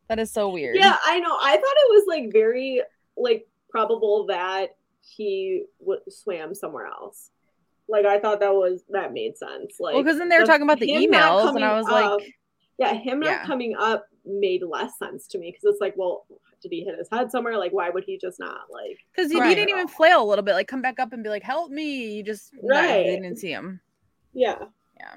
that 0.09 0.19
is 0.19 0.31
so 0.31 0.49
weird. 0.49 0.77
Yeah, 0.77 0.97
I 1.05 1.19
know. 1.21 1.37
I 1.41 1.53
thought 1.53 1.63
it 1.63 1.91
was 1.91 2.05
like 2.07 2.33
very 2.33 2.83
like 3.17 3.47
probable 3.69 4.27
that 4.27 4.77
he 5.01 5.65
w- 5.81 6.01
swam 6.09 6.55
somewhere 6.55 6.87
else. 6.87 7.31
Like 7.89 8.05
I 8.07 8.19
thought 8.19 8.41
that 8.41 8.55
was 8.55 8.83
that 8.91 9.13
made 9.13 9.37
sense. 9.39 9.77
Like 9.79 9.95
well, 9.95 10.03
because 10.03 10.19
then 10.19 10.29
they 10.29 10.39
were 10.39 10.45
talking 10.47 10.63
about 10.63 10.81
the 10.81 10.89
emails, 10.89 11.55
and 11.55 11.65
I 11.65 11.77
was 11.77 11.87
up- 11.87 11.93
like, 12.21 12.35
yeah, 12.79 12.93
him 12.95 13.21
not 13.21 13.29
Yeah. 13.29 13.47
coming 13.47 13.75
up 13.77 14.07
made 14.25 14.63
less 14.63 14.99
sense 14.99 15.27
to 15.29 15.39
me 15.39 15.51
because 15.51 15.65
it's 15.65 15.81
like, 15.81 15.95
well, 15.97 16.27
did 16.63 16.73
he 16.73 16.85
hit 16.85 16.99
his 16.99 17.09
head 17.11 17.31
somewhere? 17.31 17.57
Like, 17.59 17.73
why 17.73 17.91
would 17.91 18.05
he 18.05 18.19
just 18.19 18.39
not 18.41 18.63
like? 18.71 18.99
because 19.15 19.31
he, 19.31 19.41
he 19.41 19.55
didn't 19.55 19.71
even 19.71 19.89
flail 19.89 20.23
a 20.23 20.27
little 20.29 20.45
bit, 20.45 20.55
like 20.55 20.69
come 20.69 20.83
back 20.83 20.99
up 20.99 21.13
and 21.13 21.23
be 21.23 21.29
like, 21.31 21.43
"Help 21.43 21.71
me!" 21.71 22.17
You 22.17 22.23
just 22.23 22.53
Right. 22.63 23.05
they 23.05 23.17
didn't 23.17 23.37
see 23.39 23.51
him. 23.51 23.81
Yeah, 24.35 24.65
Yeah, 24.99 25.15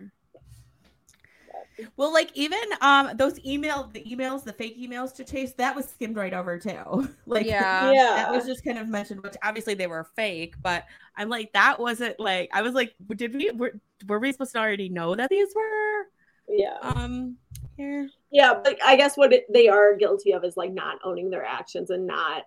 Well, 1.97 2.13
like 2.13 2.29
even 2.35 2.59
um 2.81 3.11
those 3.15 3.39
email 3.45 3.89
the 3.93 4.03
emails, 4.03 4.43
the 4.43 4.53
fake 4.53 4.77
emails 4.79 5.13
to 5.15 5.23
Chase, 5.23 5.53
that 5.53 5.75
was 5.75 5.87
skimmed 5.89 6.15
right 6.17 6.33
over 6.33 6.57
too. 6.59 7.09
like 7.25 7.45
Yeah. 7.47 7.91
yeah, 7.93 8.15
that 8.15 8.31
was 8.31 8.45
just 8.45 8.63
kind 8.63 8.77
of 8.77 8.87
mentioned, 8.87 9.23
which 9.23 9.35
obviously 9.43 9.73
they 9.73 9.87
were 9.87 10.05
fake, 10.15 10.55
but 10.61 10.85
I'm 11.17 11.29
like, 11.29 11.51
that 11.53 11.79
wasn't 11.79 12.19
like 12.19 12.49
I 12.53 12.61
was 12.61 12.73
like, 12.73 12.93
did 13.15 13.33
we 13.33 13.51
were, 13.51 13.73
were 14.07 14.19
we 14.19 14.31
supposed 14.31 14.53
to 14.53 14.59
already 14.59 14.89
know 14.89 15.15
that 15.15 15.29
these 15.29 15.49
were 15.55 16.05
yeah, 16.47 16.77
um 16.81 17.37
here? 17.79 18.09
yeah. 18.31 18.53
But 18.63 18.77
I 18.85 18.95
guess 18.97 19.15
what 19.17 19.31
it, 19.33 19.51
they 19.51 19.67
are 19.69 19.95
guilty 19.95 20.33
of 20.33 20.43
is 20.43 20.57
like 20.57 20.71
not 20.73 20.99
owning 21.03 21.29
their 21.29 21.45
actions 21.45 21.89
and 21.89 22.05
not 22.05 22.43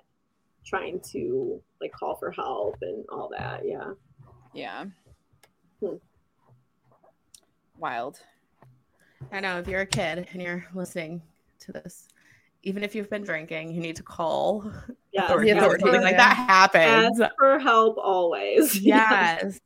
trying 0.65 1.01
to 1.13 1.61
like 1.81 1.93
call 1.93 2.15
for 2.17 2.31
help 2.31 2.77
and 2.83 3.05
all 3.11 3.31
that. 3.37 3.63
Yeah. 3.65 3.93
Yeah. 4.55 4.85
Hmm. 5.81 5.97
Wild. 7.79 8.21
I 9.33 9.41
know 9.41 9.59
if 9.59 9.67
you're 9.67 9.81
a 9.81 9.87
kid 9.87 10.29
and 10.33 10.43
you're 10.43 10.67
listening 10.75 11.23
to 11.61 11.73
this, 11.73 12.09
even 12.63 12.85
if 12.85 12.95
you've 12.95 13.11
been 13.11 13.25
drinking, 13.25 13.73
you 13.73 13.81
need 13.81 13.97
to 13.97 14.03
call 14.03 14.71
Yeah. 15.13 15.25
authorities 15.25 15.55
The 15.55 15.59
or 15.61 15.63
something 15.71 15.89
authorities, 15.89 16.05
like 16.05 16.17
that 16.19 16.37
happens. 16.37 17.21
Ask 17.21 17.33
for 17.39 17.59
help 17.59 17.97
always. 17.99 18.77
Yes. 18.81 19.61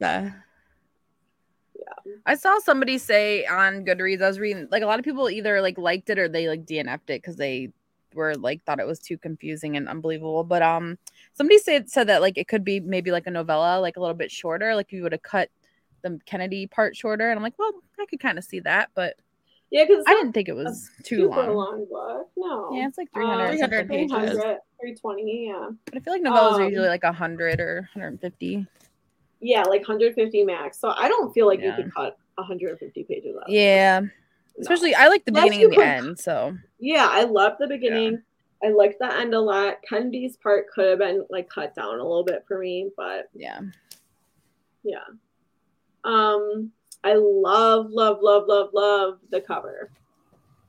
I 2.26 2.34
saw 2.34 2.58
somebody 2.58 2.98
say 2.98 3.46
on 3.46 3.84
Goodreads, 3.84 4.20
I 4.20 4.26
was 4.28 4.40
reading 4.40 4.66
like 4.70 4.82
a 4.82 4.86
lot 4.86 4.98
of 4.98 5.04
people 5.04 5.30
either 5.30 5.60
like 5.62 5.78
liked 5.78 6.10
it 6.10 6.18
or 6.18 6.28
they 6.28 6.48
like 6.48 6.66
DNF'd 6.66 7.08
it 7.10 7.22
because 7.22 7.36
they 7.36 7.70
were 8.14 8.34
like 8.34 8.64
thought 8.64 8.80
it 8.80 8.86
was 8.86 8.98
too 8.98 9.16
confusing 9.16 9.76
and 9.76 9.88
unbelievable. 9.88 10.42
But 10.42 10.62
um 10.62 10.98
somebody 11.34 11.58
said 11.58 11.88
said 11.88 12.08
that 12.08 12.20
like 12.22 12.36
it 12.36 12.48
could 12.48 12.64
be 12.64 12.80
maybe 12.80 13.12
like 13.12 13.26
a 13.28 13.30
novella, 13.30 13.78
like 13.80 13.96
a 13.96 14.00
little 14.00 14.16
bit 14.16 14.30
shorter, 14.32 14.74
like 14.74 14.90
you 14.90 15.02
would 15.04 15.12
have 15.12 15.22
cut 15.22 15.50
the 16.02 16.18
Kennedy 16.26 16.66
part 16.66 16.96
shorter. 16.96 17.30
And 17.30 17.38
I'm 17.38 17.42
like, 17.44 17.58
well, 17.58 17.72
I 18.00 18.06
could 18.06 18.20
kind 18.20 18.38
of 18.38 18.44
see 18.44 18.58
that, 18.60 18.90
but 18.94 19.14
Yeah, 19.70 19.84
because 19.86 20.04
I 20.08 20.14
didn't 20.14 20.32
think 20.32 20.48
it 20.48 20.56
was 20.56 20.90
too 21.04 21.28
long. 21.28 21.54
long 21.54 21.86
book. 21.90 22.28
No. 22.36 22.70
Yeah, 22.74 22.88
it's 22.88 22.98
like 22.98 23.08
Um, 23.14 23.22
300, 23.22 23.48
300 23.50 23.88
pages. 23.88 24.10
300. 24.10 24.32
300, 24.32 24.58
320, 24.80 25.46
yeah. 25.46 25.68
But 25.84 25.96
I 25.96 26.00
feel 26.00 26.12
like 26.12 26.22
novellas 26.22 26.58
are 26.58 26.62
Um, 26.62 26.70
usually 26.70 26.88
like 26.88 27.04
100 27.04 27.60
or 27.60 27.88
150. 27.94 28.66
Yeah, 29.40 29.62
like 29.62 29.80
150 29.82 30.44
max. 30.44 30.78
So 30.78 30.90
I 30.90 31.08
don't 31.08 31.32
feel 31.32 31.46
like 31.46 31.60
Yeah. 31.60 31.76
you 31.76 31.84
could 31.84 31.94
cut 31.94 32.18
150 32.36 33.04
pages 33.04 33.36
out. 33.36 33.48
Yeah. 33.48 34.00
No. 34.00 34.08
Especially 34.58 34.94
I 34.94 35.08
like 35.08 35.24
the 35.24 35.30
Unless 35.32 35.44
beginning 35.50 35.64
and 35.64 35.72
the 35.74 35.84
end. 35.86 36.18
So 36.18 36.56
Yeah, 36.78 37.08
I 37.10 37.24
love 37.24 37.54
the 37.58 37.66
beginning. 37.66 38.22
I 38.64 38.68
liked 38.70 38.98
the 38.98 39.12
end 39.14 39.34
a 39.34 39.40
lot. 39.40 39.76
Kennedy's 39.86 40.36
part 40.38 40.70
could 40.70 40.88
have 40.88 40.98
been 40.98 41.26
like 41.28 41.48
cut 41.50 41.74
down 41.74 41.98
a 41.98 42.02
little 42.02 42.24
bit 42.24 42.44
for 42.48 42.58
me, 42.58 42.90
but 42.96 43.28
yeah. 43.34 43.60
yeah. 44.82 45.04
Um, 46.04 46.72
I 47.04 47.14
love, 47.14 47.90
love, 47.90 48.18
love, 48.22 48.44
love, 48.48 48.70
love 48.72 49.18
the 49.30 49.40
cover. 49.42 49.90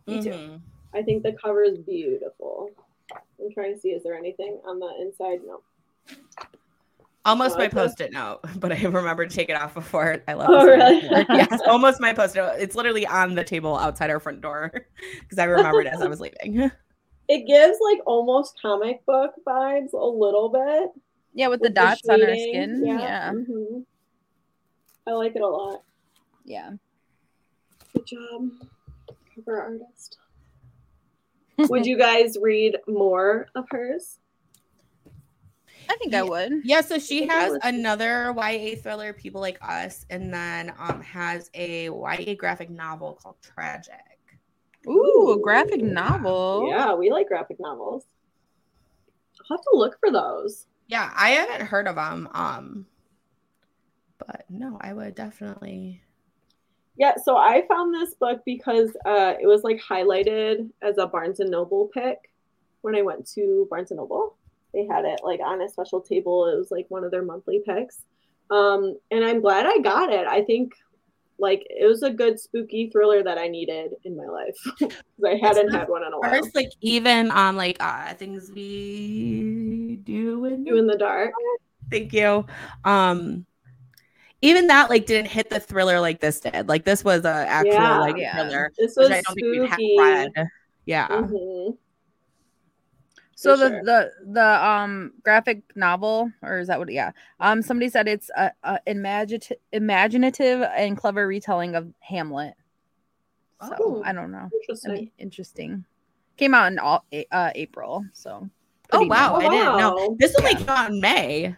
Me 0.05 0.21
too. 0.21 0.29
mhm. 0.31 0.61
I 0.93 1.01
think 1.01 1.23
the 1.23 1.33
cover 1.33 1.63
is 1.63 1.77
beautiful. 1.77 2.71
I'm 3.13 3.53
trying 3.53 3.73
to 3.75 3.79
see, 3.79 3.89
is 3.89 4.03
there 4.03 4.15
anything 4.17 4.59
on 4.65 4.79
the 4.79 4.91
inside? 4.99 5.39
No. 5.45 5.61
Almost 7.27 7.55
Oh, 7.55 7.59
my 7.59 7.67
post-it 7.67 8.13
note, 8.13 8.39
but 8.55 8.71
I 8.71 8.81
remember 8.81 9.27
to 9.27 9.35
take 9.35 9.49
it 9.49 9.53
off 9.55 9.73
before 9.73 10.23
I 10.27 10.33
left. 10.33 10.49
Oh, 10.49 10.65
really? 10.65 11.01
yes, 11.29 11.59
almost 11.67 11.99
my 11.99 12.13
post-it 12.13 12.39
note. 12.39 12.55
It's 12.57 12.73
literally 12.73 13.05
on 13.05 13.35
the 13.35 13.43
table 13.43 13.77
outside 13.77 14.09
our 14.09 14.21
front 14.21 14.39
door 14.41 14.71
because 15.19 15.37
I 15.37 15.43
remembered 15.43 15.87
as 15.87 16.01
I 16.01 16.07
was 16.07 16.21
leaving. 16.21 16.71
It 17.27 17.45
gives 17.45 17.77
like 17.81 17.99
almost 18.05 18.59
comic 18.61 19.05
book 19.05 19.33
vibes 19.45 19.91
a 19.91 19.97
little 19.97 20.47
bit. 20.47 20.91
Yeah, 21.33 21.49
with 21.49 21.59
the 21.59 21.67
with 21.67 21.75
dots 21.75 22.07
on 22.07 22.21
her 22.21 22.33
skin. 22.33 22.83
Yeah. 22.85 23.31
mhm. 23.33 23.83
I 25.05 25.11
like 25.11 25.35
it 25.35 25.41
a 25.41 25.47
lot. 25.47 25.83
Yeah. 26.45 26.71
Good 27.93 28.07
job, 28.07 28.49
cover 29.35 29.61
artist. 29.61 30.17
Would 31.57 31.85
you 31.85 31.97
guys 31.97 32.37
read 32.41 32.77
more 32.87 33.47
of 33.55 33.65
hers? 33.69 34.19
I 35.89 35.95
think 35.97 36.13
I 36.13 36.23
would. 36.23 36.61
Yeah, 36.63 36.81
so 36.81 36.99
she 36.99 37.27
has 37.27 37.57
another 37.63 38.33
YA 38.35 38.75
thriller, 38.75 39.13
People 39.13 39.41
Like 39.41 39.57
Us, 39.61 40.05
and 40.09 40.33
then 40.33 40.73
um 40.77 41.01
has 41.01 41.49
a 41.53 41.85
YA 41.85 42.35
graphic 42.35 42.69
novel 42.69 43.19
called 43.21 43.37
Tragic. 43.41 43.93
Ooh, 44.87 45.35
a 45.37 45.41
graphic 45.41 45.81
Ooh. 45.81 45.85
novel. 45.87 46.67
Yeah, 46.69 46.93
we 46.93 47.09
like 47.11 47.27
graphic 47.27 47.57
novels. 47.59 48.05
I'll 49.49 49.57
have 49.57 49.63
to 49.63 49.71
look 49.73 49.97
for 49.99 50.11
those. 50.11 50.65
Yeah, 50.87 51.11
I 51.15 51.31
haven't 51.31 51.67
heard 51.67 51.87
of 51.87 51.95
them. 51.95 52.29
Um, 52.33 52.85
but 54.17 54.45
no, 54.49 54.77
I 54.81 54.93
would 54.93 55.15
definitely. 55.15 56.01
Yeah, 56.97 57.13
so 57.23 57.37
I 57.37 57.63
found 57.67 57.93
this 57.93 58.15
book 58.15 58.41
because 58.45 58.95
uh, 59.05 59.33
it 59.39 59.45
was 59.45 59.63
like 59.63 59.79
highlighted 59.81 60.69
as 60.81 60.97
a 60.97 61.05
Barnes 61.05 61.39
and 61.39 61.51
Noble 61.51 61.89
pick 61.93 62.31
when 62.81 62.95
I 62.95 63.01
went 63.01 63.29
to 63.33 63.67
Barnes 63.69 63.91
and 63.91 63.99
Noble. 63.99 64.36
They 64.73 64.85
had 64.85 65.05
it 65.05 65.21
like 65.23 65.39
on 65.43 65.61
a 65.61 65.69
special 65.69 66.01
table. 66.01 66.47
It 66.47 66.57
was 66.57 66.71
like 66.71 66.85
one 66.89 67.03
of 67.03 67.11
their 67.11 67.23
monthly 67.23 67.61
picks. 67.65 67.99
Um, 68.49 68.97
and 69.11 69.23
I'm 69.25 69.41
glad 69.41 69.65
I 69.65 69.79
got 69.79 70.11
it. 70.13 70.27
I 70.27 70.43
think 70.43 70.73
like 71.39 71.65
it 71.69 71.85
was 71.85 72.01
a 72.03 72.09
good 72.09 72.39
spooky 72.39 72.89
thriller 72.89 73.21
that 73.23 73.37
I 73.37 73.47
needed 73.47 73.91
in 74.03 74.17
my 74.17 74.25
life 74.25 74.55
because 74.79 74.95
I 75.25 75.35
hadn't 75.35 75.71
had 75.71 75.87
one 75.87 76.03
in 76.03 76.11
a 76.13 76.19
while. 76.19 76.29
First, 76.31 76.55
like 76.55 76.69
even 76.81 77.29
on 77.31 77.55
like 77.55 77.77
uh 77.79 78.13
things 78.15 78.51
we 78.53 79.99
do 80.03 80.45
in 80.45 80.65
You 80.65 80.77
in 80.77 80.87
the 80.87 80.97
dark. 80.97 81.31
Thank 81.91 82.11
you. 82.13 82.45
Um, 82.83 83.45
even 84.41 84.67
that 84.67 84.89
like 84.89 85.05
didn't 85.05 85.29
hit 85.31 85.49
the 85.49 85.59
thriller 85.59 85.99
like 85.99 86.19
this 86.19 86.39
did. 86.39 86.67
Like 86.67 86.85
this 86.85 87.03
was 87.03 87.25
a 87.25 87.29
actual 87.47 87.73
Yeah. 87.73 87.99
like 87.99 88.17
Yeah. 88.17 88.35
thriller, 88.35 88.71
This 88.77 88.95
was 88.95 89.09
which 89.09 89.17
I 89.17 89.21
don't 89.21 89.35
think 89.35 89.47
we've 89.51 89.61
had 89.69 89.73
spooky. 89.73 89.97
read. 89.99 90.31
Yeah. 90.85 91.07
Mhm. 91.07 91.77
So 93.39 93.55
the 93.55 93.69
sure. 93.69 93.83
the 93.83 94.11
the 94.33 94.67
um 94.67 95.13
graphic 95.23 95.61
novel, 95.75 96.31
or 96.41 96.57
is 96.57 96.69
that 96.69 96.79
what? 96.79 96.91
Yeah. 96.91 97.11
Um, 97.39 97.61
somebody 97.61 97.87
said 97.87 98.07
it's 98.07 98.31
a, 98.35 98.51
a 98.63 98.79
imaginative, 98.87 99.57
imaginative 99.71 100.63
and 100.75 100.97
clever 100.97 101.27
retelling 101.27 101.75
of 101.75 101.93
Hamlet. 101.99 102.55
So 103.61 103.75
Oh, 103.79 104.01
I 104.03 104.11
don't 104.11 104.31
know. 104.31 104.49
I 104.51 104.55
Interesting. 104.61 104.93
mean, 104.93 105.11
interesting. 105.19 105.85
Came 106.37 106.55
out 106.55 106.71
in 106.71 106.79
all, 106.79 107.05
uh, 107.31 107.51
April, 107.53 108.03
so. 108.11 108.49
Oh 108.91 109.05
wow, 109.05 109.33
Oh, 109.33 109.37
I 109.37 109.49
didn't 109.49 109.77
know. 109.77 110.15
This 110.19 110.33
only 110.39 110.51
Yeah. 110.53 110.57
came 110.57 110.69
out 110.69 110.89
in 110.89 110.99
May. 110.99 111.55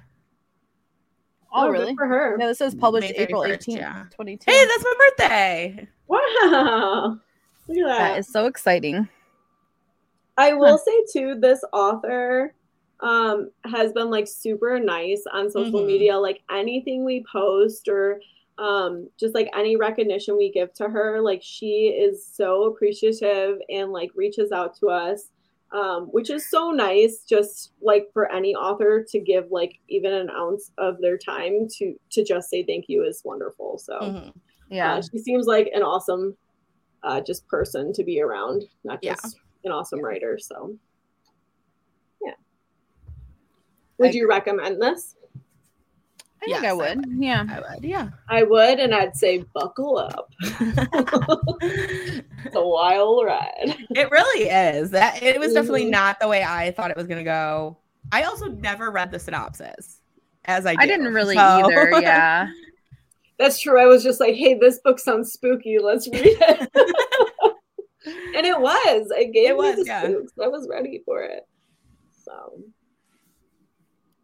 Oh, 1.53 1.67
good 1.67 1.71
really? 1.71 1.95
For 1.95 2.07
her. 2.07 2.35
No, 2.37 2.47
this 2.47 2.57
says 2.57 2.75
published 2.75 3.13
April 3.15 3.43
31st, 3.43 3.53
eighteenth, 3.53 3.79
yeah. 3.79 4.03
twenty 4.11 4.35
two. 4.35 4.51
Hey, 4.51 4.65
that's 4.65 4.83
my 4.83 4.93
birthday. 5.17 5.87
Wow. 6.07 6.19
Look 7.69 7.77
at 7.77 7.85
that. 7.85 7.97
that 7.99 8.17
is 8.19 8.27
so 8.27 8.47
exciting. 8.47 9.07
I 10.39 10.53
will 10.53 10.77
say 10.77 10.97
too, 11.13 11.35
this 11.39 11.63
author 11.73 12.53
um 13.01 13.49
has 13.63 13.93
been 13.93 14.09
like 14.09 14.27
super 14.27 14.77
nice 14.79 15.23
on 15.31 15.49
social 15.49 15.81
Mhm. 15.81 15.85
media. 15.85 16.17
Like 16.17 16.41
anything 16.51 17.05
we 17.05 17.23
post 17.31 17.87
or 17.87 18.19
um 18.57 19.07
just 19.17 19.33
like 19.35 19.49
any 19.55 19.75
recognition 19.77 20.35
we 20.35 20.51
give 20.51 20.73
to 20.73 20.89
her, 20.89 21.21
like 21.21 21.41
she 21.41 21.87
is 22.05 22.25
so 22.25 22.65
appreciative 22.65 23.59
and 23.69 23.91
like 23.91 24.11
reaches 24.15 24.51
out 24.51 24.75
to 24.79 24.87
us. 24.87 25.29
Um, 25.71 26.07
which 26.07 26.31
is 26.31 26.49
so 26.49 26.71
nice 26.71 27.23
just 27.29 27.73
like 27.79 28.05
for 28.11 28.25
any 28.31 28.55
author 28.55 29.05
to 29.11 29.19
give 29.19 29.45
like 29.51 29.73
even 29.87 30.11
an 30.13 30.29
ounce 30.31 30.71
of 30.79 30.99
their 30.99 31.17
time 31.17 31.67
to 31.77 31.95
to 32.09 32.23
just 32.23 32.49
say 32.49 32.63
thank 32.63 32.85
you 32.89 33.03
is 33.03 33.21
wonderful. 33.23 33.77
So 33.77 33.93
Mhm. 34.01 34.33
Yeah. 34.71 34.95
uh, 34.95 35.01
she 35.03 35.19
seems 35.19 35.45
like 35.45 35.69
an 35.75 35.83
awesome 35.83 36.35
uh, 37.03 37.21
just 37.21 37.47
person 37.47 37.93
to 37.93 38.03
be 38.03 38.19
around, 38.19 38.63
not 38.83 38.99
Yeah. 39.03 39.15
Just 39.59 39.65
an 39.65 39.71
awesome 39.71 40.01
writer. 40.01 40.37
So, 40.39 40.75
yeah. 42.23 42.33
Would 43.97 44.09
I 44.09 44.13
you 44.13 44.27
recommend 44.29 44.81
this? 44.81 45.15
I 46.41 46.45
think 46.45 46.51
Yes, 46.51 46.63
I 46.63 46.67
I 46.69 46.73
would. 46.73 47.05
Yeah. 47.17 47.45
I 47.49 47.59
would, 47.75 47.83
yeah. 47.83 48.09
I 48.29 48.43
would, 48.43 48.79
and 48.79 48.95
I'd 48.95 49.15
say 49.15 49.43
buckle 49.53 49.97
up. 49.97 50.29
It's 52.45 52.55
a 52.55 52.65
wild 52.65 53.25
ride. 53.25 53.75
it 53.89 54.09
really 54.09 54.47
is. 54.49 54.91
That 54.91 55.21
it 55.21 55.37
was 55.39 55.53
definitely 55.53 55.85
Mhm. 55.87 55.89
not 55.91 56.19
the 56.21 56.27
way 56.29 56.41
I 56.41 56.71
thought 56.71 56.89
it 56.89 56.95
was 56.95 57.05
gonna 57.05 57.23
go. 57.25 57.77
I 58.13 58.23
also 58.23 58.45
never 58.47 58.89
read 58.91 59.11
the 59.11 59.19
synopsis, 59.19 59.99
as 60.45 60.65
I 60.65 60.73
I 60.79 60.87
didn't 60.87 61.13
really 61.13 61.35
so- 61.35 61.41
either. 61.41 61.99
Yeah. 62.01 62.47
That's 63.37 63.59
true. 63.59 63.79
I 63.79 63.85
was 63.85 64.03
just 64.03 64.19
like, 64.21 64.35
hey, 64.35 64.57
this 64.57 64.79
book 64.79 64.99
sounds 64.99 65.33
spooky. 65.33 65.77
Let's 65.79 66.07
read 66.07 66.23
it. 66.25 66.69
and 68.35 68.45
it 68.45 68.59
was. 68.59 69.11
It 69.11 69.33
gave 69.33 69.51
It 69.51 69.53
me 69.53 69.57
was, 69.57 69.75
the 69.77 69.85
yeah. 69.85 70.03
spooks. 70.03 70.33
I 70.41 70.47
was 70.47 70.67
ready 70.69 71.01
for 71.05 71.21
it. 71.23 71.47
So, 72.11 72.61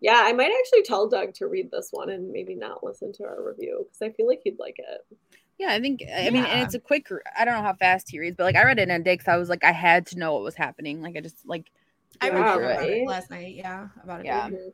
yeah, 0.02 0.22
I 0.24 0.34
might 0.34 0.52
actually 0.58 0.84
tell 0.84 1.10
Doug 1.10 1.34
to 1.36 1.48
read 1.48 1.72
this 1.72 1.90
one 1.92 2.10
and 2.10 2.32
maybe 2.32 2.56
not 2.56 2.84
listen 2.84 3.12
to 3.14 3.24
our 3.24 3.44
review 3.44 3.86
because 3.86 4.02
I 4.02 4.16
feel 4.16 4.28
like 4.28 4.42
he'd 4.44 4.60
like 4.60 4.78
it. 4.78 5.18
Yeah, 5.58 5.70
I 5.72 5.80
think 5.80 6.04
I 6.14 6.30
mean, 6.32 6.44
and 6.44 6.62
it's 6.62 6.76
a 6.76 6.80
quick. 6.80 7.08
I 7.38 7.46
don't 7.46 7.54
know 7.54 7.62
how 7.62 7.74
fast 7.76 8.10
he 8.10 8.20
reads, 8.20 8.36
but 8.36 8.44
like 8.44 8.58
I 8.58 8.66
read 8.66 8.78
it 8.78 8.90
in 8.90 8.92
a 8.92 9.00
day 9.00 9.14
because 9.14 9.30
I 9.30 9.38
was 9.38 9.48
like, 9.48 9.64
I 9.64 9.72
had 9.72 10.06
to 10.08 10.20
know 10.20 10.34
what 10.34 10.44
was 10.44 10.56
happening. 10.56 11.02
Like 11.02 11.16
I 11.16 11.22
just 11.22 11.48
like, 11.48 11.72
I 12.20 12.30
read 12.30 12.54
through 12.54 12.66
right. 12.66 12.90
it 12.90 13.08
last 13.08 13.32
night. 13.32 13.56
Yeah, 13.56 13.88
about 14.04 14.20
it. 14.20 14.26
Yeah. 14.26 14.50
Mhm. 14.50 14.74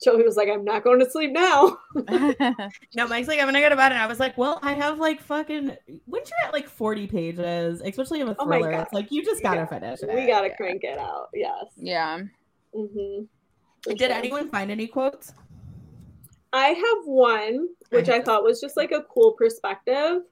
Joey 0.04 0.22
was 0.22 0.36
like, 0.36 0.48
I'm 0.48 0.64
not 0.64 0.82
going 0.84 0.98
to 1.00 1.10
sleep 1.10 1.32
now. 1.32 1.78
No, 2.94 3.06
Mike's 3.06 3.28
like, 3.28 3.38
I'm 3.38 3.46
gonna 3.46 3.60
go 3.60 3.68
to 3.68 3.76
bed, 3.76 3.92
and 3.92 4.00
I 4.00 4.06
was 4.06 4.18
like, 4.18 4.36
well, 4.38 4.58
I 4.62 4.72
have 4.72 4.98
like 4.98 5.20
fucking. 5.20 5.76
Once 6.06 6.30
you're 6.30 6.48
at 6.48 6.52
like 6.52 6.68
40 6.68 7.06
pages, 7.06 7.82
especially 7.84 8.20
in 8.20 8.28
a 8.28 8.36
Oh 8.38 8.44
thriller, 8.44 8.72
God. 8.72 8.82
it's 8.82 8.92
like 8.92 9.12
you 9.12 9.24
just 9.24 9.42
gotta 9.42 9.58
Yeah. 9.60 9.66
finish 9.66 10.00
we 10.02 10.26
got 10.26 10.40
to 10.42 10.48
Yeah. 10.48 10.56
crank 10.56 10.84
it 10.84 10.98
out. 10.98 11.28
Yes. 11.34 11.64
yeah. 11.76 12.18
hmm 12.74 13.22
Did 13.96 14.10
anyone 14.10 14.48
find 14.50 14.70
any 14.70 14.86
quotes? 14.86 15.32
I 16.52 16.68
have 16.68 17.04
one, 17.06 17.68
which 17.90 18.08
I 18.08 18.16
I 18.16 18.22
thought 18.22 18.42
was 18.42 18.60
just 18.60 18.76
like 18.76 18.90
a 18.92 19.02
cool 19.02 19.32
perspective. 19.32 20.22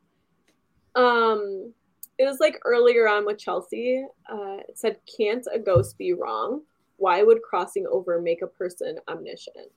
Um, 0.97 1.73
it 2.19 2.25
was 2.25 2.39
like 2.41 2.59
earlier 2.65 3.09
on 3.09 3.25
with 3.25 3.39
Chelsea. 3.39 4.05
Uh, 4.31 4.57
it 4.69 4.77
said, 4.77 4.99
"Can't 5.17 5.47
a 5.53 5.59
ghost 5.61 5.97
be 5.97 6.13
wrong?" 6.13 6.63
Why 6.99 7.23
would 7.23 7.43
crossing 7.43 7.87
over 7.91 8.21
make 8.21 8.43
a 8.43 8.47
person 8.47 8.99
omniscient? 9.09 9.71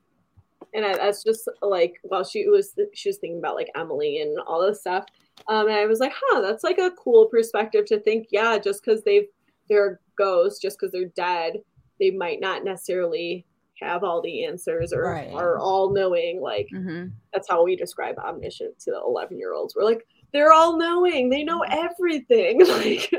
And 0.74 0.86
I, 0.86 0.96
that's 0.96 1.24
just 1.24 1.50
like 1.62 1.96
while 2.04 2.24
she 2.24 2.48
was 2.48 2.74
she 2.94 3.10
was 3.10 3.18
thinking 3.18 3.40
about 3.40 3.56
like 3.56 3.70
Emily 3.76 4.22
and 4.22 4.38
all 4.48 4.62
this 4.62 4.82
stuff. 4.82 5.06
Um, 5.48 5.68
and 5.68 5.76
I 5.76 5.86
was 5.86 6.00
like, 6.00 6.14
huh, 6.16 6.42
that's 6.42 6.64
like 6.64 6.78
a 6.78 6.92
cool 6.92 7.26
perspective 7.28 7.86
to 7.88 8.00
think. 8.00 8.28
Yeah, 8.32 8.58
just 8.58 8.84
because 8.84 9.04
they've 9.04 9.28
they're 9.70 10.00
ghosts, 10.18 10.60
just 10.60 10.78
because 10.80 10.92
they're 10.92 11.06
dead, 11.16 11.54
they 12.00 12.12
might 12.12 12.40
not 12.42 12.64
necessarily 12.64 13.46
have 13.82 14.04
all 14.04 14.22
the 14.22 14.46
answers 14.46 14.94
or 14.94 15.04
Right. 15.04 15.34
are 15.34 15.58
all 15.58 15.92
knowing. 15.92 16.42
Like 16.42 16.68
hmm 16.72 17.08
that's 17.34 17.48
how 17.50 17.64
we 17.64 17.78
describe 17.78 18.18
omniscient 18.20 18.78
to 18.80 18.92
the 18.92 19.00
11 19.00 19.38
year 19.38 19.54
olds. 19.54 19.74
We're 19.74 19.86
like, 19.86 20.06
they're 20.34 20.52
all 20.52 20.78
knowing, 20.78 21.30
they 21.30 21.44
know 21.44 21.62
everything. 21.70 22.60
like 22.68 23.10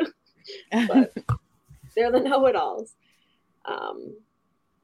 but 0.88 1.14
they're 1.96 2.12
the 2.12 2.20
know-it-alls. 2.20 2.94
Um, 3.64 4.14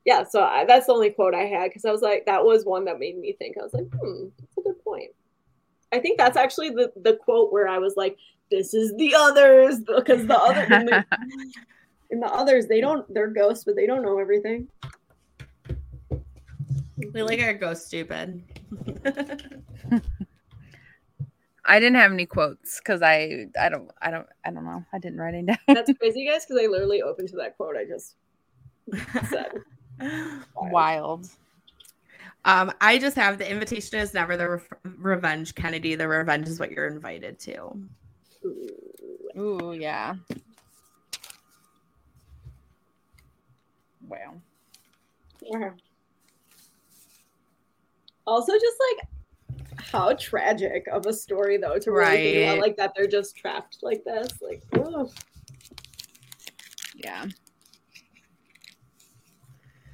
yeah, 0.04 0.24
so 0.24 0.42
I, 0.42 0.64
that's 0.64 0.86
the 0.86 0.92
only 0.92 1.10
quote 1.10 1.34
I 1.34 1.44
had 1.44 1.70
because 1.70 1.84
I 1.84 1.92
was 1.92 2.00
like, 2.00 2.24
that 2.26 2.44
was 2.44 2.64
one 2.64 2.84
that 2.86 2.98
made 2.98 3.18
me 3.18 3.34
think. 3.38 3.56
I 3.58 3.62
was 3.62 3.74
like, 3.74 3.88
hmm, 3.92 4.28
that's 4.38 4.56
a 4.58 4.62
good 4.62 4.82
point. 4.82 5.10
I 5.92 5.98
think 5.98 6.18
that's 6.18 6.36
actually 6.36 6.70
the 6.70 6.92
the 6.96 7.16
quote 7.16 7.52
where 7.52 7.68
I 7.68 7.78
was 7.78 7.94
like, 7.96 8.16
this 8.50 8.74
is 8.74 8.94
the 8.96 9.14
others 9.14 9.80
because 9.80 10.26
the 10.26 10.38
other 10.38 10.62
in 10.62 10.86
the, 10.86 11.04
in 12.10 12.20
the 12.20 12.26
others 12.26 12.66
they 12.66 12.80
don't 12.80 13.12
they're 13.12 13.28
ghosts 13.28 13.64
but 13.64 13.76
they 13.76 13.86
don't 13.86 14.02
know 14.02 14.18
everything. 14.18 14.68
We 17.12 17.22
like 17.22 17.40
our 17.40 17.54
ghost 17.54 17.86
stupid. 17.86 18.42
I 21.64 21.80
didn't 21.80 21.96
have 21.96 22.12
any 22.12 22.26
quotes 22.26 22.78
because 22.78 23.02
I 23.02 23.46
I 23.60 23.68
don't 23.68 23.90
I 24.00 24.10
don't 24.10 24.26
I 24.44 24.50
don't 24.50 24.64
know 24.64 24.84
I 24.92 24.98
didn't 24.98 25.18
write 25.18 25.34
any 25.34 25.46
down. 25.48 25.58
That's 25.68 25.92
crazy, 25.98 26.26
guys, 26.26 26.46
because 26.46 26.62
I 26.62 26.66
literally 26.66 27.02
opened 27.02 27.28
to 27.28 27.36
that 27.36 27.56
quote 27.56 27.76
I 27.76 27.84
just 27.84 28.16
said. 29.28 29.62
Wild. 30.56 31.28
Um, 32.44 32.72
I 32.80 32.98
just 32.98 33.16
have 33.16 33.38
the 33.38 33.50
invitation 33.50 33.98
is 33.98 34.14
never 34.14 34.36
the 34.36 34.48
re- 34.48 34.92
revenge, 34.96 35.54
Kennedy. 35.54 35.94
The 35.94 36.08
revenge 36.08 36.48
is 36.48 36.60
what 36.60 36.70
you're 36.70 36.86
invited 36.86 37.38
to. 37.40 37.78
Ooh. 38.44 38.68
Ooh 39.36 39.72
yeah. 39.72 40.14
Wow. 44.08 44.34
Wow. 45.42 45.74
Also, 48.26 48.52
just 48.52 48.76
like 48.90 49.08
how 49.92 50.12
tragic 50.14 50.86
of 50.88 51.06
a 51.06 51.12
story, 51.12 51.56
though, 51.56 51.78
to 51.78 51.90
really 51.90 52.16
think 52.16 52.44
about 52.44 52.58
like 52.60 52.76
that 52.76 52.92
they're 52.96 53.06
just 53.06 53.36
trapped 53.36 53.78
like 53.82 54.04
this. 54.04 54.28
Like, 54.40 54.62
ugh. 54.74 55.10
Yeah. 56.94 57.26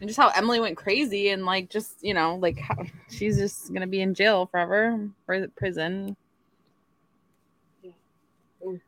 And 0.01 0.09
just 0.09 0.18
how 0.18 0.28
Emily 0.30 0.61
went 0.61 0.76
crazy 0.76 1.30
and 1.30 1.47
like 1.47 1.70
just 1.70 1.95
you 2.03 2.14
know 2.14 2.36
like 2.36 2.59
how 2.59 2.76
she's 3.11 3.38
just 3.38 3.72
gonna 3.72 3.86
be 3.86 4.01
in 4.01 4.14
jail 4.14 4.47
forever, 4.47 5.09
pri- 5.26 5.47
prison. 5.57 6.16
Yeah. 7.82 7.90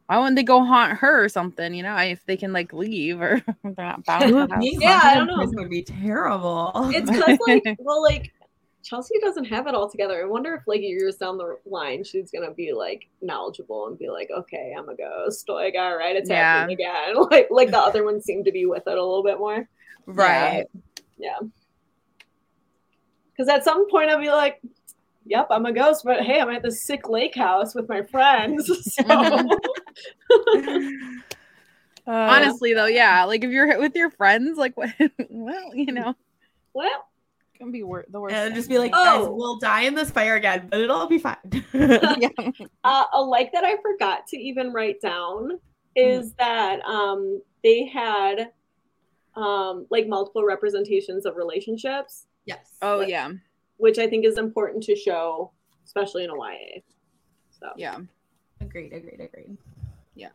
Why 0.07 0.19
wouldn't 0.19 0.37
they 0.37 0.43
go 0.43 0.65
haunt 0.65 0.99
her 0.99 1.25
or 1.25 1.29
something? 1.29 1.75
You 1.75 1.83
know, 1.83 1.97
if 1.97 2.25
they 2.27 2.37
can 2.37 2.53
like 2.53 2.73
leave 2.73 3.21
or 3.21 3.43
they're 3.63 3.75
not 3.79 4.05
bound 4.05 4.25
to 4.25 4.47
the. 4.47 4.77
Yeah, 4.81 5.01
I 5.03 5.15
don't 5.15 5.27
know. 5.27 5.37
Prison 5.37 5.57
would 5.59 5.71
be 5.71 5.83
terrible. 5.83 6.73
it's 6.95 7.11
because 7.11 7.39
like, 7.47 7.63
well, 7.79 8.03
like 8.03 8.33
Chelsea 8.83 9.19
doesn't 9.21 9.45
have 9.47 9.67
it 9.67 9.75
all 9.75 9.91
together. 9.91 10.23
I 10.23 10.27
wonder 10.27 10.55
if 10.55 10.63
like 10.67 10.81
years 10.81 11.17
down 11.17 11.39
the 11.39 11.57
line 11.67 12.05
she's 12.05 12.31
gonna 12.31 12.53
be 12.53 12.73
like 12.73 13.09
knowledgeable 13.23 13.87
and 13.89 13.99
be 13.99 14.09
like, 14.09 14.31
okay, 14.37 14.75
I'm 14.77 14.89
a 14.89 14.95
ghost. 14.97 15.49
Like, 15.49 15.75
all 15.79 15.97
right, 15.97 16.17
it's 16.17 16.29
Yeah. 16.31 16.61
happening 16.61 16.75
again. 16.75 17.15
Like, 17.31 17.49
like 17.51 17.71
the 17.71 17.79
other 17.79 18.05
ones 18.05 18.25
seem 18.25 18.45
to 18.45 18.53
be 18.53 18.67
with 18.67 18.87
it 18.87 18.97
a 18.99 19.05
little 19.05 19.23
bit 19.25 19.39
more. 19.39 19.69
right. 20.07 20.67
Yeah. 20.75 20.81
Because 23.33 23.49
at 23.49 23.65
some 23.65 23.89
point 23.91 24.11
I'll 24.11 24.21
be 24.21 24.31
like, 24.31 24.61
yep, 25.25 25.49
I'm 25.51 25.67
a 25.67 25.73
ghost, 25.73 26.03
but 26.05 26.23
hey, 26.23 26.41
I'm 26.41 26.51
at 26.51 26.63
this 26.63 26.85
sick 26.85 27.09
lake 27.09 27.35
house 27.35 27.75
with 27.75 27.89
my 27.89 28.03
friends. 28.03 28.71
So 28.83 29.05
Uh, 32.09 32.13
Honestly 32.13 32.73
though, 32.73 32.87
yeah, 32.87 33.25
like 33.25 33.43
if 33.43 33.51
you're 33.51 33.81
with 33.81 33.97
your 33.97 34.11
friends, 34.11 34.57
like 34.57 34.75
well, 35.29 35.75
you 35.75 35.91
know, 35.91 36.15
well, 36.73 37.09
it 37.53 37.59
can 37.59 37.73
be 37.73 37.83
wor- 37.83 38.05
the 38.09 38.21
worst. 38.21 38.33
and 38.33 38.55
just 38.55 38.69
be 38.69 38.79
like, 38.79 38.93
guys, 38.93 39.23
Oh. 39.27 39.33
we'll 39.35 39.59
die 39.59 39.81
in 39.83 39.97
this 39.97 40.09
fire 40.13 40.37
again, 40.37 40.69
but 40.71 40.79
it'll 40.81 40.95
all 40.95 41.09
be 41.09 41.19
fine. 41.19 41.37
yeah. 41.75 42.29
uh, 42.85 43.05
a 43.13 43.21
like 43.21 43.51
that 43.53 43.65
I 43.65 43.77
forgot 43.83 44.29
to 44.29 44.37
even 44.37 44.73
write 44.73 45.01
down 45.01 45.59
is 45.97 46.33
that 46.35 46.81
um, 46.85 47.43
they 47.65 47.87
had 47.87 48.53
um, 49.37 49.87
like 49.91 50.07
multiple 50.09 50.45
representations 50.45 51.27
of 51.27 51.37
relationships, 51.37 52.27
yes. 52.47 52.77
Oh 52.83 53.01
yeah, 53.01 53.31
which 53.77 53.99
I 53.99 54.07
think 54.09 54.25
is 54.25 54.39
important 54.39 54.83
to 54.85 54.97
show, 54.97 55.53
especially 55.85 56.25
in 56.25 56.31
a 56.31 56.35
YA. 56.35 56.81
So 57.61 57.69
yeah. 57.77 57.99
Agreed, 58.61 58.93
agreed, 58.93 59.21
agreed. 59.21 59.57
Yeah. 60.15 60.31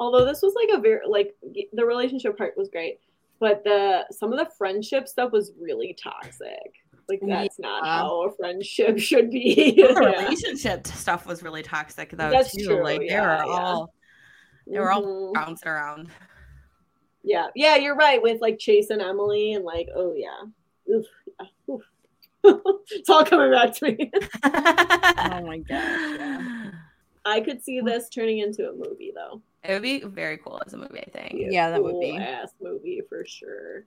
Although 0.00 0.24
this 0.24 0.42
was 0.42 0.54
like 0.54 0.68
a 0.76 0.80
very 0.80 1.00
like 1.08 1.34
the 1.72 1.84
relationship 1.84 2.38
part 2.38 2.54
was 2.56 2.68
great 2.68 3.00
but 3.40 3.62
the 3.64 4.04
some 4.10 4.32
of 4.32 4.38
the 4.38 4.48
friendship 4.56 5.06
stuff 5.08 5.30
was 5.32 5.52
really 5.60 5.96
toxic 6.00 6.72
like 7.08 7.20
that's 7.26 7.58
not 7.58 7.84
how 7.86 8.22
a 8.26 8.32
friendship 8.32 8.98
should 9.08 9.30
be 9.30 9.54
The 9.76 9.88
Yeah. 9.92 9.98
relationship 9.98 10.86
stuff 10.86 11.26
was 11.26 11.42
really 11.42 11.62
toxic 11.62 12.10
though 12.10 12.30
That's 12.30 12.54
too. 12.54 12.64
true, 12.66 12.82
Like 12.84 13.00
they 13.00 13.06
yeah, 13.06 13.22
were 13.44 13.50
yeah. 13.52 13.58
all 13.60 13.94
they 14.66 14.78
were 14.78 14.90
all 14.92 15.02
Mhm. 15.02 15.34
bouncing 15.34 15.68
around. 15.68 16.10
Yeah 17.24 17.46
yeah 17.54 17.76
you're 17.76 17.96
right 17.96 18.22
with 18.22 18.40
like 18.40 18.58
chase 18.58 18.90
and 18.90 19.02
emily 19.02 19.52
and 19.54 19.64
like 19.64 19.88
oh 19.96 20.14
yeah 20.16 20.42
Oof, 20.94 21.06
yeah. 21.40 21.46
Oof. 21.74 21.82
it's 22.92 23.08
all 23.10 23.24
coming 23.24 23.50
back 23.50 23.74
to 23.74 23.84
me 23.86 24.10
Oh 24.44 25.42
my 25.46 25.58
gosh. 25.68 26.00
Yeah. 26.16 26.42
i 27.26 27.40
could 27.40 27.62
see 27.62 27.80
this 27.80 28.08
turning 28.08 28.38
into 28.38 28.68
a 28.68 28.72
movie 28.72 29.12
though 29.14 29.42
It 29.64 29.72
would 29.72 29.82
be 29.82 30.00
very 30.00 30.38
cool 30.38 30.60
as 30.64 30.72
a 30.72 30.76
movie, 30.78 31.00
I 31.00 31.10
think, 31.10 31.34
a 31.34 31.52
Yeah, 31.52 31.70
that 31.70 31.82
would 31.82 32.00
be. 32.00 32.16
ass 32.16 32.52
movie 32.62 33.02
for 33.08 33.24
sure 33.26 33.84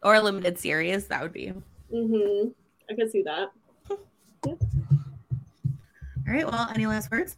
or 0.00 0.14
a 0.14 0.20
limited 0.20 0.56
series. 0.58 1.08
That 1.08 1.22
would 1.22 1.32
be. 1.32 1.48
hmm 1.90 2.48
i 2.90 2.94
could 2.94 3.10
see 3.10 3.22
that 3.22 3.48
All 4.46 6.34
right. 6.34 6.46
Well, 6.46 6.68
any 6.74 6.86
last 6.86 7.10
words? 7.10 7.36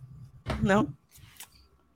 No. 0.61 0.93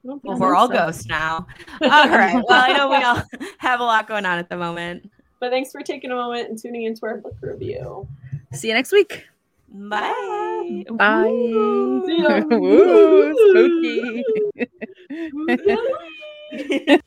I 0.05 0.09
don't 0.09 0.21
think 0.23 0.39
Well, 0.39 0.51
we're 0.51 0.55
all 0.55 0.69
so. 0.69 0.75
ghosts 0.75 1.07
now. 1.07 1.47
All 1.81 2.09
right. 2.09 2.35
Well, 2.49 2.63
I 2.63 2.73
know 2.77 2.89
we 2.91 2.97
all 2.97 3.23
have 3.59 3.81
a 3.81 3.85
lot 3.85 4.07
going 4.07 4.27
on 4.27 4.39
at 4.39 4.49
the 4.51 4.57
moment. 4.57 5.11
but 5.41 5.51
thanks 5.51 5.73
for 5.73 5.81
taking 5.83 6.11
a 6.11 6.15
moment 6.15 6.49
and 6.51 6.59
tuning 6.59 6.83
into 6.85 7.07
our 7.07 7.17
book 7.19 7.37
review 7.41 8.07
See 8.53 8.69
you 8.69 8.75
next 8.75 8.93
week. 8.93 9.25
Bye. 9.69 10.85
Bye. 10.91 11.25
See 11.27 12.23
ya. 12.23 12.41
Woo, 12.49 13.35
spooky. 13.51 14.25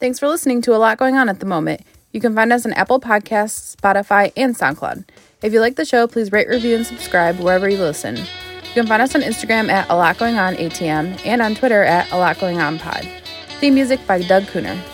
Thanks 0.00 0.18
for 0.18 0.28
listening 0.28 0.62
to 0.62 0.74
a 0.74 0.78
lot 0.78 0.96
going 0.98 1.16
on 1.16 1.28
at 1.28 1.40
the 1.40 1.46
moment. 1.46 1.82
You 2.12 2.20
can 2.20 2.34
find 2.34 2.52
us 2.52 2.64
on 2.64 2.72
Apple 2.72 2.98
Podcasts, 3.00 3.76
Spotify, 3.76 4.32
and 4.36 4.54
SoundCloud. 4.56 5.04
If 5.42 5.52
you 5.52 5.60
like 5.60 5.76
the 5.76 5.84
show, 5.84 6.06
please 6.06 6.32
rate, 6.32 6.48
review, 6.48 6.76
and 6.76 6.86
subscribe 6.86 7.38
wherever 7.38 7.68
you 7.68 7.78
listen. 7.78 8.18
You 8.72 8.80
can 8.80 8.86
find 8.86 9.02
us 9.02 9.14
on 9.14 9.20
Instagram 9.20 9.68
at 9.68 9.90
a 9.90 9.94
lot 9.94 10.16
going 10.16 10.38
on 10.38 10.54
ATM 10.54 11.26
and 11.26 11.42
on 11.42 11.54
Twitter 11.54 11.82
at 11.82 12.10
a 12.10 12.16
lot 12.16 12.38
going 12.40 12.58
on 12.58 12.78
pod. 12.78 13.06
Theme 13.60 13.74
music 13.74 14.00
by 14.06 14.22
Doug 14.22 14.44
Kuenner. 14.44 14.91